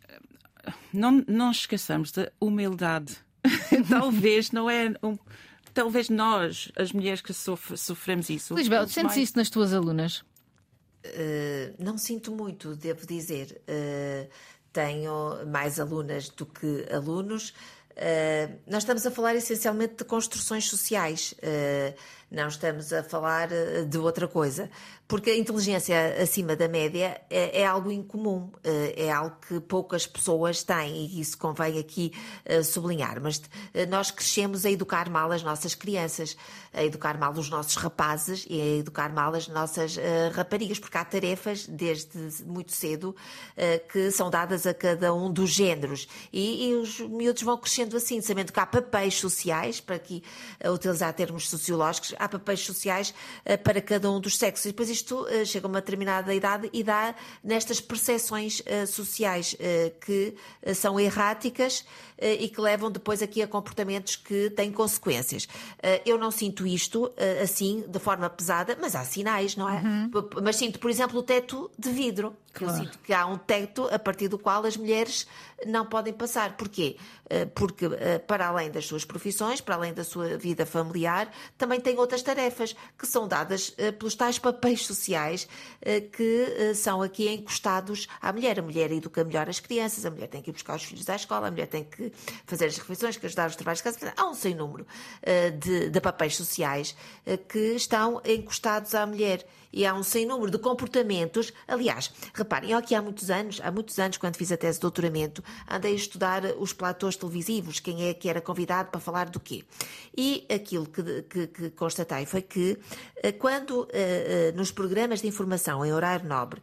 não, 0.92 1.24
não 1.26 1.50
esqueçamos 1.50 2.12
da 2.12 2.30
humildade. 2.40 3.16
talvez 3.88 4.50
não 4.50 4.68
é 4.68 4.92
um, 5.02 5.18
talvez 5.72 6.08
nós, 6.08 6.70
as 6.76 6.92
mulheres 6.92 7.20
que 7.20 7.32
sof 7.32 7.76
sofremos 7.76 8.28
isso. 8.28 8.54
Lisbel, 8.54 8.86
sentes 8.86 9.02
mais... 9.02 9.16
isso 9.16 9.36
nas 9.36 9.50
tuas 9.50 9.72
alunas? 9.72 10.22
Uh, 11.04 11.74
não 11.78 11.96
sinto 11.96 12.30
muito, 12.32 12.74
devo 12.76 13.06
dizer. 13.06 13.62
Uh, 13.62 14.28
tenho 14.72 15.46
mais 15.46 15.80
alunas 15.80 16.28
do 16.28 16.44
que 16.46 16.86
alunos. 16.92 17.50
Uh, 17.92 18.58
nós 18.66 18.82
estamos 18.82 19.06
a 19.06 19.10
falar 19.10 19.34
essencialmente 19.34 19.96
de 19.96 20.04
construções 20.04 20.68
sociais, 20.68 21.34
não 22.30 22.48
estamos 22.48 22.92
a 22.92 23.02
falar 23.02 23.48
de 23.88 23.98
outra 23.98 24.28
coisa 24.28 24.70
porque 25.10 25.28
a 25.30 25.36
inteligência 25.36 26.22
acima 26.22 26.54
da 26.54 26.68
média 26.68 27.20
é, 27.28 27.62
é, 27.62 27.66
algo 27.66 27.90
incomum, 27.90 28.48
eh, 28.62 28.94
é 28.96 29.10
algo 29.10 29.36
que 29.48 29.58
poucas 29.58 30.06
pessoas 30.06 30.62
têm 30.62 31.04
e 31.04 31.20
isso 31.20 31.36
convém 31.36 31.80
aqui 31.80 32.12
uh, 32.48 32.62
sublinhar. 32.62 33.20
Mas 33.20 33.42
nós 33.88 34.12
crescemos 34.12 34.64
a 34.64 34.70
educar 34.70 35.10
mal 35.10 35.32
as 35.32 35.42
nossas 35.42 35.74
crianças, 35.74 36.36
a 36.72 36.84
educar 36.84 37.18
mal 37.18 37.32
os 37.32 37.50
nossos 37.50 37.74
rapazes 37.74 38.46
e 38.48 38.60
a 38.60 38.76
educar 38.76 39.12
mal 39.12 39.34
as 39.34 39.48
nossas 39.48 39.96
raparigas, 40.32 40.78
porque 40.78 40.96
há 40.96 41.04
tarefas 41.04 41.66
desde 41.66 42.44
muito 42.44 42.70
cedo 42.70 43.16
que 43.90 44.12
são 44.12 44.30
dadas 44.30 44.64
a 44.66 44.72
cada 44.72 45.12
um 45.12 45.32
dos 45.32 45.50
géneros 45.50 46.06
e, 46.32 46.68
e, 46.68 46.74
os 46.74 47.00
miúdos 47.00 47.42
vão 47.42 47.58
crescendo 47.58 47.96
assim, 47.96 48.20
sabendo 48.20 48.52
que 48.52 48.60
há 48.60 48.66
papéis 48.66 49.14
sociais, 49.14 49.80
para 49.80 49.96
aqui 49.96 50.22
utilizar 50.72 51.12
termos 51.12 51.48
sociológicos, 51.48 52.14
há 52.20 52.28
papéis 52.28 52.60
sociais 52.60 53.14
para 53.64 53.80
cada 53.80 54.10
um 54.10 54.20
dos 54.20 54.36
sexos. 54.36 54.66
E 54.66 54.68
depois 54.68 54.90
isto 54.90 55.22
uh, 55.22 55.46
chega 55.46 55.66
a 55.66 55.68
uma 55.68 55.80
determinada 55.80 56.34
idade 56.34 56.68
e 56.72 56.82
dá 56.84 57.14
nestas 57.42 57.80
percepções 57.80 58.60
uh, 58.60 58.86
sociais 58.86 59.56
que 60.00 60.34
são 60.74 60.98
erráticas 60.98 61.84
e 62.20 62.48
que 62.48 62.60
levam 62.60 62.90
depois 62.90 63.22
aqui 63.22 63.42
a 63.42 63.48
comportamentos 63.48 64.16
que 64.16 64.50
têm 64.50 64.70
consequências. 64.70 65.48
eu 66.04 66.18
não 66.18 66.30
sinto 66.30 66.66
isto 66.66 67.10
assim, 67.42 67.84
de 67.88 67.98
forma 67.98 68.28
pesada, 68.28 68.76
mas 68.80 68.94
há 68.94 69.04
sinais, 69.04 69.56
não 69.56 69.68
é? 69.68 69.80
Uhum. 69.80 70.10
Mas 70.42 70.56
sinto, 70.56 70.78
por 70.78 70.90
exemplo, 70.90 71.18
o 71.18 71.22
teto 71.22 71.70
de 71.78 71.90
vidro. 71.90 72.36
Claro. 72.52 72.74
Eu 72.74 72.84
sinto 72.84 72.98
que 72.98 73.12
há 73.12 73.26
um 73.26 73.38
teto 73.38 73.88
a 73.92 73.98
partir 73.98 74.28
do 74.28 74.38
qual 74.38 74.64
as 74.64 74.76
mulheres 74.76 75.26
não 75.66 75.86
podem 75.86 76.12
passar. 76.12 76.56
Porquê? 76.56 76.96
Porque, 77.54 77.86
para 78.26 78.48
além 78.48 78.70
das 78.70 78.86
suas 78.86 79.04
profissões, 79.04 79.60
para 79.60 79.76
além 79.76 79.92
da 79.92 80.02
sua 80.02 80.36
vida 80.36 80.66
familiar, 80.66 81.30
também 81.56 81.80
têm 81.80 81.96
outras 81.98 82.22
tarefas 82.22 82.74
que 82.98 83.06
são 83.06 83.28
dadas 83.28 83.70
pelos 83.98 84.14
tais 84.14 84.38
papéis 84.38 84.84
sociais 84.86 85.46
eh, 85.82 86.00
que 86.00 86.54
eh, 86.58 86.74
são 86.74 87.02
aqui 87.02 87.28
encostados 87.28 88.08
à 88.20 88.32
mulher. 88.32 88.58
A 88.58 88.62
mulher 88.62 88.90
educa 88.92 89.24
melhor 89.24 89.48
as 89.48 89.60
crianças, 89.60 90.04
a 90.04 90.10
mulher 90.10 90.28
tem 90.28 90.42
que 90.42 90.50
ir 90.50 90.52
buscar 90.52 90.76
os 90.76 90.84
filhos 90.84 91.08
à 91.08 91.16
escola, 91.16 91.48
a 91.48 91.50
mulher 91.50 91.66
tem 91.66 91.84
que 91.84 92.12
fazer 92.46 92.66
as 92.66 92.76
refeições, 92.76 93.16
que 93.16 93.26
ajudar 93.26 93.48
os 93.48 93.56
trabalhos 93.56 93.78
de 93.78 93.84
casa. 93.84 94.12
Há 94.16 94.26
um 94.26 94.34
sem 94.34 94.54
número 94.54 94.86
eh, 95.22 95.50
de, 95.50 95.90
de 95.90 96.00
papéis 96.00 96.36
sociais 96.36 96.96
que 97.48 97.74
estão 97.74 98.20
encostados 98.24 98.94
à 98.94 99.06
mulher 99.06 99.46
e 99.72 99.86
há 99.86 99.94
um 99.94 100.02
sem 100.02 100.26
número 100.26 100.50
de 100.50 100.58
comportamentos. 100.58 101.52
Aliás, 101.66 102.12
reparem, 102.34 102.74
aqui 102.74 102.94
há 102.94 103.02
muitos 103.02 103.30
anos, 103.30 103.60
há 103.62 103.70
muitos 103.70 103.98
anos, 103.98 104.16
quando 104.16 104.36
fiz 104.36 104.50
a 104.52 104.56
tese 104.56 104.78
de 104.78 104.82
doutoramento, 104.82 105.42
andei 105.68 105.92
a 105.92 105.96
estudar 105.96 106.44
os 106.58 106.72
platós 106.72 107.16
televisivos, 107.16 107.80
quem 107.80 108.08
é 108.08 108.14
que 108.14 108.28
era 108.28 108.40
convidado 108.40 108.90
para 108.90 109.00
falar 109.00 109.28
do 109.28 109.40
quê. 109.40 109.64
E 110.16 110.46
aquilo 110.52 110.86
que, 110.86 111.22
que, 111.22 111.46
que 111.46 111.70
constatei 111.70 112.26
foi 112.26 112.42
que 112.42 112.78
eh, 113.22 113.32
quando 113.32 113.82
uh, 113.82 113.86
nos 114.56 114.70
programas 114.70 115.20
de 115.20 115.28
informação 115.28 115.84
em 115.84 115.92
horário 115.92 116.28
nobre 116.28 116.60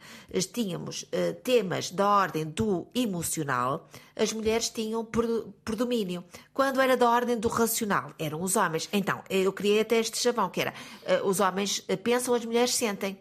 tínhamos 0.53 1.05
temas 1.43 1.91
da 1.91 2.07
ordem 2.07 2.45
do 2.45 2.87
emocional, 2.93 3.87
as 4.17 4.33
mulheres 4.33 4.69
tinham 4.69 5.05
predomínio. 5.63 6.23
Quando 6.53 6.81
era 6.81 6.97
da 6.97 7.09
ordem 7.09 7.37
do 7.37 7.47
racional, 7.47 8.13
eram 8.17 8.41
os 8.41 8.55
homens. 8.55 8.89
Então, 8.91 9.23
eu 9.29 9.53
criei 9.53 9.81
até 9.81 9.99
este 9.99 10.17
chavão, 10.17 10.49
que 10.49 10.61
era 10.61 10.73
uh, 11.03 11.27
os 11.27 11.39
homens 11.39 11.79
pensam, 12.03 12.33
as 12.33 12.45
mulheres 12.45 12.73
sentem. 12.73 13.17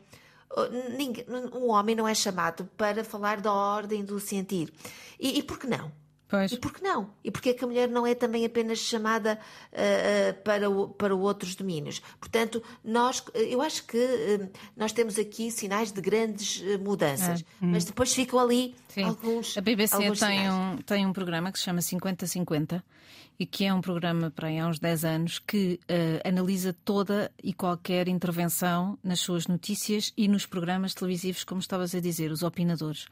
Ninguém, 0.96 1.26
um 1.52 1.70
homem 1.70 1.94
não 1.94 2.08
é 2.08 2.14
chamado 2.14 2.64
para 2.76 3.04
falar 3.04 3.40
da 3.40 3.52
ordem 3.52 4.02
do 4.02 4.18
sentir. 4.18 4.72
E, 5.20 5.38
e 5.38 5.42
por 5.42 5.58
que 5.58 5.66
não? 5.66 5.92
Pois. 6.28 6.50
E 6.50 6.58
por 6.58 6.72
que 6.72 6.82
não? 6.82 7.10
E 7.22 7.28
é 7.28 7.52
que 7.52 7.64
a 7.64 7.66
mulher 7.66 7.88
não 7.88 8.04
é 8.04 8.14
também 8.14 8.44
apenas 8.44 8.78
chamada 8.78 9.38
uh, 9.72 9.76
uh, 9.76 10.42
para, 10.42 10.68
o, 10.68 10.88
para 10.88 11.14
outros 11.14 11.54
domínios? 11.54 12.02
Portanto, 12.18 12.62
nós, 12.84 13.22
eu 13.32 13.62
acho 13.62 13.86
que 13.86 13.96
uh, 13.96 14.50
nós 14.76 14.92
temos 14.92 15.18
aqui 15.18 15.52
sinais 15.52 15.92
de 15.92 16.00
grandes 16.00 16.62
mudanças, 16.80 17.42
é. 17.42 17.44
mas 17.60 17.84
depois 17.84 18.12
ficam 18.12 18.40
ali 18.40 18.74
Sim. 18.88 19.04
alguns. 19.04 19.56
A 19.56 19.60
BBC 19.60 19.94
alguns 19.94 20.18
tem, 20.18 20.50
um, 20.50 20.76
tem 20.78 21.06
um 21.06 21.12
programa 21.12 21.52
que 21.52 21.58
se 21.58 21.64
chama 21.64 21.78
50-50 21.78 22.82
e 23.38 23.46
que 23.46 23.64
é 23.64 23.72
um 23.72 23.80
programa 23.80 24.30
para 24.30 24.48
aí 24.48 24.58
há 24.58 24.66
uns 24.66 24.78
10 24.78 25.04
anos 25.04 25.38
que 25.38 25.78
analisa 26.24 26.74
toda 26.84 27.30
e 27.44 27.52
qualquer 27.52 28.08
intervenção 28.08 28.98
nas 29.04 29.20
suas 29.20 29.46
notícias 29.46 30.10
e 30.16 30.26
nos 30.26 30.46
programas 30.46 30.94
televisivos, 30.94 31.44
como 31.44 31.60
estavas 31.60 31.94
a 31.94 32.00
dizer, 32.00 32.32
os 32.32 32.42
opinadores. 32.42 33.06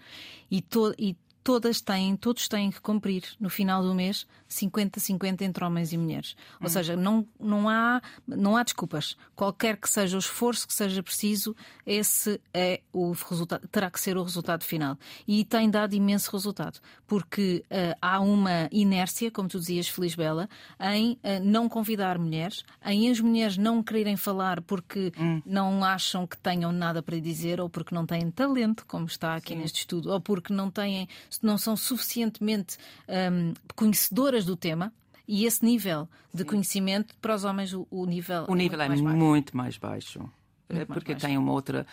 E, 0.50 0.62
to, 0.62 0.94
e 0.98 1.14
todas 1.44 1.82
têm, 1.82 2.16
todos 2.16 2.48
têm 2.48 2.70
que 2.70 2.80
cumprir 2.80 3.22
no 3.38 3.50
final 3.50 3.82
do 3.82 3.94
mês 3.94 4.26
50-50 4.54 5.42
entre 5.42 5.64
homens 5.64 5.92
e 5.92 5.98
mulheres. 5.98 6.36
Ou 6.60 6.66
hum. 6.66 6.70
seja, 6.70 6.96
não, 6.96 7.26
não, 7.38 7.68
há, 7.68 8.00
não 8.26 8.56
há 8.56 8.62
desculpas. 8.62 9.16
Qualquer 9.34 9.76
que 9.76 9.88
seja 9.88 10.16
o 10.16 10.20
esforço 10.20 10.66
que 10.66 10.74
seja 10.74 11.02
preciso, 11.02 11.54
esse 11.86 12.40
é 12.52 12.80
o 12.92 13.12
resultado, 13.12 13.66
terá 13.68 13.90
que 13.90 14.00
ser 14.00 14.16
o 14.16 14.22
resultado 14.22 14.64
final. 14.64 14.98
E 15.26 15.44
tem 15.44 15.68
dado 15.68 15.94
imenso 15.94 16.30
resultado, 16.30 16.80
porque 17.06 17.64
uh, 17.66 17.96
há 18.00 18.20
uma 18.20 18.68
inércia, 18.70 19.30
como 19.30 19.48
tu 19.48 19.58
dizias, 19.58 19.88
Feliz 19.88 20.14
Bela, 20.14 20.48
em 20.80 21.12
uh, 21.12 21.18
não 21.42 21.68
convidar 21.68 22.18
mulheres, 22.18 22.64
em 22.84 23.10
as 23.10 23.20
mulheres 23.20 23.56
não 23.56 23.82
quererem 23.82 24.16
falar 24.16 24.60
porque 24.62 25.12
hum. 25.18 25.42
não 25.44 25.84
acham 25.84 26.26
que 26.26 26.36
tenham 26.36 26.72
nada 26.72 27.02
para 27.02 27.18
dizer 27.18 27.60
ou 27.60 27.68
porque 27.68 27.94
não 27.94 28.06
têm 28.06 28.30
talento, 28.30 28.84
como 28.86 29.06
está 29.06 29.34
aqui 29.34 29.54
Sim. 29.54 29.60
neste 29.60 29.80
estudo, 29.80 30.10
ou 30.10 30.20
porque 30.20 30.52
não 30.52 30.70
têm 30.70 31.08
não 31.42 31.58
são 31.58 31.76
suficientemente 31.76 32.76
um, 33.08 33.54
conhecedoras 33.74 34.43
do 34.44 34.56
tema. 34.56 34.92
E 35.26 35.46
esse 35.46 35.64
nível 35.64 36.08
de 36.32 36.42
Sim. 36.42 36.48
conhecimento, 36.48 37.14
para 37.16 37.34
os 37.34 37.44
homens, 37.44 37.72
o, 37.72 37.86
o 37.90 38.04
nível. 38.04 38.44
O 38.48 38.54
é 38.54 38.56
nível 38.56 38.78
muito 38.78 38.82
é 38.82 38.88
mais 38.88 39.00
muito 39.00 39.56
mais 39.56 39.78
baixo. 39.78 40.20
Muito 40.20 40.82
é 40.82 40.84
porque 40.84 41.14
tem 41.14 41.38
uma 41.38 41.52
outra. 41.52 41.86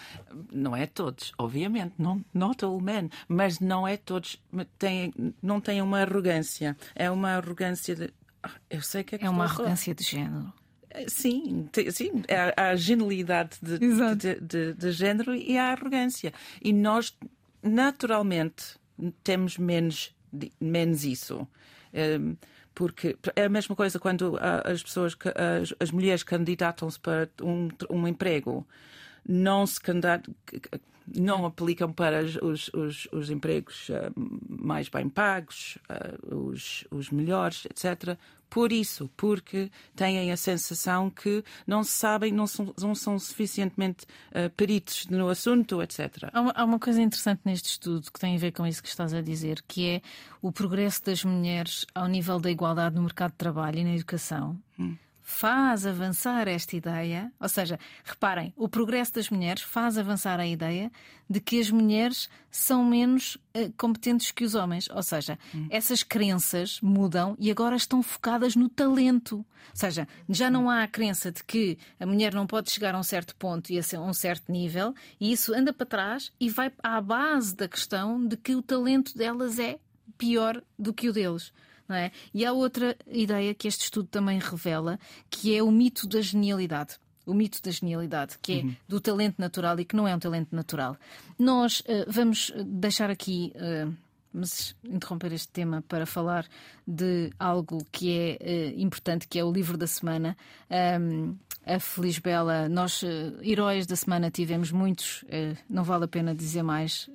Não 0.52 0.76
é 0.76 0.86
todos, 0.86 1.32
obviamente, 1.38 1.94
não 1.98 2.24
not 2.34 2.64
all 2.64 2.80
men, 2.80 3.10
mas 3.28 3.60
não 3.60 3.88
é 3.88 3.98
todos. 3.98 4.42
Tem, 4.78 5.14
não 5.42 5.62
tem 5.62 5.82
uma 5.82 6.02
arrogância. 6.02 6.78
É 6.96 7.10
uma 7.10 7.38
arrogância 7.38 7.96
de. 7.96 8.14
Ah, 8.44 8.52
eu 8.70 8.82
sei 8.82 9.04
que 9.04 9.16
é 9.16 9.18
que 9.18 9.26
É 9.26 9.30
uma 9.30 9.46
arrogância 9.46 9.94
de 9.94 10.04
género. 10.04 10.52
Sim, 11.08 11.70
sim, 11.92 12.24
há 12.58 12.72
a 12.72 12.76
genialidade 12.76 13.58
de, 13.62 13.80
de, 13.80 14.42
de, 14.42 14.74
de, 14.74 14.92
género 14.92 15.34
e 15.34 15.58
a 15.58 15.72
arrogância. 15.72 16.34
E 16.62 16.74
nós, 16.74 17.18
naturalmente, 17.64 18.78
temos 19.24 19.58
menos, 19.58 20.14
menos 20.60 21.06
isso. 21.06 21.48
Ehm, 21.94 22.34
porque 22.74 23.18
é 23.36 23.46
a 23.46 23.50
mesma 23.50 23.76
coisa 23.76 24.00
quando 24.00 24.38
as 24.64 24.82
pessoas, 24.82 25.16
as, 25.36 25.74
as 25.80 25.92
mulheres 25.92 26.24
candidatam-se 26.24 27.00
para 27.00 27.30
um, 27.42 27.68
um 27.90 28.08
emprego. 28.08 28.66
não 29.28 29.66
se 29.68 29.80
não 31.16 31.46
aplicam 31.46 31.92
para 31.92 32.24
os, 32.24 32.70
os, 32.74 33.08
os 33.12 33.30
empregos 33.30 33.90
uh, 33.90 34.12
mais 34.48 34.90
bem 34.90 35.10
pagos, 35.10 35.78
uh, 35.90 36.36
os, 36.36 36.86
os 36.92 37.10
melhores, 37.10 37.66
etc. 37.66 38.18
Por 38.50 38.72
isso, 38.72 39.10
porque 39.16 39.72
têm 39.96 40.32
a 40.32 40.36
sensação 40.36 41.10
que 41.10 41.44
não 41.66 41.84
sabem, 41.84 42.34
não 42.34 42.46
são, 42.46 42.74
não 42.80 42.94
são 42.94 43.18
suficientemente 43.18 44.06
uh, 44.32 44.50
peritos 44.58 45.08
no 45.08 45.30
assunto, 45.30 45.82
etc. 45.82 46.30
Há 46.34 46.42
uma, 46.42 46.52
há 46.52 46.64
uma, 46.66 46.80
coisa 46.80 47.02
interessante 47.02 47.42
neste 47.46 47.70
estudo 47.70 48.12
que 48.12 48.20
tem 48.20 48.36
a 48.36 48.40
ver 48.40 48.52
com 48.52 48.68
isso 48.68 48.84
que 48.84 48.90
estás 48.90 49.14
a 49.14 49.22
dizer, 49.22 49.64
que 49.68 49.88
é 49.88 50.02
o 50.42 50.52
progresso 50.52 51.04
das 51.06 51.24
mulheres 51.24 51.86
ao 51.96 52.08
nível 52.08 52.40
da 52.40 52.52
igualdade 52.52 52.96
no 52.96 53.04
mercado 53.04 53.32
de 53.32 53.38
trabalho 53.38 53.80
e 53.80 53.84
na 53.84 53.96
educação. 53.96 54.60
Hum 54.78 54.96
faz 55.22 55.86
avançar 55.86 56.48
esta 56.48 56.76
ideia, 56.76 57.32
ou 57.40 57.48
seja, 57.48 57.80
reparem, 58.04 58.54
o 58.58 58.68
progresso 58.68 59.14
das 59.14 59.30
mulheres 59.30 59.62
faz 59.62 59.98
avançar 59.98 60.40
a 60.40 60.48
ideia 60.48 60.92
de 61.30 61.40
que 61.40 61.60
as 61.60 61.72
mulheres 61.72 62.30
são 62.50 62.84
menos 62.84 63.36
uh, 63.56 63.72
competentes 63.78 64.32
que 64.32 64.44
os 64.44 64.56
homens. 64.56 64.90
Ou 64.90 65.02
seja, 65.02 65.40
hum. 65.56 65.68
essas 65.70 66.04
crenças 66.04 66.82
mudam 66.82 67.36
e 67.40 67.50
agora 67.50 67.76
estão 67.76 68.04
focadas 68.04 68.56
no 68.56 68.68
talento. 68.68 69.38
Ou 69.38 69.46
seja, 69.76 70.08
já 70.28 70.50
não 70.50 70.70
há 70.70 70.84
a 70.84 70.88
crença 70.88 71.32
de 71.32 71.44
que 71.44 71.78
a 72.00 72.06
mulher 72.06 72.34
não 72.34 72.46
pode 72.46 72.70
chegar 72.70 72.94
a 72.94 73.00
um 73.00 73.04
certo 73.04 73.36
ponto 73.36 73.72
e 73.72 73.80
a 73.80 74.00
um 74.02 74.14
certo 74.14 74.52
nível, 74.52 74.94
e 75.20 75.32
isso 75.32 75.54
anda 75.54 75.72
para 75.72 75.86
trás 75.86 76.32
e 76.40 76.50
vai 76.50 76.72
à 76.84 77.00
base 77.00 77.56
da 77.56 77.68
questão 77.68 78.26
de 78.26 78.36
que 78.36 78.56
o 78.56 78.62
talento 78.62 79.18
delas 79.18 79.60
é 79.60 79.80
pior 80.18 80.62
do 80.78 80.94
que 80.94 81.08
o 81.08 81.14
deles. 81.14 81.54
É? 81.96 82.12
E 82.34 82.46
há 82.46 82.54
outra 82.54 82.96
ideia 83.08 83.54
que 83.54 83.68
este 83.68 83.84
estudo 83.84 84.08
também 84.08 84.40
revela, 84.40 85.00
que 85.30 85.56
é 85.56 85.62
o 85.62 85.72
mito 85.72 86.08
da 86.08 86.22
genialidade. 86.22 86.98
O 87.26 87.34
mito 87.34 87.62
da 87.62 87.70
genialidade, 87.70 88.38
que 88.42 88.54
é 88.54 88.64
uhum. 88.64 88.76
do 88.88 89.00
talento 89.00 89.36
natural 89.38 89.80
e 89.80 89.86
que 89.86 89.96
não 89.96 90.08
é 90.08 90.16
um 90.16 90.20
talento 90.20 90.56
natural. 90.56 90.98
Nós 91.38 91.82
uh, 91.82 92.06
vamos 92.08 92.52
deixar 92.66 93.10
aqui. 93.10 93.54
Uh, 93.56 93.94
mas 94.34 94.74
interromper 94.86 95.34
este 95.34 95.50
tema 95.50 95.84
para 95.90 96.06
falar 96.06 96.48
de 96.88 97.32
algo 97.38 97.86
que 97.92 98.18
é 98.18 98.38
uh, 98.40 98.80
importante, 98.80 99.28
que 99.28 99.38
é 99.38 99.44
o 99.44 99.52
livro 99.52 99.78
da 99.78 99.86
semana. 99.86 100.38
Um, 101.00 101.36
a 101.66 101.80
Feliz 101.80 102.18
Bela, 102.18 102.70
nós, 102.70 103.04
heróis 103.44 103.86
da 103.86 103.96
semana, 103.96 104.32
tivemos 104.32 104.72
muitos, 104.72 105.24
não 105.70 105.84
vale 105.84 106.06
a 106.06 106.08
pena 106.08 106.34
dizer 106.34 106.64
mais. 106.64 107.08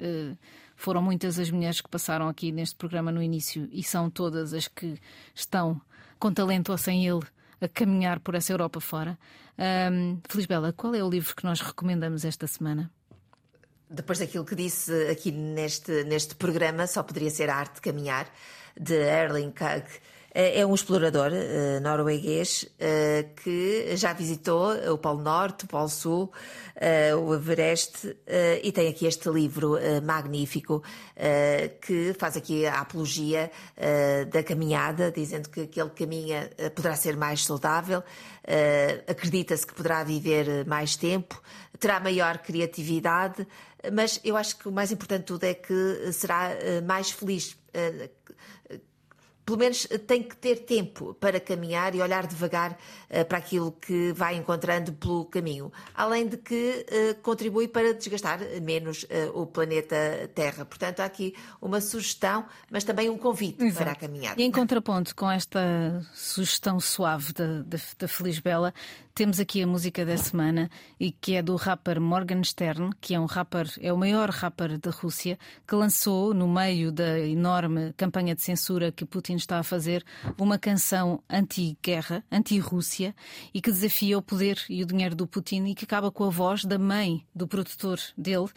Foram 0.76 1.02
muitas 1.02 1.38
as 1.38 1.50
mulheres 1.50 1.80
que 1.80 1.88
passaram 1.88 2.28
aqui 2.28 2.52
neste 2.52 2.76
programa 2.76 3.10
no 3.10 3.22
início 3.22 3.68
e 3.72 3.82
são 3.82 4.10
todas 4.10 4.52
as 4.52 4.68
que 4.68 5.00
estão 5.34 5.80
com 6.18 6.32
talento 6.32 6.70
ou 6.70 6.78
sem 6.78 7.06
ele 7.06 7.24
a 7.60 7.66
caminhar 7.66 8.20
por 8.20 8.34
essa 8.34 8.52
Europa 8.52 8.80
fora. 8.80 9.18
Um, 9.58 10.20
Feliz 10.28 10.46
Bela, 10.46 10.72
qual 10.72 10.94
é 10.94 11.02
o 11.02 11.08
livro 11.08 11.34
que 11.34 11.44
nós 11.44 11.60
recomendamos 11.60 12.24
esta 12.24 12.46
semana? 12.46 12.90
Depois 13.88 14.18
daquilo 14.18 14.44
que 14.44 14.54
disse 14.54 14.92
aqui 15.08 15.30
neste, 15.30 16.04
neste 16.04 16.34
programa, 16.34 16.86
só 16.86 17.02
poderia 17.02 17.30
ser 17.30 17.48
a 17.48 17.56
arte 17.56 17.76
de 17.76 17.80
caminhar, 17.80 18.28
de 18.78 18.94
Erling 18.94 19.52
Kagg. 19.52 19.86
É, 20.38 20.60
é 20.60 20.66
um 20.66 20.74
explorador 20.74 21.32
uh, 21.32 21.80
norueguês 21.80 22.64
uh, 22.64 23.34
que 23.42 23.96
já 23.96 24.12
visitou 24.12 24.70
o 24.92 24.98
Polo 24.98 25.22
Norte, 25.22 25.64
o 25.64 25.66
Polo 25.66 25.88
Sul, 25.88 26.30
uh, 26.76 27.16
o 27.16 27.34
Everest 27.34 28.14
e 28.62 28.70
tem 28.70 28.88
aqui 28.88 29.06
este 29.06 29.30
livro 29.30 29.78
magnífico 30.04 30.82
que 31.80 32.14
faz 32.18 32.36
aqui 32.36 32.66
a 32.66 32.80
apologia 32.80 33.50
da 34.30 34.42
caminhada, 34.42 35.10
dizendo 35.10 35.48
que 35.48 35.62
aquele 35.62 35.90
caminha 35.90 36.50
poderá 36.74 36.96
ser 36.96 37.16
mais 37.16 37.44
saudável, 37.44 38.02
acredita-se 39.08 39.66
que 39.66 39.74
poderá 39.74 40.04
viver 40.04 40.66
mais 40.66 40.96
tempo, 40.96 41.40
terá 41.78 42.00
maior 42.00 42.38
criatividade, 42.38 43.46
mas 43.92 44.20
eu 44.24 44.36
acho 44.36 44.58
que 44.58 44.68
o 44.68 44.72
mais 44.72 44.92
importante 44.92 45.20
de 45.20 45.26
tudo 45.26 45.44
é 45.44 45.54
que 45.54 46.12
será 46.12 46.50
mais 46.84 47.10
feliz 47.10 47.56
pelo 49.46 49.58
menos 49.58 49.86
eh, 49.90 49.96
tem 49.96 50.24
que 50.24 50.36
ter 50.36 50.64
tempo 50.64 51.14
para 51.14 51.38
caminhar 51.38 51.94
e 51.94 52.02
olhar 52.02 52.26
devagar 52.26 52.72
uh, 52.72 53.24
para 53.24 53.38
aquilo 53.38 53.70
que 53.70 54.12
vai 54.12 54.34
encontrando 54.34 54.92
pelo 54.92 55.24
caminho. 55.24 55.72
Além 55.94 56.26
de 56.26 56.36
que 56.36 56.84
uh, 56.90 57.22
contribui 57.22 57.68
para 57.68 57.94
desgastar 57.94 58.40
menos 58.60 59.06
o 59.34 59.46
planeta 59.46 59.96
Terra. 60.34 60.64
Portanto, 60.64 61.00
há 61.00 61.04
aqui 61.04 61.34
uma 61.60 61.80
sugestão, 61.80 62.44
mas 62.70 62.82
também 62.82 63.08
um 63.08 63.16
convite 63.16 63.62
Exato. 63.62 63.84
para 63.84 63.92
a 63.92 63.94
caminhada. 63.94 64.40
E 64.40 64.44
em 64.44 64.50
contraponto 64.50 65.14
com 65.14 65.30
esta 65.30 66.04
sugestão 66.12 66.80
suave 66.80 67.32
da, 67.32 67.62
da, 67.62 67.78
da 67.98 68.08
Feliz 68.08 68.40
Bela, 68.40 68.74
temos 69.16 69.40
aqui 69.40 69.62
a 69.62 69.66
música 69.66 70.04
da 70.04 70.14
semana 70.18 70.68
e 71.00 71.10
que 71.10 71.36
é 71.36 71.42
do 71.42 71.56
rapper 71.56 71.98
Morgenstern, 71.98 72.90
que 73.00 73.14
é 73.14 73.18
um 73.18 73.24
rapper, 73.24 73.66
é 73.80 73.90
o 73.90 73.96
maior 73.96 74.28
rapper 74.28 74.78
da 74.78 74.90
Rússia, 74.90 75.38
que 75.66 75.74
lançou 75.74 76.34
no 76.34 76.46
meio 76.46 76.92
da 76.92 77.18
enorme 77.20 77.94
campanha 77.96 78.34
de 78.34 78.42
censura 78.42 78.92
que 78.92 79.06
Putin 79.06 79.36
está 79.36 79.58
a 79.58 79.62
fazer 79.62 80.04
uma 80.38 80.58
canção 80.58 81.22
anti-guerra, 81.30 82.22
anti-Rússia 82.30 83.16
e 83.54 83.62
que 83.62 83.72
desafia 83.72 84.18
o 84.18 84.22
poder 84.22 84.62
e 84.68 84.82
o 84.82 84.86
dinheiro 84.86 85.16
do 85.16 85.26
Putin 85.26 85.64
e 85.64 85.74
que 85.74 85.86
acaba 85.86 86.10
com 86.10 86.24
a 86.24 86.28
voz 86.28 86.66
da 86.66 86.78
mãe 86.78 87.26
do 87.34 87.48
produtor 87.48 87.98
dele, 88.18 88.50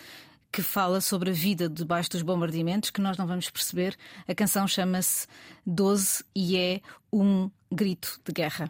que 0.51 0.62
fala 0.62 0.99
sobre 0.99 1.30
a 1.30 1.34
vida 1.34 1.70
debaixo 1.70 2.10
dos 2.10 2.22
bombardeamentos, 2.22 2.89
que 2.89 2.99
nós 2.99 3.18
não 3.18 3.26
vamos 3.26 3.49
perceber. 3.49 3.95
A 4.28 4.36
canção 4.36 4.68
chama-se 4.68 5.26
12 5.66 6.26
e 6.36 6.57
é 6.57 6.82
um 7.14 7.49
grito 7.72 8.20
de 8.26 8.34
guerra. 8.34 8.70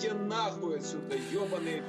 Пиздуйте 0.00 0.14
нахуй 0.14 0.76
отсюда, 0.76 1.14
ебаные 1.30 1.82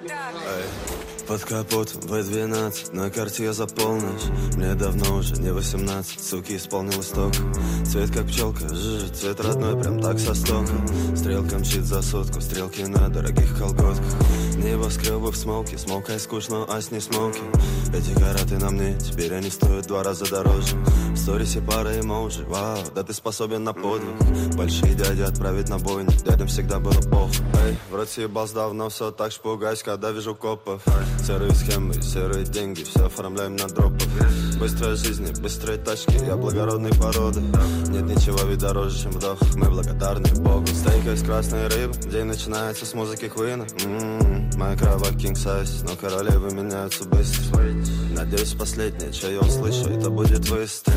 Под 1.28 1.44
капотом 1.44 2.02
В12, 2.02 2.96
на 2.96 3.10
карте 3.10 3.44
я 3.46 3.54
за 3.54 3.68
полночь 3.68 4.24
Мне 4.56 4.74
давно 4.74 5.16
уже 5.18 5.36
не 5.42 5.52
18, 5.52 6.20
суки 6.20 6.58
исполнилось 6.58 7.08
только 7.08 7.38
Цвет 7.86 8.12
как 8.12 8.28
пчелка, 8.28 8.68
жжж, 8.68 9.12
цвет 9.12 9.40
родной, 9.40 9.82
прям 9.82 10.02
так 10.02 10.20
со 10.20 10.34
стока. 10.34 10.74
Стрелка 11.16 11.58
мчит 11.58 11.84
за 11.84 12.02
сотку, 12.02 12.42
стрелки 12.42 12.84
на 12.84 13.10
дорогих 13.10 13.58
колготках 13.58 14.06
Небоскребы 14.72 15.32
в 15.32 15.36
смоке, 15.36 15.78
смолкай 15.78 16.18
скучно, 16.18 16.64
а 16.64 16.80
с 16.80 16.92
не 16.92 17.02
смоки 17.02 17.42
Эти 17.94 18.18
караты 18.18 18.58
на 18.58 18.70
мне, 18.70 18.98
теперь 18.98 19.34
они 19.34 19.50
стоят 19.50 19.86
два 19.88 20.02
раза 20.02 20.30
дороже. 20.32 20.78
В 21.12 21.18
сторисе 21.18 21.60
пара 21.60 22.00
эмоджи, 22.00 22.46
вау, 22.46 22.80
да 22.96 23.04
ты 23.04 23.14
способен 23.14 23.66
на 23.66 23.74
подвиг. 23.74 24.56
Большие 24.56 24.94
дяди 24.94 25.24
отправить 25.24 25.68
на 25.68 25.78
бойню, 25.78 26.12
дядям 26.26 26.48
всегда 26.48 26.80
было 26.80 26.94
плохо 26.94 27.34
Эй, 27.66 27.76
в 27.90 27.96
рот 27.96 28.10
съебался 28.10 28.56
давно, 28.56 28.88
все 28.88 29.12
так 29.12 29.34
шпугаюсь, 29.34 29.84
когда 29.84 30.12
вижу 30.12 30.36
копов. 30.36 30.82
Серые 31.28 31.54
схемы, 31.54 31.94
серые 32.02 32.46
деньги, 32.46 32.84
все 32.84 33.08
оформляем 33.08 33.58
на 33.58 33.68
дропах 33.68 34.08
Быстрая 34.58 34.96
жизнь, 34.96 35.28
быстрые 35.42 35.80
тачки, 35.80 36.16
я 36.26 36.38
благородной 36.38 36.92
породы. 36.92 37.42
Нет 37.90 38.04
ничего 38.04 38.48
ведь 38.48 38.60
дороже, 38.60 39.04
чем 39.04 39.12
вдох, 39.12 39.40
мы 39.56 39.70
благодарны 39.70 40.30
Богу. 40.36 40.68
Стейк 40.68 41.08
из 41.08 41.24
красной 41.24 41.68
рыбы, 41.68 41.94
день 42.10 42.26
начинается 42.26 42.86
с 42.86 42.94
музыки 42.94 43.28
Квина. 43.28 43.66
М-м-м, 43.84 44.31
Моя 44.62 44.76
кровать 44.76 45.14
king 45.14 45.34
size, 45.34 45.84
но 45.90 45.96
королевы 45.96 46.54
меняются 46.54 47.04
быстро 47.06 47.64
Надеюсь, 48.24 48.54
последнее, 48.54 49.12
что 49.12 49.32
я 49.32 49.40
услышу, 49.40 49.90
это 49.90 50.12
будет 50.12 50.48
выстрел 50.48 50.96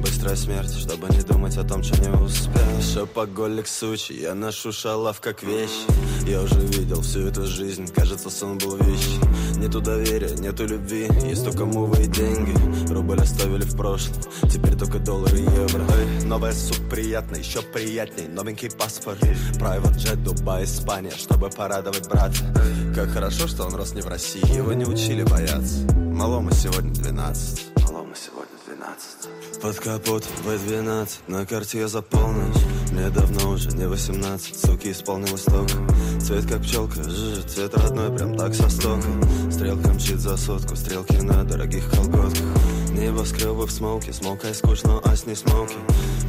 Быстрая 0.00 0.36
смерть, 0.36 0.74
чтобы 0.74 1.06
не 1.10 1.20
думать 1.20 1.54
о 1.58 1.64
том, 1.64 1.82
что 1.82 2.00
не 2.00 2.08
успел 2.08 2.80
Шопоголик 2.80 3.66
сучий, 3.66 4.22
я 4.22 4.34
ношу 4.34 4.72
шалав 4.72 5.20
как 5.20 5.42
вещь. 5.42 5.84
Я 6.26 6.40
уже 6.40 6.58
видел 6.60 7.02
всю 7.02 7.26
эту 7.26 7.44
жизнь, 7.46 7.92
кажется, 7.94 8.30
сон 8.30 8.56
был 8.56 8.78
вещи 8.78 9.20
Нету 9.58 9.82
доверия, 9.82 10.34
нету 10.38 10.66
любви, 10.66 11.10
есть 11.24 11.44
только 11.44 11.66
мувы 11.66 12.04
и 12.04 12.06
деньги. 12.06 12.54
Рубль 12.90 13.20
оставили 13.20 13.64
в 13.64 13.76
прошлом, 13.76 14.16
теперь 14.50 14.78
только 14.78 14.98
доллары 14.98 15.38
и 15.38 15.42
евро. 15.42 15.84
Эй, 15.94 16.24
Новая 16.24 16.54
суп 16.54 16.88
приятная, 16.88 17.40
еще 17.40 17.60
приятней, 17.60 18.28
новенький 18.28 18.70
паспорт. 18.70 19.22
Private 19.58 19.96
jet, 19.96 20.16
Дубай, 20.24 20.64
Испания, 20.64 21.12
чтобы 21.14 21.50
порадовать 21.50 22.08
брата. 22.08 22.38
Как 22.94 23.10
хорошо, 23.10 23.46
что 23.46 23.64
он 23.66 23.74
рос 23.74 23.92
не 23.92 24.00
в 24.00 24.08
России, 24.08 24.56
его 24.56 24.72
не 24.72 24.86
учили 24.86 25.22
бояться 25.22 26.05
Малому 26.16 26.50
сегодня 26.50 26.90
12 26.94 27.76
Малому 27.82 28.14
сегодня 28.14 28.56
12 28.66 29.60
Под 29.60 29.78
капот 29.78 30.24
В12, 30.46 31.08
на 31.28 31.44
карте 31.44 31.80
я 31.80 31.88
за 31.88 32.00
полночь. 32.00 32.56
Мне 32.90 33.10
давно 33.10 33.50
уже 33.50 33.68
не 33.76 33.86
18, 33.86 34.58
суки 34.58 34.92
исполнилось 34.92 35.42
только 35.42 35.74
Цвет 36.18 36.46
как 36.46 36.62
пчелка, 36.62 37.02
жжж, 37.02 37.44
цвет 37.44 37.74
родной, 37.74 38.16
прям 38.16 38.34
так 38.34 38.54
со 38.54 38.70
стока 38.70 39.06
Стрелка 39.66 39.88
мчит 39.94 40.20
за 40.20 40.36
сотку, 40.36 40.76
стрелки 40.76 41.16
на 41.16 41.42
дорогих 41.42 41.90
колготках. 41.90 42.44
Небоскребы 42.92 43.66
в 43.66 43.70
смоке, 43.72 44.12
смолкай 44.12 44.54
скучно, 44.54 45.00
а 45.04 45.16
с 45.16 45.26
не 45.26 45.34
смоки 45.34 45.74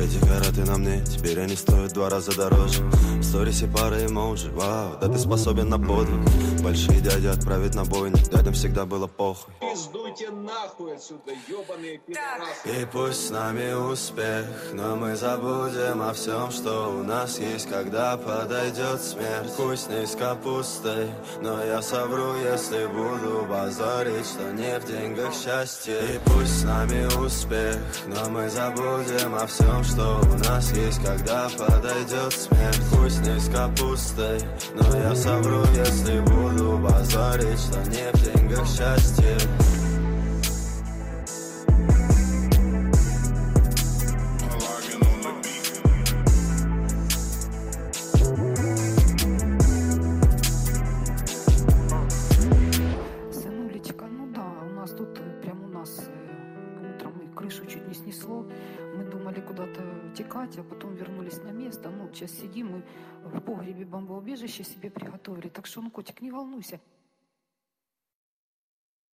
Эти 0.01 0.19
караты 0.19 0.65
на 0.65 0.77
мне, 0.77 1.03
теперь 1.05 1.39
они 1.39 1.55
стоят 1.55 1.93
два 1.93 2.09
раза 2.09 2.35
дороже. 2.35 2.81
В 2.81 3.23
сторисе 3.23 3.67
пара 3.67 4.05
эмоджи, 4.05 4.49
вау, 4.51 4.97
да 4.99 5.07
ты 5.07 5.19
способен 5.19 5.69
на 5.69 5.77
подвиг. 5.77 6.19
Большие 6.61 6.99
дяди 6.99 7.27
отправить 7.27 7.75
на 7.75 7.85
бойню, 7.85 8.17
дядям 8.17 8.53
всегда 8.53 8.85
было 8.85 9.05
похуй. 9.05 9.53
Пиздуйте 9.61 10.29
нахуй 10.31 10.95
отсюда, 10.95 11.31
ебаные 11.47 11.99
пидорасы. 11.99 12.81
И 12.81 12.85
пусть 12.91 13.27
с 13.27 13.29
нами 13.29 13.73
успех, 13.91 14.45
но 14.73 14.95
мы 14.95 15.15
забудем 15.15 16.01
о 16.01 16.11
всем, 16.13 16.51
что 16.51 16.97
у 16.99 17.03
нас 17.03 17.39
есть, 17.39 17.69
когда 17.69 18.17
подойдет 18.17 19.01
смерть. 19.01 19.51
С 19.77 19.87
ней 19.89 20.07
с 20.07 20.15
капустой, 20.15 21.07
но 21.41 21.63
я 21.63 21.81
совру, 21.81 22.35
если 22.35 22.87
буду 22.87 23.26
базарить, 23.49 24.25
что 24.25 24.51
не 24.53 24.79
в 24.79 24.85
деньгах 24.85 25.33
счастье. 25.33 25.95
И 25.95 26.19
пусть 26.25 26.61
с 26.61 26.63
нами 26.63 27.05
успех, 27.23 27.77
но 28.07 28.29
мы 28.29 28.49
забудем 28.49 29.35
о 29.35 29.45
всем, 29.47 29.83
что 29.83 30.21
у 30.21 30.37
нас 30.49 30.71
есть, 30.73 31.01
когда 31.03 31.49
подойдет 31.57 32.33
смерть. 32.33 32.77
С 33.07 33.19
ней 33.19 33.39
с 33.39 33.47
капустой, 33.47 34.37
но 34.75 34.97
я 34.97 35.15
совру, 35.15 35.63
если 35.73 36.19
буду 36.19 36.77
базарить, 36.77 37.57
что 37.57 37.79
не 37.89 38.11
в 38.11 38.21
деньгах 38.21 38.67
счастье. 38.67 39.37
убежище 64.47 64.63
себе 64.63 64.89
приготовили. 64.89 65.49
Так 65.49 65.67
что, 65.67 65.81
ну, 65.81 65.91
котик, 65.91 66.21
не 66.21 66.31
волнуйся. 66.31 66.79